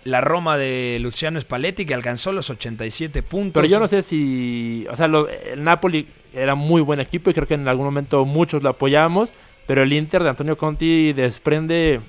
la 0.03 0.21
Roma 0.21 0.57
de 0.57 0.97
Luciano 1.01 1.39
Spalletti 1.39 1.85
que 1.85 1.93
alcanzó 1.93 2.31
los 2.31 2.49
87 2.49 3.21
puntos. 3.23 3.61
Pero 3.61 3.67
yo 3.71 3.79
no 3.79 3.87
sé 3.87 4.01
si, 4.01 4.85
o 4.89 4.95
sea, 4.95 5.07
lo- 5.07 5.27
el 5.29 5.63
Napoli 5.63 6.07
era 6.33 6.55
muy 6.55 6.81
buen 6.81 6.99
equipo 6.99 7.29
y 7.29 7.33
creo 7.33 7.47
que 7.47 7.53
en 7.53 7.67
algún 7.67 7.85
momento 7.85 8.25
muchos 8.25 8.63
lo 8.63 8.69
apoyamos, 8.69 9.31
pero 9.67 9.83
el 9.83 9.93
Inter 9.93 10.23
de 10.23 10.29
Antonio 10.29 10.57
Conti 10.57 11.13
desprende 11.13 11.99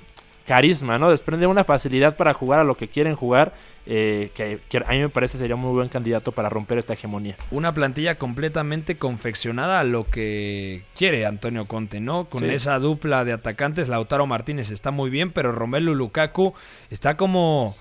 carisma, 0.47 0.97
¿no? 0.99 1.09
Desprende 1.09 1.47
una 1.47 1.63
facilidad 1.63 2.17
para 2.17 2.33
jugar 2.33 2.59
a 2.59 2.63
lo 2.63 2.75
que 2.75 2.87
quieren 2.87 3.15
jugar, 3.15 3.53
eh, 3.85 4.31
que, 4.33 4.59
que 4.69 4.77
a 4.77 4.91
mí 4.91 4.99
me 4.99 5.09
parece 5.09 5.37
sería 5.37 5.55
un 5.55 5.61
muy 5.61 5.71
buen 5.73 5.89
candidato 5.89 6.31
para 6.31 6.49
romper 6.49 6.77
esta 6.77 6.93
hegemonía. 6.93 7.35
Una 7.51 7.73
plantilla 7.73 8.15
completamente 8.15 8.95
confeccionada 8.97 9.79
a 9.79 9.83
lo 9.83 10.09
que 10.09 10.83
quiere 10.97 11.25
Antonio 11.25 11.65
Conte, 11.67 11.99
¿no? 11.99 12.25
Con 12.25 12.41
Sí. 12.41 12.49
esa 12.49 12.79
dupla 12.79 13.25
de 13.25 13.33
atacantes, 13.33 13.89
Lautaro 13.89 14.25
Martínez 14.27 14.71
está 14.71 14.91
muy 14.91 15.09
bien, 15.09 15.31
pero 15.31 15.51
Romelu 15.51 15.95
Lukaku 15.95 16.53
está 16.89 17.17
como... 17.17 17.75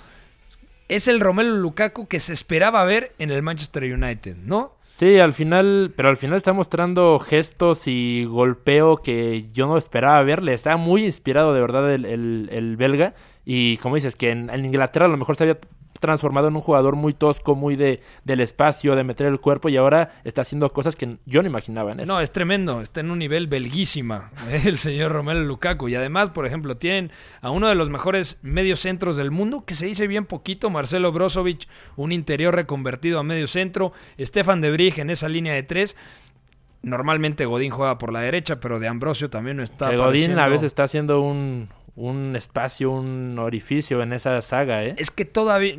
Es 0.89 1.09
el 1.09 1.21
Romelu 1.21 1.57
Lukaku 1.57 2.07
que 2.07 2.21
se 2.21 2.33
esperaba 2.33 2.85
ver 2.85 3.13
en 3.19 3.31
el 3.31 3.43
Manchester 3.43 3.85
United, 3.85 4.37
¿no? 4.45 4.73
Sí, 4.93 5.19
al 5.19 5.33
final, 5.33 5.95
pero 5.97 6.11
al 6.11 6.19
final 6.19 6.37
está 6.37 6.53
mostrando 6.53 7.19
gestos 7.19 7.85
y 7.87 8.25
golpeo 8.27 8.99
que 8.99 9.47
yo 9.53 9.67
no 9.67 9.79
esperaba 9.79 10.21
verle. 10.23 10.53
Está 10.53 10.77
muy 10.77 11.05
inspirado 11.07 11.55
de 11.55 11.61
verdad 11.63 11.95
el, 11.95 12.05
el- 12.05 12.49
el 12.53 12.77
belga. 12.77 13.15
Y 13.47 13.79
como 13.79 13.95
dices, 13.95 14.15
que 14.17 14.31
en, 14.33 14.51
en 14.51 14.67
Inglaterra 14.67 15.07
a 15.07 15.09
lo 15.09 15.17
mejor 15.17 15.37
se 15.37 15.45
había 15.45 15.57
transformado 16.03 16.49
en 16.49 16.57
un 16.57 16.61
jugador 16.61 16.97
muy 16.97 17.15
tosco, 17.15 17.55
muy 17.55 17.77
de, 17.77 18.01
del 18.25 18.41
espacio, 18.41 18.95
de 18.97 19.05
meter 19.05 19.29
el 19.29 19.41
cuerpo 19.41 19.71
y 19.71 19.77
ahora 19.79 20.21
está 20.25 20.43
haciendo 20.43 20.71
cosas 20.73 20.97
que 20.97 21.17
yo 21.25 21.43
no 21.43 21.49
imaginaba 21.49 21.93
en 21.93 22.01
él. 22.01 22.07
No, 22.07 22.21
es 22.21 22.33
tremendo, 22.33 22.83
está 22.83 23.01
en 23.01 23.11
un 23.11 23.19
nivel 23.21 23.47
belguísima 23.47 24.31
el 24.65 24.77
señor 24.77 25.13
Romelu 25.13 25.45
Lukaku. 25.45 25.89
Y 25.89 25.95
además, 25.95 26.31
por 26.31 26.45
ejemplo, 26.45 26.77
tienen 26.77 27.13
a 27.41 27.51
uno 27.51 27.69
de 27.69 27.75
los 27.75 27.89
mejores 27.89 28.39
medios 28.43 28.81
centros 28.81 29.17
del 29.17 29.31
mundo, 29.31 29.65
que 29.65 29.75
se 29.75 29.87
dice 29.87 30.07
bien 30.07 30.27
poquito, 30.27 30.69
Marcelo 30.69 31.13
Brozovic, 31.13 31.69
un 31.97 32.13
interior 32.13 32.55
reconvertido 32.55 33.19
a 33.19 33.23
medio 33.23 33.47
centro, 33.47 33.93
Stefan 34.21 34.61
de 34.61 34.73
Brig 34.73 34.99
en 34.99 35.09
esa 35.09 35.29
línea 35.29 35.55
de 35.55 35.63
tres. 35.63 35.97
Normalmente 36.83 37.47
Godín 37.47 37.71
juega 37.71 37.97
por 37.97 38.13
la 38.13 38.21
derecha, 38.21 38.59
pero 38.59 38.81
de 38.81 38.89
Ambrosio 38.89 39.31
también 39.31 39.57
no 39.57 39.63
está 39.63 39.91
Que 39.91 39.97
Godín 39.97 40.37
a 40.39 40.49
veces 40.49 40.67
está 40.67 40.83
haciendo 40.83 41.21
un, 41.21 41.69
un 41.97 42.35
espacio, 42.37 42.91
un 42.91 43.39
orificio 43.39 44.03
en 44.03 44.13
esa 44.13 44.41
saga, 44.43 44.85
¿eh? 44.85 44.95
Es 44.99 45.11
que 45.11 45.25
todavía 45.25 45.77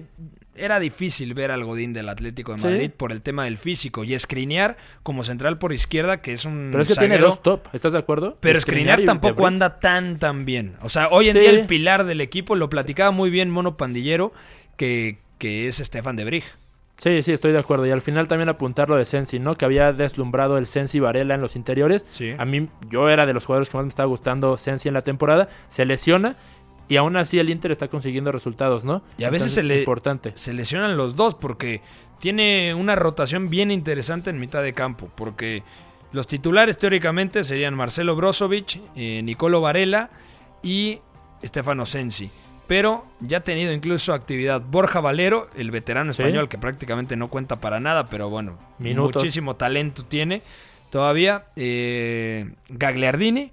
era 0.56 0.80
difícil 0.80 1.34
ver 1.34 1.50
al 1.50 1.64
Godín 1.64 1.94
del 1.94 2.10
Atlético 2.10 2.52
de 2.52 2.60
Sí. 2.60 2.66
Madrid 2.66 2.92
por 2.96 3.12
el 3.12 3.24
tema 3.24 3.46
del 3.46 3.58
físico 3.58 4.04
y 4.04 4.14
escrinear 4.14 4.78
como 5.02 5.24
central 5.24 5.58
por 5.58 5.74
izquierda, 5.74 6.22
que 6.22 6.32
es 6.32 6.46
un 6.46 6.70
Pero 6.72 6.84
es 6.84 6.88
que 6.90 6.96
tiene 6.96 7.18
dos 7.18 7.42
top, 7.42 7.68
¿estás 7.74 7.94
de 7.94 7.98
acuerdo? 8.00 8.38
Pero 8.40 8.62
Skriniar 8.62 9.00
Skriniar 9.00 9.06
tampoco 9.20 9.48
anda 9.48 9.80
tan 9.80 10.20
tan 10.20 10.46
bien. 10.46 10.76
O 10.84 10.90
sea, 10.90 11.08
hoy 11.10 11.30
en 11.30 11.34
Sí. 11.34 11.40
día 11.40 11.50
el 11.50 11.66
pilar 11.66 12.06
del 12.06 12.22
equipo 12.22 12.56
lo 12.56 12.70
platicaba 12.70 13.10
muy 13.10 13.32
bien 13.32 13.50
Mono 13.50 13.78
Pandillero, 13.78 14.32
que, 14.78 15.18
que 15.40 15.68
es 15.68 15.78
Stefan 15.78 16.16
de 16.18 16.26
Brig. 16.26 16.44
Sí, 16.98 17.22
sí, 17.24 17.34
estoy 17.34 17.52
de 17.52 17.60
acuerdo. 17.60 17.86
Y 17.86 17.92
al 17.92 18.02
final 18.02 18.28
también 18.28 18.50
apuntar 18.50 18.90
lo 18.90 18.96
de 18.96 19.06
Sensi, 19.06 19.40
¿no? 19.40 19.56
Que 19.56 19.66
había 19.66 19.92
deslumbrado 19.94 20.58
el 20.58 20.68
Sensi 20.68 21.00
Varela 21.00 21.36
en 21.36 21.42
los 21.42 21.56
interiores. 21.56 22.06
Sí. 22.10 22.34
A 22.38 22.46
mí, 22.46 22.70
yo 22.90 23.10
era 23.10 23.26
de 23.26 23.34
los 23.34 23.46
jugadores 23.46 23.70
que 23.70 23.78
más 23.78 23.86
me 23.86 23.90
estaba 23.90 24.08
gustando 24.08 24.58
Sensi 24.58 24.88
en 24.88 24.94
la 24.94 25.02
temporada. 25.02 25.50
Se 25.70 25.86
lesiona 25.86 26.38
y 26.88 26.98
aún 26.98 27.18
así 27.18 27.40
el 27.40 27.50
Inter 27.50 27.72
está 27.72 27.88
consiguiendo 27.88 28.32
resultados, 28.32 28.86
¿no? 28.86 29.02
Y 29.18 29.24
a 29.24 29.30
veces 29.30 29.54
se, 29.54 29.64
le, 29.64 29.80
importante. 29.80 30.32
se 30.36 30.54
lesionan 30.54 30.96
los 30.96 31.16
dos 31.16 31.36
porque 31.36 31.82
tiene 32.20 32.74
una 32.74 32.96
rotación 32.96 33.50
bien 33.50 33.72
interesante 33.72 34.30
en 34.30 34.40
mitad 34.40 34.62
de 34.62 34.74
campo. 34.74 35.10
Porque 35.16 35.64
los 36.12 36.28
titulares 36.28 36.78
teóricamente 36.78 37.44
serían 37.44 37.74
Marcelo 37.74 38.16
Brozovic, 38.16 38.80
eh, 38.96 39.22
Nicolo 39.24 39.60
Varela 39.60 40.10
y 40.62 41.00
Stefano 41.44 41.86
Sensi. 41.86 42.30
Pero 42.68 43.06
ya 43.20 43.38
ha 43.40 43.42
tenido 43.42 43.74
incluso 43.74 44.14
actividad 44.14 44.62
Borja 44.62 45.00
Valero, 45.02 45.50
el 45.56 45.70
veterano 45.72 46.14
Sí. 46.14 46.22
español 46.22 46.48
que 46.50 46.58
prácticamente 46.58 47.16
no 47.18 47.28
cuenta 47.30 47.58
para 47.58 47.80
nada, 47.80 48.06
pero 48.06 48.30
bueno, 48.30 48.58
Minutos. 48.80 49.22
muchísimo 49.22 49.56
talento 49.56 50.06
tiene 50.06 50.42
todavía. 50.90 51.46
eh, 51.56 52.54
Gagliardini 52.70 53.52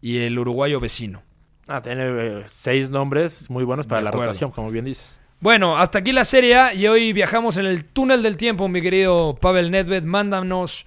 y 0.00 0.18
el 0.18 0.38
uruguayo 0.38 0.80
vecino. 0.80 1.22
Ah, 1.68 1.80
tiene 1.80 2.04
eh, 2.08 2.42
seis 2.48 2.90
nombres 2.90 3.48
muy 3.48 3.62
buenos 3.62 3.86
para 3.86 4.00
la 4.02 4.10
rotación, 4.10 4.50
como 4.50 4.70
bien 4.70 4.84
dices. 4.84 5.18
Bueno, 5.38 5.78
hasta 5.78 5.98
aquí 6.00 6.12
la 6.12 6.24
Serie 6.24 6.56
A 6.56 6.74
y 6.74 6.86
hoy 6.88 7.12
viajamos 7.12 7.56
en 7.56 7.66
el 7.66 7.84
túnel 7.84 8.22
del 8.22 8.36
tiempo, 8.36 8.68
mi 8.68 8.82
querido 8.82 9.36
Pavel 9.40 9.70
Nedved. 9.70 10.02
Mándanos 10.02 10.86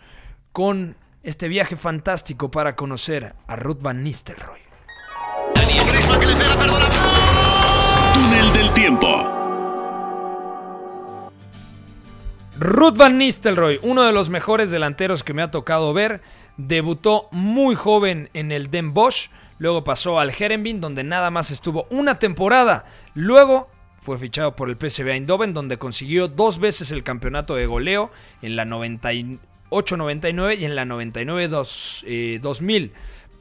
con 0.51 0.95
este 1.24 1.47
viaje 1.47 1.76
fantástico 1.78 2.51
para 2.51 2.76
conocer 2.76 3.34
a 3.47 3.56
Ruth 3.56 3.82
Van 3.82 4.03
Nistelrooy. 4.03 4.60
Túnel 8.16 8.53
del 8.53 8.74
tiempo. 8.74 9.32
Ruth 12.57 12.95
Van 12.95 13.18
Nistelrooy, 13.18 13.80
uno 13.82 14.03
de 14.03 14.13
los 14.13 14.30
mejores 14.30 14.72
delanteros 14.72 15.22
que 15.22 15.34
me 15.34 15.41
ha 15.41 15.51
tocado 15.51 15.93
ver, 15.93 16.22
debutó 16.55 17.28
muy 17.32 17.76
joven 17.76 18.30
en 18.34 18.53
el 18.53 18.72
Den 18.72 18.93
Bosch, 18.93 19.30
luego 19.59 19.84
pasó 19.84 20.18
al 20.18 20.32
Herenveen 20.32 20.80
donde 20.80 21.03
nada 21.03 21.30
más 21.30 21.51
estuvo 21.51 21.88
una 21.89 22.18
temporada, 22.18 22.86
luego 23.16 23.70
fue 23.99 24.18
fichado 24.18 24.55
por 24.55 24.70
el 24.70 24.78
PSV 24.78 25.09
Eindhoven 25.09 25.53
donde 25.53 25.78
consiguió 25.78 26.30
dos 26.30 26.59
veces 26.59 26.91
el 26.91 27.03
campeonato 27.03 27.55
de 27.55 27.66
goleo 27.66 28.11
en 28.41 28.55
la 28.55 28.63
98-99 28.63 30.57
y 30.57 30.63
en 30.63 30.76
la 30.76 30.86
99-2000. 30.86 32.91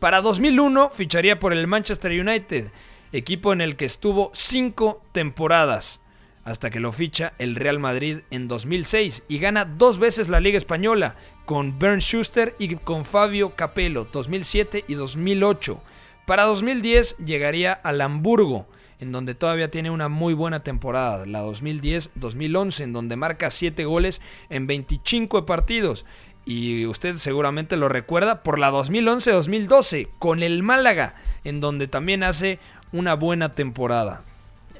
Para 0.01 0.20
2001 0.20 0.91
ficharía 0.91 1.39
por 1.39 1.53
el 1.53 1.68
Manchester 1.68 2.11
United, 2.11 2.72
equipo 3.15 3.53
en 3.53 3.61
el 3.61 3.77
que 3.77 3.85
estuvo 3.85 4.31
cinco 4.35 5.01
temporadas 5.12 6.01
hasta 6.45 6.69
que 6.71 6.81
lo 6.81 6.93
ficha 6.93 7.33
el 7.39 7.55
Real 7.55 7.79
Madrid 7.79 8.19
en 8.31 8.49
2006 8.49 9.23
y 9.29 9.39
gana 9.39 9.65
dos 9.65 9.99
veces 9.99 10.29
la 10.29 10.41
Liga 10.41 10.59
Española 10.59 11.15
con 11.47 11.79
Bernd 11.79 12.03
Schuster 12.03 12.55
y 12.59 12.75
con 12.77 13.05
Fabio 13.05 13.55
Capello 13.55 14.07
2007 14.12 14.85
y 14.89 14.95
2008. 14.95 15.81
Para 16.27 16.45
2010 16.45 17.19
llegaría 17.19 17.73
al 17.73 18.01
Hamburgo, 18.01 18.67
en 18.99 19.12
donde 19.12 19.35
todavía 19.35 19.71
tiene 19.71 19.91
una 19.91 20.09
muy 20.09 20.35
buena 20.35 20.61
temporada, 20.61 21.25
la 21.25 21.45
2010-2011, 21.45 22.81
en 22.83 22.93
donde 22.93 23.17
marca 23.17 23.51
7 23.51 23.85
goles 23.85 24.21
en 24.51 24.67
25 24.67 25.47
partidos. 25.47 26.05
Y 26.47 26.85
usted 26.85 27.17
seguramente 27.17 27.77
lo 27.77 27.89
recuerda 27.89 28.43
por 28.43 28.59
la 28.59 28.71
2011-2012 28.71 30.09
con 30.19 30.43
el 30.43 30.62
Málaga, 30.62 31.15
en 31.43 31.61
donde 31.61 31.89
también 31.89 32.23
hace 32.23 32.59
una 32.95 33.14
buena 33.14 33.51
temporada. 33.51 34.22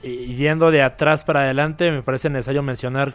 Y 0.03 0.35
yendo 0.37 0.71
de 0.71 0.83
atrás 0.83 1.25
para 1.25 1.41
adelante, 1.41 1.91
me 1.91 2.03
parece 2.03 2.31
necesario 2.31 2.63
mencionar, 2.63 3.15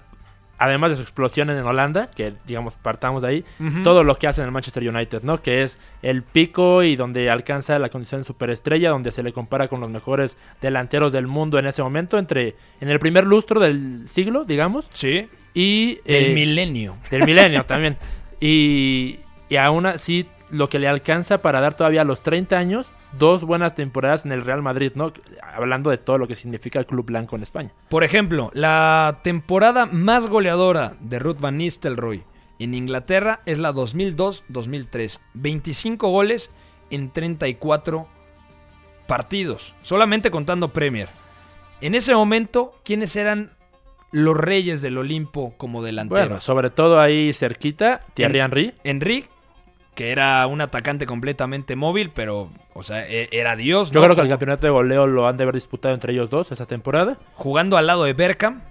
además 0.57 0.89
de 0.89 0.97
su 0.97 1.03
explosión 1.03 1.49
en 1.49 1.63
Holanda, 1.63 2.09
que 2.11 2.33
digamos 2.45 2.75
partamos 2.75 3.21
de 3.21 3.29
ahí, 3.29 3.45
todo 3.83 4.03
lo 4.03 4.17
que 4.17 4.27
hace 4.27 4.41
en 4.41 4.47
el 4.47 4.51
Manchester 4.51 4.87
United, 4.87 5.21
¿no? 5.23 5.41
Que 5.41 5.63
es 5.63 5.79
el 6.01 6.23
pico 6.23 6.83
y 6.83 6.95
donde 6.95 7.29
alcanza 7.29 7.77
la 7.79 7.89
condición 7.89 8.21
de 8.21 8.25
superestrella, 8.25 8.89
donde 8.89 9.11
se 9.11 9.23
le 9.23 9.31
compara 9.31 9.67
con 9.67 9.79
los 9.79 9.89
mejores 9.89 10.35
delanteros 10.61 11.13
del 11.13 11.27
mundo 11.27 11.59
en 11.59 11.67
ese 11.67 11.81
momento, 11.81 12.17
entre 12.17 12.55
en 12.81 12.89
el 12.89 12.99
primer 12.99 13.25
lustro 13.25 13.59
del 13.59 14.09
siglo, 14.09 14.43
digamos. 14.43 14.89
Sí. 14.91 15.29
Y 15.53 15.95
Del 16.05 16.31
eh, 16.31 16.33
milenio. 16.33 16.97
Del 17.09 17.23
milenio 17.23 17.65
también. 17.65 17.97
Y, 18.41 19.19
y 19.47 19.55
aún 19.57 19.85
así, 19.85 20.27
lo 20.51 20.67
que 20.69 20.79
le 20.79 20.87
alcanza 20.87 21.41
para 21.41 21.61
dar 21.61 21.73
todavía 21.75 22.01
a 22.01 22.05
los 22.05 22.21
30 22.21 22.57
años, 22.57 22.91
dos 23.17 23.43
buenas 23.43 23.75
temporadas 23.75 24.25
en 24.25 24.31
el 24.31 24.41
Real 24.41 24.61
Madrid, 24.61 24.91
¿no? 24.95 25.13
Hablando 25.55 25.89
de 25.89 25.97
todo 25.97 26.17
lo 26.17 26.27
que 26.27 26.35
significa 26.35 26.79
el 26.79 26.85
club 26.85 27.05
blanco 27.05 27.35
en 27.35 27.43
España. 27.43 27.71
Por 27.89 28.03
ejemplo, 28.03 28.49
la 28.53 29.19
temporada 29.23 29.85
más 29.85 30.27
goleadora 30.27 30.93
de 30.99 31.19
Ruth 31.19 31.39
Van 31.39 31.57
Nistelrooy 31.57 32.23
en 32.59 32.73
Inglaterra 32.73 33.41
es 33.45 33.59
la 33.59 33.71
2002-2003. 33.73 35.19
25 35.35 36.09
goles 36.09 36.49
en 36.89 37.11
34 37.11 38.07
partidos, 39.07 39.75
solamente 39.81 40.31
contando 40.31 40.69
Premier. 40.69 41.09
En 41.81 41.95
ese 41.95 42.13
momento, 42.13 42.73
¿quiénes 42.83 43.15
eran 43.15 43.51
los 44.11 44.35
reyes 44.35 44.81
del 44.81 44.97
Olimpo 44.97 45.53
como 45.57 45.81
delanteros? 45.83 46.27
Bueno, 46.27 46.41
sobre 46.41 46.69
todo 46.69 46.99
ahí 46.99 47.31
cerquita, 47.33 48.01
Thierry 48.13 48.39
En- 48.39 48.45
Henry. 48.45 48.73
Henry, 48.83 49.25
que 49.99 50.11
era 50.13 50.47
un 50.47 50.61
atacante 50.61 51.05
completamente 51.05 51.75
móvil, 51.75 52.11
pero, 52.15 52.49
o 52.73 52.83
sea, 52.83 53.05
e- 53.05 53.27
era 53.33 53.57
Dios. 53.57 53.91
Yo 53.91 54.01
creo 54.01 54.15
que 54.15 54.21
el 54.21 54.29
campeonato 54.29 54.65
de 54.65 54.69
goleo 54.71 55.07
lo 55.07 55.27
han 55.27 55.35
de 55.35 55.43
haber 55.43 55.55
disputado 55.55 55.93
entre 55.93 56.13
ellos 56.13 56.29
dos 56.29 56.53
esa 56.53 56.65
temporada. 56.65 57.17
Jugando 57.33 57.75
al 57.75 57.85
lado 57.85 58.05
de 58.05 58.13
Berkham, 58.13 58.61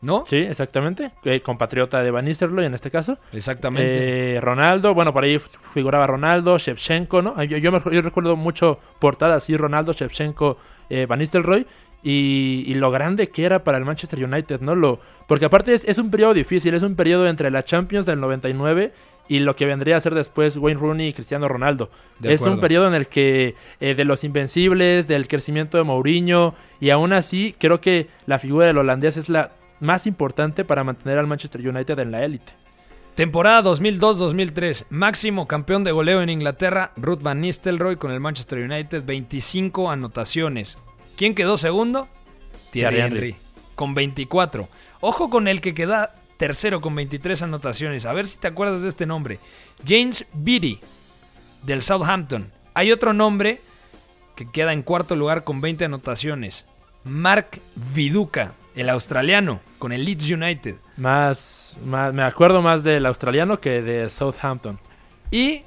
¿no? 0.00 0.22
Sí, 0.28 0.36
exactamente. 0.36 1.10
Eh, 1.24 1.40
compatriota 1.40 2.04
de 2.04 2.12
Van 2.12 2.24
Nistelrooy 2.24 2.66
en 2.66 2.74
este 2.74 2.92
caso. 2.92 3.18
Exactamente. 3.32 4.36
Eh, 4.36 4.40
Ronaldo, 4.40 4.94
bueno, 4.94 5.12
por 5.12 5.24
ahí 5.24 5.40
figuraba 5.74 6.06
Ronaldo, 6.06 6.56
Shevchenko, 6.56 7.20
¿no? 7.20 7.42
Yo, 7.42 7.56
yo, 7.58 7.72
me- 7.72 7.80
yo 7.92 8.00
recuerdo 8.02 8.36
mucho 8.36 8.78
portadas 9.00 9.42
así, 9.42 9.56
Ronaldo, 9.56 9.92
Shevchenko, 9.92 10.56
eh, 10.88 11.06
Van 11.06 11.18
Nistelrooy. 11.18 11.66
Y, 12.04 12.62
y 12.68 12.74
lo 12.74 12.92
grande 12.92 13.30
que 13.30 13.44
era 13.44 13.64
para 13.64 13.78
el 13.78 13.84
Manchester 13.84 14.22
United, 14.22 14.60
¿no? 14.60 14.76
Lo, 14.76 15.00
porque 15.26 15.46
aparte 15.46 15.74
es, 15.74 15.84
es 15.84 15.98
un 15.98 16.12
periodo 16.12 16.34
difícil, 16.34 16.72
es 16.74 16.84
un 16.84 16.94
periodo 16.94 17.26
entre 17.26 17.50
la 17.50 17.64
Champions 17.64 18.06
del 18.06 18.20
99 18.20 18.92
y 19.28 19.40
lo 19.40 19.56
que 19.56 19.66
vendría 19.66 19.96
a 19.96 20.00
ser 20.00 20.14
después 20.14 20.56
Wayne 20.56 20.80
Rooney 20.80 21.08
y 21.08 21.12
Cristiano 21.12 21.48
Ronaldo. 21.48 21.90
De 22.18 22.32
es 22.32 22.42
un 22.42 22.60
periodo 22.60 22.88
en 22.88 22.94
el 22.94 23.08
que 23.08 23.54
eh, 23.80 23.94
de 23.94 24.04
los 24.04 24.24
invencibles, 24.24 25.08
del 25.08 25.28
crecimiento 25.28 25.78
de 25.78 25.84
Mourinho 25.84 26.54
y 26.80 26.90
aún 26.90 27.12
así 27.12 27.54
creo 27.58 27.80
que 27.80 28.08
la 28.26 28.38
figura 28.38 28.66
del 28.66 28.78
holandés 28.78 29.16
es 29.16 29.28
la 29.28 29.52
más 29.80 30.06
importante 30.06 30.64
para 30.64 30.84
mantener 30.84 31.18
al 31.18 31.26
Manchester 31.26 31.66
United 31.66 31.98
en 31.98 32.12
la 32.12 32.24
élite. 32.24 32.52
Temporada 33.14 33.62
2002-2003, 33.70 34.86
máximo 34.90 35.48
campeón 35.48 35.84
de 35.84 35.92
goleo 35.92 36.20
en 36.20 36.28
Inglaterra, 36.28 36.92
Ruth 36.96 37.22
Van 37.22 37.40
Nistelrooy 37.40 37.96
con 37.96 38.10
el 38.10 38.20
Manchester 38.20 38.58
United, 38.58 39.04
25 39.06 39.90
anotaciones. 39.90 40.76
¿Quién 41.16 41.34
quedó 41.34 41.56
segundo? 41.56 42.08
Thierry 42.72 43.00
Henry. 43.00 43.36
con 43.74 43.94
24. 43.94 44.68
Ojo 45.00 45.30
con 45.30 45.48
el 45.48 45.62
que 45.62 45.72
queda 45.72 46.12
tercero 46.36 46.80
con 46.80 46.94
23 46.94 47.42
anotaciones. 47.42 48.06
A 48.06 48.12
ver 48.12 48.26
si 48.26 48.38
te 48.38 48.48
acuerdas 48.48 48.82
de 48.82 48.88
este 48.88 49.06
nombre. 49.06 49.38
James 49.86 50.26
Beattie, 50.32 50.80
del 51.62 51.82
Southampton. 51.82 52.50
Hay 52.74 52.92
otro 52.92 53.12
nombre 53.12 53.60
que 54.34 54.50
queda 54.50 54.72
en 54.72 54.82
cuarto 54.82 55.16
lugar 55.16 55.44
con 55.44 55.60
20 55.60 55.86
anotaciones. 55.86 56.64
Mark 57.04 57.60
Viduka, 57.94 58.52
el 58.74 58.90
australiano, 58.90 59.60
con 59.78 59.92
el 59.92 60.04
Leeds 60.04 60.30
United. 60.30 60.76
Más, 60.96 61.76
más 61.84 62.12
me 62.12 62.22
acuerdo 62.22 62.62
más 62.62 62.84
del 62.84 63.06
australiano 63.06 63.60
que 63.60 63.82
de 63.82 64.10
Southampton. 64.10 64.78
Y 65.30 65.62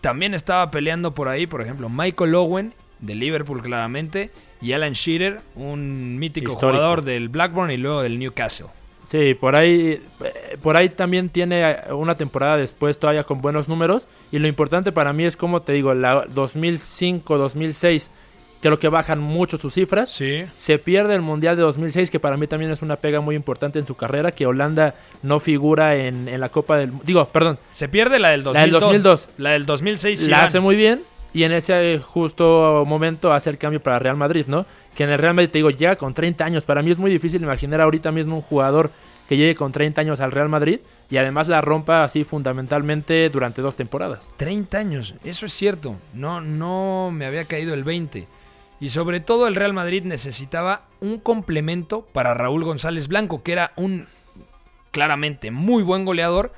también 0.00 0.34
estaba 0.34 0.70
peleando 0.70 1.14
por 1.14 1.28
ahí, 1.28 1.46
por 1.46 1.62
ejemplo, 1.62 1.88
Michael 1.88 2.34
Owen, 2.34 2.74
de 3.00 3.14
Liverpool 3.14 3.62
claramente, 3.62 4.30
y 4.60 4.72
Alan 4.72 4.92
Shearer, 4.92 5.40
un 5.56 6.18
mítico 6.18 6.52
Histórico. 6.52 6.78
jugador 6.78 7.02
del 7.02 7.28
Blackburn 7.28 7.70
y 7.70 7.76
luego 7.76 8.02
del 8.02 8.18
Newcastle. 8.18 8.66
Sí, 9.06 9.34
por 9.34 9.54
ahí, 9.54 10.00
eh, 10.22 10.56
por 10.62 10.76
ahí 10.76 10.88
también 10.88 11.28
tiene 11.28 11.70
eh, 11.70 11.92
una 11.92 12.16
temporada 12.16 12.56
después 12.56 12.98
todavía 12.98 13.24
con 13.24 13.40
buenos 13.40 13.68
números. 13.68 14.06
Y 14.32 14.38
lo 14.38 14.48
importante 14.48 14.92
para 14.92 15.12
mí 15.12 15.24
es, 15.24 15.36
como 15.36 15.62
te 15.62 15.72
digo, 15.72 15.94
la 15.94 16.26
2005-2006, 16.26 18.08
creo 18.60 18.78
que 18.78 18.88
bajan 18.88 19.20
mucho 19.20 19.58
sus 19.58 19.74
cifras. 19.74 20.10
Se 20.10 20.78
pierde 20.78 21.14
el 21.14 21.20
Mundial 21.20 21.56
de 21.56 21.62
2006, 21.62 22.10
que 22.10 22.18
para 22.18 22.36
mí 22.36 22.46
también 22.46 22.70
es 22.70 22.82
una 22.82 22.96
pega 22.96 23.20
muy 23.20 23.36
importante 23.36 23.78
en 23.78 23.86
su 23.86 23.94
carrera, 23.94 24.32
que 24.32 24.46
Holanda 24.46 24.94
no 25.22 25.38
figura 25.38 25.96
en, 25.96 26.28
en 26.28 26.40
la 26.40 26.48
Copa 26.48 26.78
del... 26.78 26.92
Digo, 27.04 27.24
perdón. 27.26 27.58
Se 27.72 27.88
pierde 27.88 28.18
la 28.18 28.30
del 28.30 28.42
2002. 28.42 28.54
La 28.54 28.62
del 28.62 28.80
2002. 28.80 29.28
La 29.36 29.50
del 29.50 29.66
2006 29.66 30.20
sí 30.20 30.30
la 30.30 30.38
van. 30.38 30.46
hace 30.46 30.60
muy 30.60 30.76
bien 30.76 31.02
y 31.34 31.42
en 31.42 31.52
ese 31.52 31.98
justo 31.98 32.84
momento 32.86 33.32
hace 33.32 33.50
el 33.50 33.58
cambio 33.58 33.82
para 33.82 33.98
Real 33.98 34.16
Madrid, 34.16 34.46
¿no? 34.46 34.64
Que 34.94 35.04
en 35.04 35.10
el 35.10 35.18
Real 35.18 35.34
Madrid, 35.34 35.50
te 35.50 35.58
digo, 35.58 35.70
llega 35.70 35.96
con 35.96 36.14
30 36.14 36.44
años. 36.44 36.64
Para 36.64 36.82
mí 36.82 36.90
es 36.90 36.98
muy 36.98 37.10
difícil 37.10 37.42
imaginar 37.42 37.80
ahorita 37.80 38.12
mismo 38.12 38.36
un 38.36 38.42
jugador 38.42 38.90
que 39.28 39.36
llegue 39.36 39.54
con 39.54 39.72
30 39.72 40.00
años 40.00 40.20
al 40.20 40.30
Real 40.32 40.48
Madrid 40.48 40.80
y 41.10 41.16
además 41.16 41.48
la 41.48 41.60
rompa 41.60 42.04
así 42.04 42.24
fundamentalmente 42.24 43.28
durante 43.30 43.62
dos 43.62 43.74
temporadas. 43.74 44.28
30 44.36 44.78
años, 44.78 45.14
eso 45.24 45.46
es 45.46 45.52
cierto. 45.52 45.96
No, 46.12 46.40
no 46.40 47.10
me 47.12 47.26
había 47.26 47.44
caído 47.46 47.74
el 47.74 47.84
20. 47.84 48.26
Y 48.80 48.90
sobre 48.90 49.20
todo 49.20 49.46
el 49.46 49.54
Real 49.54 49.72
Madrid 49.72 50.04
necesitaba 50.04 50.82
un 51.00 51.18
complemento 51.18 52.06
para 52.12 52.34
Raúl 52.34 52.64
González 52.64 53.08
Blanco, 53.08 53.42
que 53.42 53.52
era 53.52 53.72
un 53.76 54.06
claramente 54.90 55.50
muy 55.50 55.82
buen 55.82 56.04
goleador, 56.04 56.52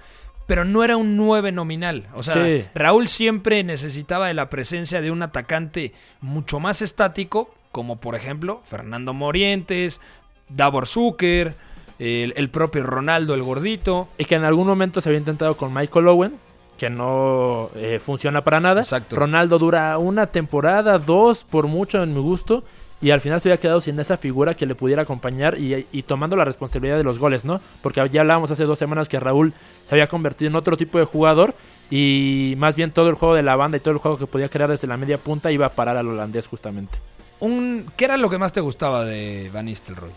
pero 0.46 0.64
no 0.64 0.84
era 0.84 0.96
un 0.96 1.16
9 1.16 1.52
nominal. 1.52 2.08
O 2.14 2.22
sea, 2.22 2.34
Sí. 2.34 2.64
Raúl 2.74 3.08
siempre 3.08 3.62
necesitaba 3.64 4.28
de 4.28 4.34
la 4.34 4.50
presencia 4.50 5.00
de 5.00 5.10
un 5.10 5.22
atacante 5.22 5.92
mucho 6.20 6.60
más 6.60 6.82
estático, 6.82 7.54
como 7.76 7.96
por 7.96 8.14
ejemplo 8.14 8.62
Fernando 8.64 9.12
Morientes, 9.12 10.00
Davor 10.48 10.86
Zucker, 10.86 11.52
el, 11.98 12.32
el 12.34 12.48
propio 12.48 12.82
Ronaldo 12.84 13.34
el 13.34 13.42
gordito. 13.42 14.08
Y 14.16 14.24
que 14.24 14.36
en 14.36 14.44
algún 14.44 14.66
momento 14.66 15.02
se 15.02 15.10
había 15.10 15.18
intentado 15.18 15.58
con 15.58 15.74
Michael 15.74 16.08
Owen, 16.08 16.32
que 16.78 16.88
no 16.88 17.68
eh, 17.76 18.00
funciona 18.02 18.42
para 18.44 18.60
nada. 18.60 18.82
Ronaldo 19.10 19.58
dura 19.58 19.98
una 19.98 20.28
temporada, 20.28 20.98
dos 20.98 21.44
por 21.44 21.66
mucho 21.66 22.02
en 22.02 22.14
mi 22.14 22.20
gusto. 22.20 22.64
Y 23.02 23.10
al 23.10 23.20
final 23.20 23.42
se 23.42 23.50
había 23.50 23.60
quedado 23.60 23.82
sin 23.82 24.00
esa 24.00 24.16
figura 24.16 24.54
que 24.54 24.64
le 24.64 24.74
pudiera 24.74 25.02
acompañar 25.02 25.58
y, 25.58 25.86
y 25.92 26.02
tomando 26.04 26.34
la 26.34 26.46
responsabilidad 26.46 26.96
de 26.96 27.04
los 27.04 27.18
goles, 27.18 27.44
¿no? 27.44 27.60
Porque 27.82 28.08
ya 28.08 28.22
hablábamos 28.22 28.50
hace 28.50 28.64
dos 28.64 28.78
semanas 28.78 29.06
que 29.06 29.20
Raúl 29.20 29.52
se 29.84 29.94
había 29.94 30.06
convertido 30.06 30.48
en 30.48 30.56
otro 30.56 30.78
tipo 30.78 30.98
de 30.98 31.04
jugador 31.04 31.54
y 31.90 32.54
más 32.56 32.74
bien 32.74 32.90
todo 32.92 33.10
el 33.10 33.16
juego 33.16 33.34
de 33.34 33.42
la 33.42 33.54
banda 33.54 33.76
y 33.76 33.80
todo 33.80 33.92
el 33.92 33.98
juego 33.98 34.16
que 34.16 34.26
podía 34.26 34.48
crear 34.48 34.70
desde 34.70 34.86
la 34.86 34.96
media 34.96 35.18
punta 35.18 35.52
iba 35.52 35.66
a 35.66 35.72
parar 35.72 35.98
al 35.98 36.08
holandés 36.08 36.48
justamente. 36.48 36.96
Un, 37.40 37.86
¿Qué 37.96 38.04
era 38.06 38.16
lo 38.16 38.30
que 38.30 38.38
más 38.38 38.52
te 38.52 38.60
gustaba 38.60 39.04
de 39.04 39.50
Van 39.52 39.66
Nistelrooy? 39.66 40.10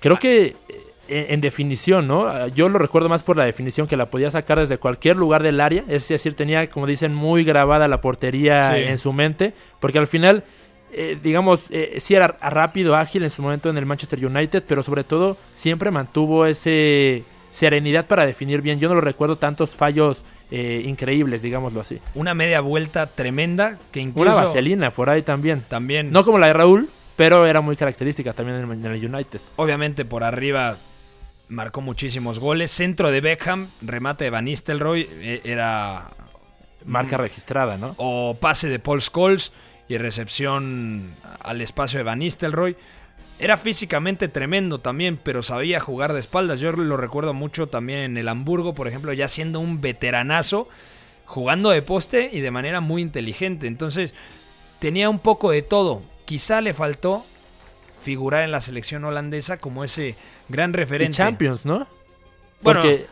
Creo 0.00 0.18
que 0.18 0.56
eh, 1.08 1.26
en 1.30 1.40
definición, 1.40 2.06
¿no? 2.08 2.26
Ah, 2.26 2.48
Yo 2.48 2.68
lo 2.68 2.78
recuerdo 2.78 3.08
más 3.08 3.22
por 3.22 3.36
la 3.36 3.44
definición 3.44 3.86
que 3.86 3.96
la 3.96 4.06
podía 4.06 4.30
sacar 4.30 4.58
desde 4.58 4.78
cualquier 4.78 5.16
lugar 5.16 5.42
del 5.42 5.60
área. 5.60 5.84
Es 5.88 6.08
decir, 6.08 6.34
tenía, 6.34 6.66
como 6.68 6.86
dicen, 6.86 7.14
muy 7.14 7.44
grabada 7.44 7.88
la 7.88 8.00
portería 8.00 8.70
Sí. 8.70 8.76
en 8.82 8.98
su 8.98 9.12
mente. 9.12 9.52
Porque 9.80 9.98
al 9.98 10.06
final, 10.06 10.44
eh, 10.92 11.18
digamos, 11.22 11.66
eh, 11.70 11.96
sí 12.00 12.14
era 12.14 12.28
rápido, 12.28 12.96
ágil 12.96 13.24
en 13.24 13.30
su 13.30 13.42
momento 13.42 13.68
en 13.68 13.76
el 13.76 13.84
Manchester 13.86 14.24
United, 14.24 14.64
pero 14.66 14.82
sobre 14.82 15.04
todo 15.04 15.36
siempre 15.52 15.90
mantuvo 15.90 16.46
ese 16.46 17.24
serenidad 17.52 18.06
para 18.06 18.24
definir 18.26 18.62
bien. 18.62 18.80
Yo 18.80 18.88
no 18.88 18.94
lo 18.94 19.00
recuerdo 19.02 19.36
tantos 19.36 19.74
fallos 19.74 20.24
eh, 20.50 20.82
increíbles, 20.86 21.42
digámoslo 21.42 21.80
así. 21.80 22.00
Una 22.14 22.34
media 22.34 22.60
vuelta 22.60 23.06
tremenda 23.06 23.78
que 23.92 24.00
incluso... 24.00 24.36
Una 24.36 24.46
vaselina 24.46 24.90
por 24.90 25.10
ahí 25.10 25.22
también. 25.22 25.64
También. 25.68 26.10
No 26.12 26.24
como 26.24 26.38
la 26.38 26.48
de 26.48 26.52
Raúl, 26.52 26.88
pero 27.16 27.46
era 27.46 27.60
muy 27.60 27.76
característica 27.76 28.32
también 28.32 28.58
en 28.58 28.84
el- 28.84 29.14
United. 29.14 29.40
Obviamente 29.56 30.04
por 30.04 30.24
arriba 30.24 30.76
marcó 31.48 31.80
muchísimos 31.80 32.38
goles. 32.38 32.70
Centro 32.70 33.10
de 33.10 33.20
Beckham, 33.20 33.68
remate 33.82 34.24
de 34.24 34.30
Van 34.30 34.44
Nistelrooy, 34.44 35.08
eh, 35.12 35.40
era... 35.44 36.10
Marca 36.86 37.16
Mm. 37.16 37.20
registrada, 37.22 37.76
¿no? 37.78 37.94
O 37.96 38.36
pase 38.38 38.68
de 38.68 38.78
Paul 38.78 39.00
Scholes 39.00 39.52
y 39.88 39.96
recepción 39.96 41.14
al 41.40 41.60
espacio 41.62 41.98
de 41.98 42.04
Van 42.04 42.18
Nistelrooy. 42.18 42.76
Era 43.38 43.56
físicamente 43.56 44.28
tremendo 44.28 44.78
también, 44.78 45.18
pero 45.22 45.42
sabía 45.42 45.80
jugar 45.80 46.12
de 46.12 46.20
espaldas. 46.20 46.60
Yo 46.60 46.72
lo 46.72 46.96
recuerdo 46.96 47.34
mucho 47.34 47.66
también 47.66 48.00
en 48.00 48.16
el 48.16 48.28
Hamburgo, 48.28 48.74
por 48.74 48.86
ejemplo, 48.86 49.12
ya 49.12 49.26
siendo 49.26 49.58
un 49.58 49.80
veteranazo, 49.80 50.68
jugando 51.24 51.70
de 51.70 51.82
poste 51.82 52.30
y 52.32 52.40
de 52.40 52.50
manera 52.50 52.80
muy 52.80 53.02
inteligente. 53.02 53.66
Entonces, 53.66 54.14
tenía 54.78 55.10
un 55.10 55.18
poco 55.18 55.50
de 55.50 55.62
todo. 55.62 56.02
Quizá 56.26 56.60
le 56.60 56.74
faltó 56.74 57.24
figurar 58.02 58.44
en 58.44 58.52
la 58.52 58.60
selección 58.60 59.04
holandesa 59.04 59.56
como 59.58 59.82
ese 59.82 60.14
gran 60.48 60.70
Y 60.70 60.74
referente. 60.74 61.16
Champions, 61.16 61.64
¿no? 61.64 61.86
Bueno, 62.62 62.80
Porque 62.82 63.06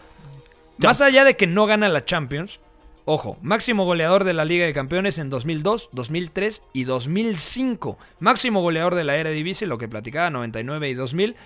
más 0.78 1.00
allá 1.00 1.24
de 1.24 1.36
que 1.36 1.46
no 1.46 1.66
gana 1.66 1.88
la 1.88 2.05
Champions, 2.05 2.61
ojo, 3.05 3.38
máximo 3.42 3.84
goleador 3.84 4.24
de 4.24 4.32
la 4.32 4.44
Liga 4.44 4.66
de 4.66 4.72
Campeones 4.72 5.18
en 5.18 5.30
2002, 5.30 5.90
2003 5.92 6.62
y 6.72 6.84
2005. 6.84 7.98
Máximo 8.20 8.62
goleador 8.62 8.94
de 8.94 9.05
la 9.05 9.16
Eredivisie, 9.16 9.66
lo 9.66 9.78
que 9.78 9.88
platicaba, 9.88 10.30
99 10.30 10.90
y 10.90 10.94
2000. 10.94 11.36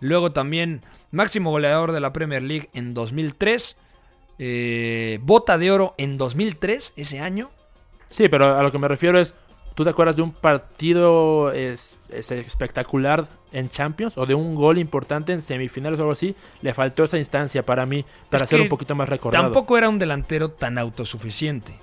Luego 0.00 0.32
también 0.32 0.82
máximo 1.10 1.50
goleador 1.50 1.92
de 1.92 2.00
la 2.00 2.12
Premier 2.12 2.42
League 2.42 2.68
en 2.74 2.94
2003. 2.94 3.76
eh, 4.38 5.18
bota 5.22 5.56
de 5.56 5.70
oro 5.70 5.94
en 5.96 6.18
2003, 6.18 6.92
ese 6.96 7.20
año. 7.20 7.50
Sí, 8.10 8.28
pero 8.28 8.56
a 8.56 8.62
lo 8.62 8.70
que 8.70 8.78
me 8.78 8.88
refiero 8.88 9.18
es, 9.18 9.34
¿tú 9.76 9.84
te 9.84 9.90
acuerdas 9.90 10.16
de 10.16 10.22
un 10.22 10.32
partido 10.32 11.52
es, 11.52 11.98
es 12.08 12.32
espectacular 12.32 13.28
en 13.52 13.68
Champions 13.68 14.16
o 14.18 14.26
de 14.26 14.34
un 14.34 14.54
gol 14.54 14.78
importante 14.78 15.32
en 15.32 15.42
semifinales 15.42 16.00
o 16.00 16.02
algo 16.02 16.12
así? 16.12 16.34
Le 16.62 16.74
faltó 16.74 17.04
esa 17.04 17.18
instancia 17.18 17.64
para 17.64 17.86
mí, 17.86 18.04
para 18.30 18.44
Es 18.44 18.50
ser 18.50 18.62
un 18.62 18.68
poquito 18.68 18.94
más 18.96 19.08
recordado. 19.08 19.44
Tampoco 19.44 19.78
era 19.78 19.88
un 19.88 19.98
delantero 19.98 20.50
tan 20.50 20.78
autosuficiente. 20.78 21.74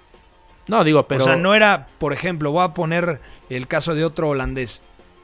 No, 0.68 0.84
digo, 0.84 1.08
pero... 1.08 1.24
O 1.24 1.26
sea, 1.26 1.36
no 1.36 1.54
era, 1.54 1.88
por 2.00 2.14
ejemplo, 2.14 2.52
voy 2.52 2.66
a 2.66 2.74
poner 2.74 3.22
el 3.50 3.68
caso 3.68 3.94
de 3.94 4.04
otro 4.04 4.30
holandés, 4.30 4.82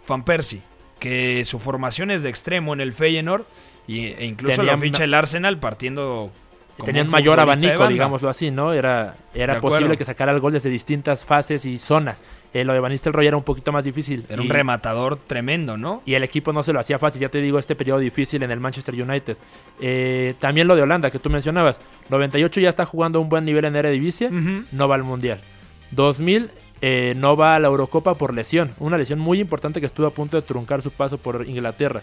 Van 0.08 0.24
Persie, 0.24 0.62
que 1.00 1.44
su 1.46 1.60
formación 1.60 2.12
es 2.12 2.22
de 2.22 2.30
extremo 2.30 2.74
en 2.74 2.82
el 2.82 2.94
Feyenoord 2.94 3.46
y, 3.88 4.06
e 4.06 4.26
incluso 4.26 4.64
ficha 4.78 5.06
el 5.06 5.14
Arsenal 5.16 5.58
partiendo 5.58 6.32
Tenían 6.86 7.10
mayor 7.10 7.40
abanico, 7.40 7.88
digámoslo 7.88 8.30
así, 8.30 8.52
¿no? 8.52 8.74
Era, 8.74 9.16
era 9.34 9.60
posible 9.60 9.98
que 9.98 10.06
sacara 10.06 10.32
el 10.32 10.40
gol 10.40 10.54
desde 10.54 10.70
distintas 10.70 11.26
fases 11.26 11.66
y 11.66 11.78
zonas. 11.78 12.24
Eh, 12.54 12.64
lo 12.64 12.74
de 12.74 12.80
Van 12.80 12.92
Nistelrooy 12.92 13.28
era 13.28 13.38
un 13.38 13.44
poquito 13.44 13.72
más 13.72 13.84
difícil. 13.84 14.26
Era 14.28 14.42
un 14.42 14.50
rematador 14.50 15.18
tremendo, 15.18 15.78
¿no? 15.78 16.02
y 16.06 16.16
el 16.16 16.24
equipo 16.24 16.52
no 16.52 16.64
se 16.64 16.74
lo 16.74 16.80
hacía 16.80 16.98
fácil. 16.98 17.22
Ya 17.22 17.30
te 17.30 17.40
digo, 17.42 17.60
este 17.60 17.76
periodo 17.76 18.00
difícil 18.00 18.42
en 18.42 18.50
el 18.50 18.60
Manchester 18.60 18.96
United. 18.96 19.38
Eh, 19.80 20.34
también 20.40 20.68
lo 20.68 20.76
de 20.76 20.82
Holanda, 20.82 21.12
que 21.12 21.20
tú 21.20 21.30
mencionabas. 21.30 21.80
98 22.10 22.60
ya 22.60 22.70
está 22.70 22.86
jugando 22.86 23.20
a 23.20 23.22
un 23.22 23.30
buen 23.30 23.46
nivel 23.46 23.66
en 23.66 23.76
Eredivisie, 23.76 24.28
Ujú. 24.30 24.64
no 24.72 24.88
va 24.88 24.96
al 24.96 25.04
Mundial. 25.04 25.40
2000 25.92 26.50
eh, 26.82 27.14
no 27.18 27.36
va 27.36 27.56
a 27.56 27.60
la 27.60 27.68
Eurocopa 27.68 28.16
por 28.16 28.34
lesión. 28.34 28.72
Una 28.80 28.98
lesión 28.98 29.20
muy 29.20 29.40
importante 29.40 29.80
que 29.80 29.86
estuvo 29.86 30.08
a 30.08 30.12
punto 30.12 30.38
de 30.38 30.42
truncar 30.48 30.82
su 30.82 30.92
paso 30.92 31.18
por 31.18 31.48
Inglaterra. 31.48 32.02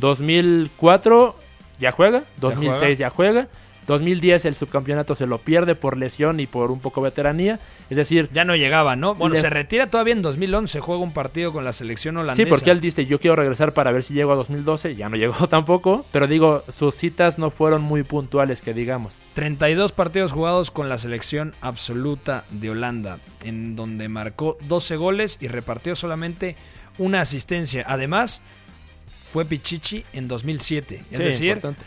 2004 0.00 1.36
ya 1.78 1.92
juega, 1.92 2.22
2006 2.40 2.98
ya 2.98 3.10
juega. 3.10 3.48
2010 3.86 4.44
el 4.46 4.54
subcampeonato 4.56 5.14
se 5.14 5.26
lo 5.26 5.38
pierde 5.38 5.74
por 5.74 5.96
lesión 5.96 6.40
y 6.40 6.46
por 6.46 6.70
un 6.70 6.80
poco 6.80 7.00
veteranía. 7.00 7.60
Es 7.88 7.96
decir, 7.96 8.28
ya 8.32 8.44
no 8.44 8.56
llegaba, 8.56 8.96
¿no? 8.96 9.14
Bueno, 9.14 9.34
le- 9.36 9.40
se 9.40 9.48
retira 9.50 9.88
todavía 9.88 10.12
en 10.14 10.22
2011, 10.22 10.80
juega 10.80 11.02
un 11.02 11.12
partido 11.12 11.52
con 11.52 11.64
la 11.64 11.72
selección 11.72 12.16
holandesa. 12.16 12.44
Sí, 12.44 12.50
porque 12.50 12.70
él 12.72 12.80
dice, 12.80 13.06
yo 13.06 13.20
quiero 13.20 13.36
regresar 13.36 13.74
para 13.74 13.92
ver 13.92 14.02
si 14.02 14.14
llego 14.14 14.32
a 14.32 14.36
2012. 14.36 14.94
Ya 14.96 15.08
no 15.08 15.16
llegó 15.16 15.46
tampoco. 15.48 16.04
Pero 16.12 16.26
digo, 16.26 16.64
sus 16.76 16.94
citas 16.96 17.38
no 17.38 17.50
fueron 17.50 17.82
muy 17.82 18.02
puntuales, 18.02 18.60
que 18.60 18.74
digamos. 18.74 19.12
32 19.34 19.92
partidos 19.92 20.32
jugados 20.32 20.70
con 20.70 20.88
la 20.88 20.98
selección 20.98 21.54
absoluta 21.60 22.44
de 22.50 22.70
Holanda, 22.70 23.18
en 23.44 23.76
donde 23.76 24.08
marcó 24.08 24.58
12 24.68 24.96
goles 24.96 25.36
y 25.40 25.48
repartió 25.48 25.94
solamente 25.94 26.56
una 26.98 27.20
asistencia. 27.20 27.84
Además, 27.86 28.40
fue 29.32 29.44
Pichichi 29.44 30.04
en 30.12 30.28
2007. 30.28 31.02
Es 31.12 31.18
Sí, 31.18 31.24
decir, 31.24 31.48
importante. 31.48 31.82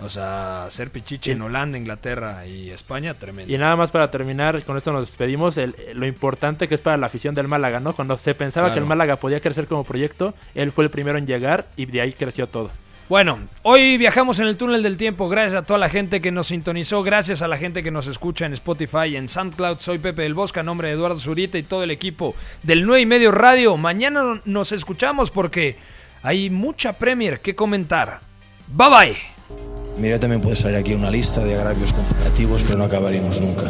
O 0.00 0.08
sea, 0.08 0.66
ser 0.70 0.90
Pichichi 0.90 1.24
Sí. 1.24 1.30
en 1.32 1.42
Holanda, 1.42 1.76
Inglaterra 1.78 2.46
y 2.46 2.70
España, 2.70 3.14
tremendo. 3.14 3.52
Y 3.52 3.58
nada 3.58 3.76
más 3.76 3.90
para 3.90 4.10
terminar, 4.10 4.62
con 4.64 4.76
esto 4.76 4.92
nos 4.92 5.06
despedimos, 5.08 5.56
el- 5.56 5.74
lo 5.94 6.06
importante 6.06 6.68
que 6.68 6.74
es 6.76 6.80
para 6.80 6.96
la 6.96 7.06
afición 7.06 7.34
del 7.34 7.48
Málaga, 7.48 7.80
¿no? 7.80 7.92
Cuando 7.94 8.16
se 8.18 8.34
pensaba 8.34 8.68
Claro. 8.68 8.74
que 8.74 8.80
el 8.80 8.86
Málaga 8.86 9.16
podía 9.16 9.40
crecer 9.40 9.66
como 9.66 9.84
proyecto, 9.84 10.34
él 10.54 10.72
fue 10.72 10.84
el 10.84 10.90
primero 10.90 11.18
en 11.18 11.26
llegar 11.26 11.66
y 11.76 11.86
de 11.86 12.00
ahí 12.00 12.12
creció 12.12 12.46
todo. 12.46 12.70
Bueno, 13.08 13.38
hoy 13.62 13.96
viajamos 13.96 14.38
en 14.38 14.48
el 14.48 14.58
túnel 14.58 14.82
del 14.82 14.98
tiempo. 14.98 15.30
Gracias 15.30 15.54
a 15.54 15.64
toda 15.64 15.78
la 15.78 15.88
gente 15.88 16.20
que 16.20 16.30
nos 16.30 16.48
sintonizó. 16.48 17.02
Gracias 17.02 17.40
a 17.40 17.48
la 17.48 17.56
gente 17.56 17.82
que 17.82 17.90
nos 17.90 18.06
escucha 18.06 18.44
en 18.44 18.52
Spotify 18.52 19.16
en 19.16 19.30
SoundCloud. 19.30 19.78
Soy 19.78 19.96
Pepe 19.98 20.22
del 20.22 20.34
Bosque, 20.34 20.60
a 20.60 20.62
nombre 20.62 20.88
de 20.88 20.94
Eduardo 20.94 21.18
Zurita 21.18 21.56
y 21.56 21.62
todo 21.62 21.82
el 21.84 21.90
equipo 21.90 22.34
del 22.62 22.84
9 22.84 23.00
y 23.00 23.06
medio 23.06 23.32
Radio. 23.32 23.78
Mañana 23.78 24.42
nos 24.44 24.72
escuchamos 24.72 25.30
porque 25.30 25.76
hay 26.22 26.50
mucha 26.50 26.92
Premier 26.98 27.40
que 27.40 27.54
comentar. 27.54 28.20
Bye 28.66 28.90
bye. 28.90 29.87
Mira, 29.98 30.20
también 30.20 30.40
puede 30.40 30.54
salir 30.54 30.76
aquí 30.76 30.94
una 30.94 31.10
lista 31.10 31.42
de 31.44 31.56
agravios 31.56 31.92
comparativos, 31.92 32.62
pero 32.62 32.78
no 32.78 32.84
acabaremos 32.84 33.40
nunca. 33.40 33.64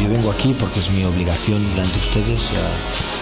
Yo 0.00 0.08
vengo 0.08 0.30
aquí 0.30 0.56
porque 0.58 0.80
es 0.80 0.90
mi 0.90 1.04
obligación 1.04 1.62
delante 1.70 1.94
de 1.94 2.00
ustedes. 2.00 2.40
ya 2.50 3.21